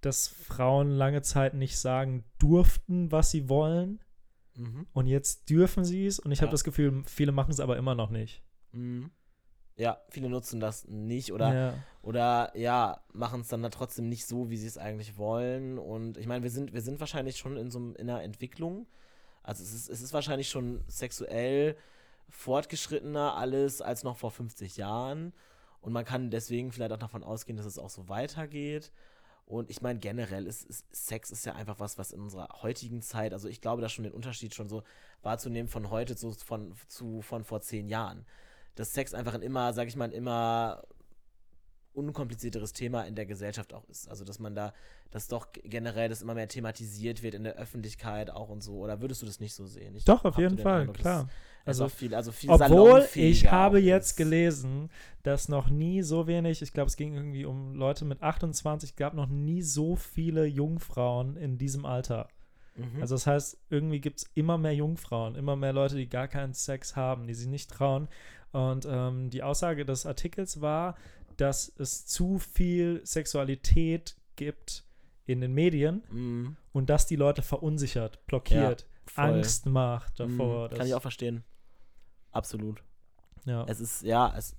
dass 0.00 0.28
Frauen 0.28 0.90
lange 0.90 1.22
Zeit 1.22 1.54
nicht 1.54 1.78
sagen 1.78 2.24
durften, 2.38 3.10
was 3.10 3.30
sie 3.30 3.48
wollen. 3.48 4.00
Mhm. 4.54 4.86
Und 4.92 5.06
jetzt 5.06 5.50
dürfen 5.50 5.84
sie 5.84 6.06
es. 6.06 6.18
Und 6.18 6.32
ich 6.32 6.40
habe 6.40 6.48
Ja. 6.48 6.52
das 6.52 6.64
Gefühl, 6.64 7.02
viele 7.06 7.32
machen 7.32 7.50
es 7.50 7.60
aber 7.60 7.76
immer 7.76 7.94
noch 7.94 8.10
nicht. 8.10 8.42
Mhm. 8.72 9.10
Ja, 9.80 9.98
viele 10.10 10.28
nutzen 10.28 10.60
das 10.60 10.86
nicht 10.88 11.32
oder 11.32 11.54
ja. 11.54 11.74
Oder 12.02 12.52
ja, 12.56 13.00
machen 13.12 13.40
es 13.42 13.48
dann 13.48 13.62
da 13.62 13.68
trotzdem 13.68 14.08
nicht 14.08 14.26
so, 14.26 14.48
wie 14.50 14.56
sie 14.56 14.66
es 14.66 14.78
eigentlich 14.78 15.16
wollen. 15.18 15.78
Und 15.78 16.16
ich 16.16 16.26
meine, 16.26 16.42
wir 16.42 16.50
sind, 16.50 16.72
wir 16.72 16.80
sind 16.82 16.98
wahrscheinlich 17.00 17.36
schon 17.36 17.56
in 17.56 17.70
so 17.70 17.78
einem- 17.78 17.94
in 17.96 18.08
einer 18.08 18.22
Entwicklung. 18.22 18.86
Also 19.42 19.62
es 19.62 19.72
ist, 19.74 19.88
es 19.90 20.00
ist 20.02 20.12
wahrscheinlich 20.12 20.48
schon 20.48 20.82
sexuell 20.88 21.76
fortgeschrittener 22.28 23.36
alles 23.36 23.82
als 23.82 24.02
noch 24.02 24.16
vor 24.16 24.30
50 24.30 24.76
Jahren. 24.76 25.32
Und 25.80 25.92
man 25.92 26.04
kann 26.04 26.30
deswegen 26.30 26.72
vielleicht 26.72 26.92
auch 26.92 26.98
davon 26.98 27.22
ausgehen, 27.24 27.56
dass 27.56 27.66
es 27.66 27.78
auch 27.78 27.90
so 27.90 28.08
weitergeht. 28.08 28.92
Und 29.46 29.68
ich 29.70 29.82
meine, 29.82 29.98
generell 29.98 30.46
ist, 30.46 30.64
ist 30.64 30.84
Sex 30.94 31.30
ist 31.30 31.44
ja 31.44 31.54
einfach 31.54 31.80
was, 31.80 31.98
was 31.98 32.12
in 32.12 32.20
unserer 32.20 32.48
heutigen 32.62 33.02
Zeit, 33.02 33.32
also 33.32 33.48
ich 33.48 33.60
glaube, 33.60 33.82
da 33.82 33.88
schon 33.88 34.04
den 34.04 34.12
Unterschied 34.12 34.54
schon 34.54 34.68
so 34.68 34.82
wahrzunehmen 35.22 35.68
von 35.68 35.90
heute 35.90 36.14
zu, 36.16 36.32
von, 36.32 36.72
zu, 36.86 37.20
von 37.22 37.44
vor 37.44 37.60
zehn 37.60 37.88
Jahren. 37.88 38.24
Dass 38.80 38.94
Sex 38.94 39.12
einfach 39.12 39.34
ein 39.34 39.42
immer, 39.42 39.74
sag 39.74 39.88
ich 39.88 39.96
mal, 39.96 40.06
ein 40.06 40.12
immer 40.12 40.82
unkomplizierteres 41.92 42.72
Thema 42.72 43.02
in 43.02 43.14
der 43.14 43.26
Gesellschaft 43.26 43.74
auch 43.74 43.84
ist. 43.88 44.08
Also, 44.08 44.24
dass 44.24 44.38
man 44.38 44.54
da, 44.54 44.72
dass 45.10 45.28
doch 45.28 45.48
generell 45.52 46.08
das 46.08 46.22
immer 46.22 46.34
mehr 46.34 46.48
thematisiert 46.48 47.22
wird 47.22 47.34
in 47.34 47.44
der 47.44 47.56
Öffentlichkeit 47.56 48.30
auch 48.30 48.48
und 48.48 48.62
so. 48.62 48.78
Oder 48.78 49.02
würdest 49.02 49.20
du 49.20 49.26
das 49.26 49.38
nicht 49.38 49.52
so 49.52 49.66
sehen? 49.66 49.94
Ich 49.96 50.04
Doch, 50.04 50.24
auf 50.24 50.38
jeden 50.38 50.56
den 50.56 50.62
Fall, 50.62 50.80
Eindruck, 50.80 50.96
klar. 50.96 51.28
Also, 51.66 51.88
viel, 51.88 52.14
also 52.14 52.32
viel 52.32 52.48
Obwohl 52.48 53.06
ich 53.14 53.50
habe 53.50 53.80
jetzt 53.80 54.12
ist. 54.12 54.16
gelesen, 54.16 54.88
dass 55.24 55.50
noch 55.50 55.68
nie 55.68 56.00
so 56.00 56.26
wenig, 56.26 56.62
ich 56.62 56.72
glaube, 56.72 56.88
es 56.88 56.96
ging 56.96 57.14
irgendwie 57.14 57.44
um 57.44 57.74
Leute 57.74 58.06
mit 58.06 58.22
28, 58.22 58.96
gab 58.96 59.12
noch 59.12 59.26
nie 59.26 59.60
so 59.60 59.94
viele 59.94 60.46
Jungfrauen 60.46 61.36
in 61.36 61.58
diesem 61.58 61.84
Alter. 61.84 62.28
Mhm. 62.76 63.00
Also 63.00 63.14
das 63.14 63.26
heißt, 63.26 63.58
irgendwie 63.68 64.00
gibt 64.00 64.20
es 64.20 64.30
immer 64.34 64.58
mehr 64.58 64.74
Jungfrauen, 64.74 65.34
immer 65.34 65.56
mehr 65.56 65.72
Leute, 65.72 65.96
die 65.96 66.08
gar 66.08 66.28
keinen 66.28 66.54
Sex 66.54 66.96
haben, 66.96 67.26
die 67.26 67.34
sich 67.34 67.48
nicht 67.48 67.70
trauen. 67.70 68.08
Und 68.52 68.86
ähm, 68.88 69.30
die 69.30 69.42
Aussage 69.42 69.84
des 69.84 70.06
Artikels 70.06 70.60
war, 70.60 70.96
dass 71.36 71.72
es 71.78 72.06
zu 72.06 72.38
viel 72.38 73.00
Sexualität 73.04 74.16
gibt 74.36 74.84
in 75.26 75.40
den 75.40 75.52
Medien 75.54 76.02
Mhm. 76.10 76.56
und 76.72 76.90
dass 76.90 77.06
die 77.06 77.16
Leute 77.16 77.42
verunsichert, 77.42 78.24
blockiert, 78.26 78.86
voll. 79.06 79.24
Angst 79.24 79.66
macht 79.66 80.18
davor. 80.18 80.68
Dass- 80.68 80.78
Kann 80.78 80.86
ich 80.88 80.94
auch 80.94 81.02
verstehen. 81.02 81.44
Absolut. 82.32 82.82
ja. 83.46 83.64
Es 83.68 83.80
ist, 83.80 84.02
ja, 84.02 84.32
es, 84.36 84.54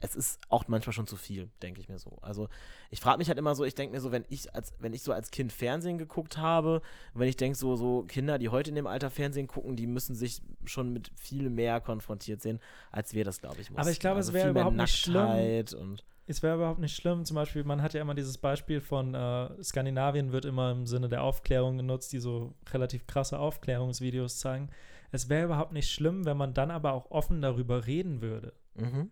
es 0.00 0.14
ist 0.14 0.40
auch 0.48 0.68
manchmal 0.68 0.92
schon 0.92 1.06
zu 1.06 1.16
viel, 1.16 1.50
denke 1.62 1.80
ich 1.80 1.88
mir 1.88 1.98
so. 1.98 2.18
Also 2.22 2.48
ich 2.90 3.00
frage 3.00 3.18
mich 3.18 3.28
halt 3.28 3.38
immer 3.38 3.54
so, 3.54 3.64
ich 3.64 3.74
denke 3.74 3.94
mir 3.94 4.00
so, 4.00 4.12
wenn 4.12 4.24
ich 4.28 4.54
als, 4.54 4.72
wenn 4.78 4.92
ich 4.92 5.02
so 5.02 5.12
als 5.12 5.30
Kind 5.30 5.52
Fernsehen 5.52 5.98
geguckt 5.98 6.38
habe, 6.38 6.82
wenn 7.14 7.28
ich 7.28 7.36
denke, 7.36 7.58
so, 7.58 7.76
so 7.76 8.04
Kinder, 8.04 8.38
die 8.38 8.48
heute 8.48 8.70
in 8.70 8.76
dem 8.76 8.86
Alter 8.86 9.10
Fernsehen 9.10 9.48
gucken, 9.48 9.76
die 9.76 9.86
müssen 9.86 10.14
sich 10.14 10.42
schon 10.64 10.92
mit 10.92 11.10
viel 11.16 11.50
mehr 11.50 11.80
konfrontiert 11.80 12.42
sehen, 12.42 12.60
als 12.92 13.14
wir 13.14 13.24
das, 13.24 13.40
glaube 13.40 13.60
ich, 13.60 13.70
mussten. 13.70 13.80
Aber 13.80 13.90
ich 13.90 14.00
glaube, 14.00 14.20
es 14.20 14.26
Also 14.26 14.34
wäre 14.34 14.46
viel 14.46 14.52
mehr 14.52 14.62
überhaupt 14.62 14.76
nicht 14.76 14.96
schlimm. 14.96 15.96
Es 16.30 16.42
wäre 16.42 16.56
überhaupt 16.56 16.78
nicht 16.78 16.94
schlimm. 16.94 17.24
Zum 17.24 17.36
Beispiel, 17.36 17.64
man 17.64 17.80
hat 17.80 17.94
ja 17.94 18.02
immer 18.02 18.14
dieses 18.14 18.36
Beispiel 18.36 18.82
von 18.82 19.14
äh, 19.14 19.62
Skandinavien 19.64 20.30
wird 20.30 20.44
immer 20.44 20.72
im 20.72 20.86
Sinne 20.86 21.08
der 21.08 21.22
Aufklärung 21.22 21.78
genutzt, 21.78 22.12
die 22.12 22.18
so 22.18 22.54
relativ 22.70 23.06
krasse 23.06 23.38
Aufklärungsvideos 23.38 24.38
zeigen. 24.38 24.68
Es 25.10 25.30
wäre 25.30 25.46
überhaupt 25.46 25.72
nicht 25.72 25.90
schlimm, 25.90 26.26
wenn 26.26 26.36
man 26.36 26.52
dann 26.52 26.70
aber 26.70 26.92
auch 26.92 27.10
offen 27.10 27.40
darüber 27.40 27.86
reden 27.86 28.20
würde. 28.20 28.52
mhm. 28.74 29.10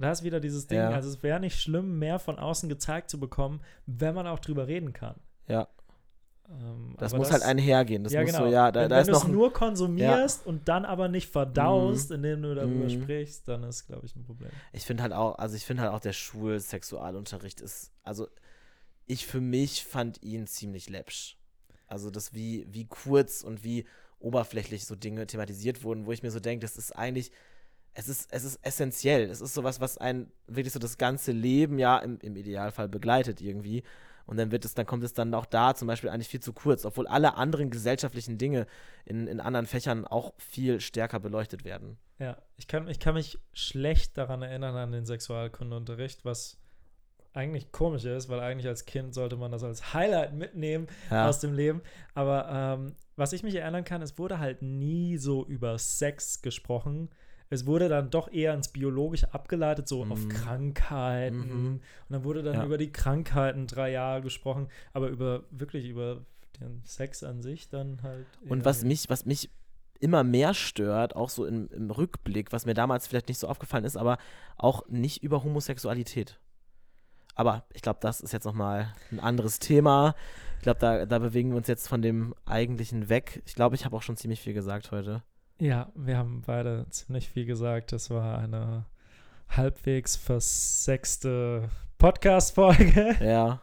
Da 0.00 0.10
ist 0.12 0.22
wieder 0.22 0.40
dieses 0.40 0.66
Ding, 0.66 0.78
Ja. 0.78 0.90
also 0.90 1.08
es 1.10 1.22
wäre 1.22 1.38
nicht 1.40 1.60
schlimm, 1.60 1.98
mehr 1.98 2.18
von 2.18 2.38
außen 2.38 2.68
gezeigt 2.68 3.10
zu 3.10 3.20
bekommen, 3.20 3.60
wenn 3.86 4.14
man 4.14 4.26
auch 4.26 4.38
drüber 4.38 4.66
reden 4.66 4.92
kann. 4.92 5.14
Ja, 5.46 5.68
Ähm, 6.48 6.96
das 6.98 7.14
muss 7.14 7.30
halt 7.30 7.42
einhergehen. 7.44 8.02
Das 8.02 8.12
ja, 8.12 8.24
genau. 8.24 8.38
so, 8.38 8.46
ja, 8.46 8.72
da, 8.72 8.80
wenn 8.80 8.90
wenn 8.90 9.06
du 9.06 9.12
es 9.12 9.24
nur 9.28 9.52
konsumierst 9.52 10.44
und 10.46 10.66
dann 10.68 10.84
aber 10.84 11.06
nicht 11.08 11.30
verdaust, 11.30 12.10
indem 12.10 12.42
du 12.42 12.54
darüber 12.56 12.86
Mhm. 12.86 13.02
sprichst, 13.02 13.46
dann 13.46 13.62
ist, 13.62 13.86
glaube 13.86 14.04
ich, 14.06 14.16
ein 14.16 14.24
Problem. 14.24 14.50
Ich 14.72 14.84
finde 14.84 15.04
halt 15.04 15.12
auch, 15.12 15.38
also 15.38 15.54
ich 15.54 15.64
finde 15.64 15.82
halt 15.82 15.92
auch 15.92 16.00
der 16.00 16.12
Schulsexualunterricht 16.74 17.60
ist, 17.60 17.92
also 18.02 18.26
ich 19.06 19.26
für 19.26 19.40
mich 19.40 19.84
fand 19.84 20.22
ihn 20.22 20.46
ziemlich 20.46 20.88
läppsch. 20.88 21.36
Also 21.86 22.10
das 22.10 22.32
wie, 22.34 22.66
wie 22.70 22.86
kurz 22.86 23.42
und 23.42 23.62
wie 23.64 23.86
oberflächlich 24.18 24.86
so 24.86 24.94
Dinge 24.96 25.26
thematisiert 25.26 25.82
wurden, 25.84 26.06
wo 26.06 26.12
ich 26.12 26.22
mir 26.22 26.30
so 26.30 26.40
denke, 26.40 26.62
das 26.64 26.76
ist 26.76 26.92
eigentlich, 26.96 27.32
es 27.94 28.08
ist, 28.08 28.32
es 28.32 28.44
ist 28.44 28.58
essentiell. 28.62 29.28
Es 29.30 29.40
ist 29.40 29.54
sowas, 29.54 29.80
was 29.80 29.98
einen 29.98 30.30
wirklich 30.46 30.72
so 30.72 30.78
das 30.78 30.96
ganze 30.98 31.32
Leben 31.32 31.78
ja 31.78 31.98
im, 31.98 32.18
im 32.22 32.36
Idealfall 32.36 32.88
begleitet 32.88 33.40
irgendwie. 33.40 33.82
Und 34.26 34.36
dann 34.36 34.52
wird 34.52 34.64
es, 34.64 34.74
dann 34.74 34.86
kommt 34.86 35.02
es 35.02 35.12
dann 35.12 35.34
auch 35.34 35.46
da 35.46 35.74
zum 35.74 35.88
Beispiel 35.88 36.08
eigentlich 36.08 36.28
viel 36.28 36.40
zu 36.40 36.52
kurz, 36.52 36.84
obwohl 36.84 37.08
alle 37.08 37.34
anderen 37.34 37.68
gesellschaftlichen 37.70 38.38
Dinge 38.38 38.66
in, 39.04 39.26
in 39.26 39.40
anderen 39.40 39.66
Fächern 39.66 40.06
auch 40.06 40.34
viel 40.38 40.80
stärker 40.80 41.18
beleuchtet 41.18 41.64
werden. 41.64 41.98
Ja, 42.20 42.36
ich 42.56 42.68
kann, 42.68 42.86
ich 42.86 43.00
kann 43.00 43.14
mich 43.14 43.38
schlecht 43.52 44.16
daran 44.16 44.42
erinnern 44.42 44.76
an 44.76 44.92
den 44.92 45.04
Sexualkundeunterricht, 45.04 46.24
was 46.24 46.58
eigentlich 47.32 47.72
komisch 47.72 48.04
ist, 48.04 48.28
weil 48.28 48.40
eigentlich 48.40 48.66
als 48.66 48.86
Kind 48.86 49.14
sollte 49.14 49.36
man 49.36 49.50
das 49.52 49.62
als 49.64 49.94
Highlight 49.94 50.34
mitnehmen 50.34 50.86
Ja. 51.10 51.28
aus 51.28 51.40
dem 51.40 51.52
Leben. 51.54 51.80
Aber 52.14 52.48
ähm, 52.50 52.94
was 53.16 53.32
ich 53.32 53.42
mich 53.42 53.54
erinnern 53.54 53.84
kann, 53.84 54.02
es 54.02 54.18
wurde 54.18 54.38
halt 54.38 54.62
nie 54.62 55.16
so 55.16 55.44
über 55.46 55.78
Sex 55.78 56.42
gesprochen. 56.42 57.10
Es 57.52 57.66
wurde 57.66 57.88
dann 57.88 58.10
doch 58.10 58.30
eher 58.32 58.54
ins 58.54 58.68
Biologische 58.68 59.34
abgeleitet, 59.34 59.88
so 59.88 60.04
auf 60.04 60.24
Mhm. 60.24 60.28
Krankheiten. 60.28 61.38
Mhm. 61.38 61.66
Und 61.74 61.80
dann 62.08 62.24
wurde 62.24 62.42
dann 62.44 62.54
Ja. 62.54 62.64
über 62.64 62.78
die 62.78 62.92
Krankheiten 62.92 63.66
drei 63.66 63.90
Jahre 63.90 64.22
gesprochen, 64.22 64.68
aber 64.92 65.08
über 65.08 65.42
wirklich 65.50 65.88
über 65.88 66.24
den 66.60 66.80
Sex 66.84 67.24
an 67.24 67.42
sich 67.42 67.68
dann 67.68 68.02
halt. 68.02 68.26
Und 68.48 68.64
was 68.64 68.84
mich, 68.84 69.10
was 69.10 69.26
mich 69.26 69.50
immer 69.98 70.22
mehr 70.22 70.54
stört, 70.54 71.16
auch 71.16 71.28
so 71.28 71.44
im, 71.44 71.68
im 71.72 71.90
Rückblick, 71.90 72.52
was 72.52 72.66
mir 72.66 72.74
damals 72.74 73.08
vielleicht 73.08 73.28
nicht 73.28 73.38
so 73.38 73.48
aufgefallen 73.48 73.84
ist, 73.84 73.96
aber 73.96 74.18
auch 74.56 74.86
nicht 74.88 75.22
über 75.24 75.42
Homosexualität. 75.42 76.38
Aber 77.34 77.64
ich 77.72 77.82
glaube, 77.82 77.98
das 78.00 78.20
ist 78.20 78.32
jetzt 78.32 78.44
nochmal 78.44 78.94
ein 79.10 79.18
anderes 79.18 79.58
Thema. 79.58 80.14
Ich 80.58 80.62
glaube, 80.62 80.78
da, 80.78 81.06
da 81.06 81.18
bewegen 81.18 81.50
wir 81.50 81.56
uns 81.56 81.66
jetzt 81.68 81.88
von 81.88 82.00
dem 82.02 82.34
Eigentlichen 82.44 83.08
weg. 83.08 83.42
Ich 83.46 83.54
glaube, 83.54 83.74
ich 83.74 83.84
habe 83.84 83.96
auch 83.96 84.02
schon 84.02 84.16
ziemlich 84.16 84.40
viel 84.40 84.52
gesagt 84.52 84.92
heute. 84.92 85.22
Ja, 85.60 85.90
wir 85.94 86.16
haben 86.16 86.42
beide 86.46 86.86
ziemlich 86.90 87.28
viel 87.28 87.44
gesagt. 87.44 87.92
Es 87.92 88.10
war 88.10 88.38
eine 88.38 88.86
halbwegs 89.48 90.16
versexte 90.16 91.68
Podcast-Folge. 91.98 93.16
Ja. 93.20 93.60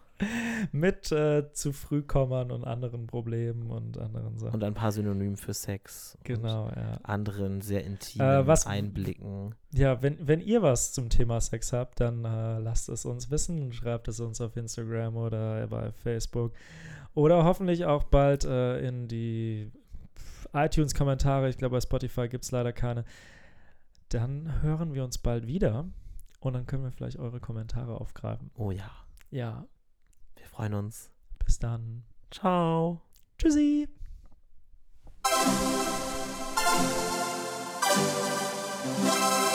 Mit 0.72 1.12
äh, 1.12 1.54
zu 1.54 1.72
Frühkommern 1.74 2.50
und 2.52 2.64
anderen 2.64 3.06
Problemen 3.06 3.70
und 3.70 4.00
anderen 4.00 4.36
Sachen. 4.40 4.56
Und 4.56 4.64
ein 4.64 4.74
paar 4.74 4.92
Synonymen 4.92 5.38
für 5.38 5.54
Sex. 5.54 6.18
Genau, 6.24 6.70
ja. 6.76 7.00
Anderen 7.04 7.62
sehr 7.62 7.84
intimen 7.84 8.28
Äh, 8.28 8.48
was- 8.48 8.66
Einblicken. 8.66 9.54
Ja, 9.76 10.02
wenn, 10.02 10.18
wenn 10.28 10.42
ihr 10.42 10.64
was 10.64 10.92
zum 10.92 11.10
Thema 11.10 11.40
Sex 11.40 11.72
habt, 11.72 12.00
dann 12.00 12.26
äh, 12.26 12.58
lasst 12.58 12.90
es 12.90 13.06
uns 13.06 13.30
wissen. 13.30 13.72
Schreibt 13.74 14.08
es 14.08 14.20
uns 14.20 14.42
auf 14.42 14.58
Instagram 14.58 15.16
oder 15.18 15.68
bei 15.68 15.92
Facebook. 15.92 16.54
Oder 17.14 17.44
hoffentlich 17.44 17.86
auch 17.86 18.04
bald 18.06 18.44
äh, 18.44 18.80
in 18.88 19.08
die 19.08 19.72
iTunes-Kommentare. 20.54 21.50
Ich 21.50 21.58
glaube, 21.58 21.76
bei 21.76 21.82
Spotify 21.82 22.28
gibt 22.28 22.44
es 22.44 22.52
leider 22.52 22.74
keine. 22.74 23.06
Dann 24.10 24.62
hören 24.62 24.94
wir 24.94 25.04
uns 25.04 25.18
bald 25.18 25.48
wieder 25.48 25.86
und 26.40 26.54
dann 26.54 26.66
können 26.66 26.84
wir 26.84 26.92
vielleicht 26.92 27.18
eure 27.20 27.40
Kommentare 27.40 28.00
aufgreifen. 28.00 28.52
Oh 28.56 28.72
ja. 28.72 28.90
Ja, 29.30 29.66
Wir 30.36 30.46
freuen 30.46 30.74
uns. 30.74 31.12
bis 31.44 31.60
dann. 31.60 32.04
Ciao. 32.32 33.02
Tschüssi. 33.38 33.88
Thank 38.90 39.47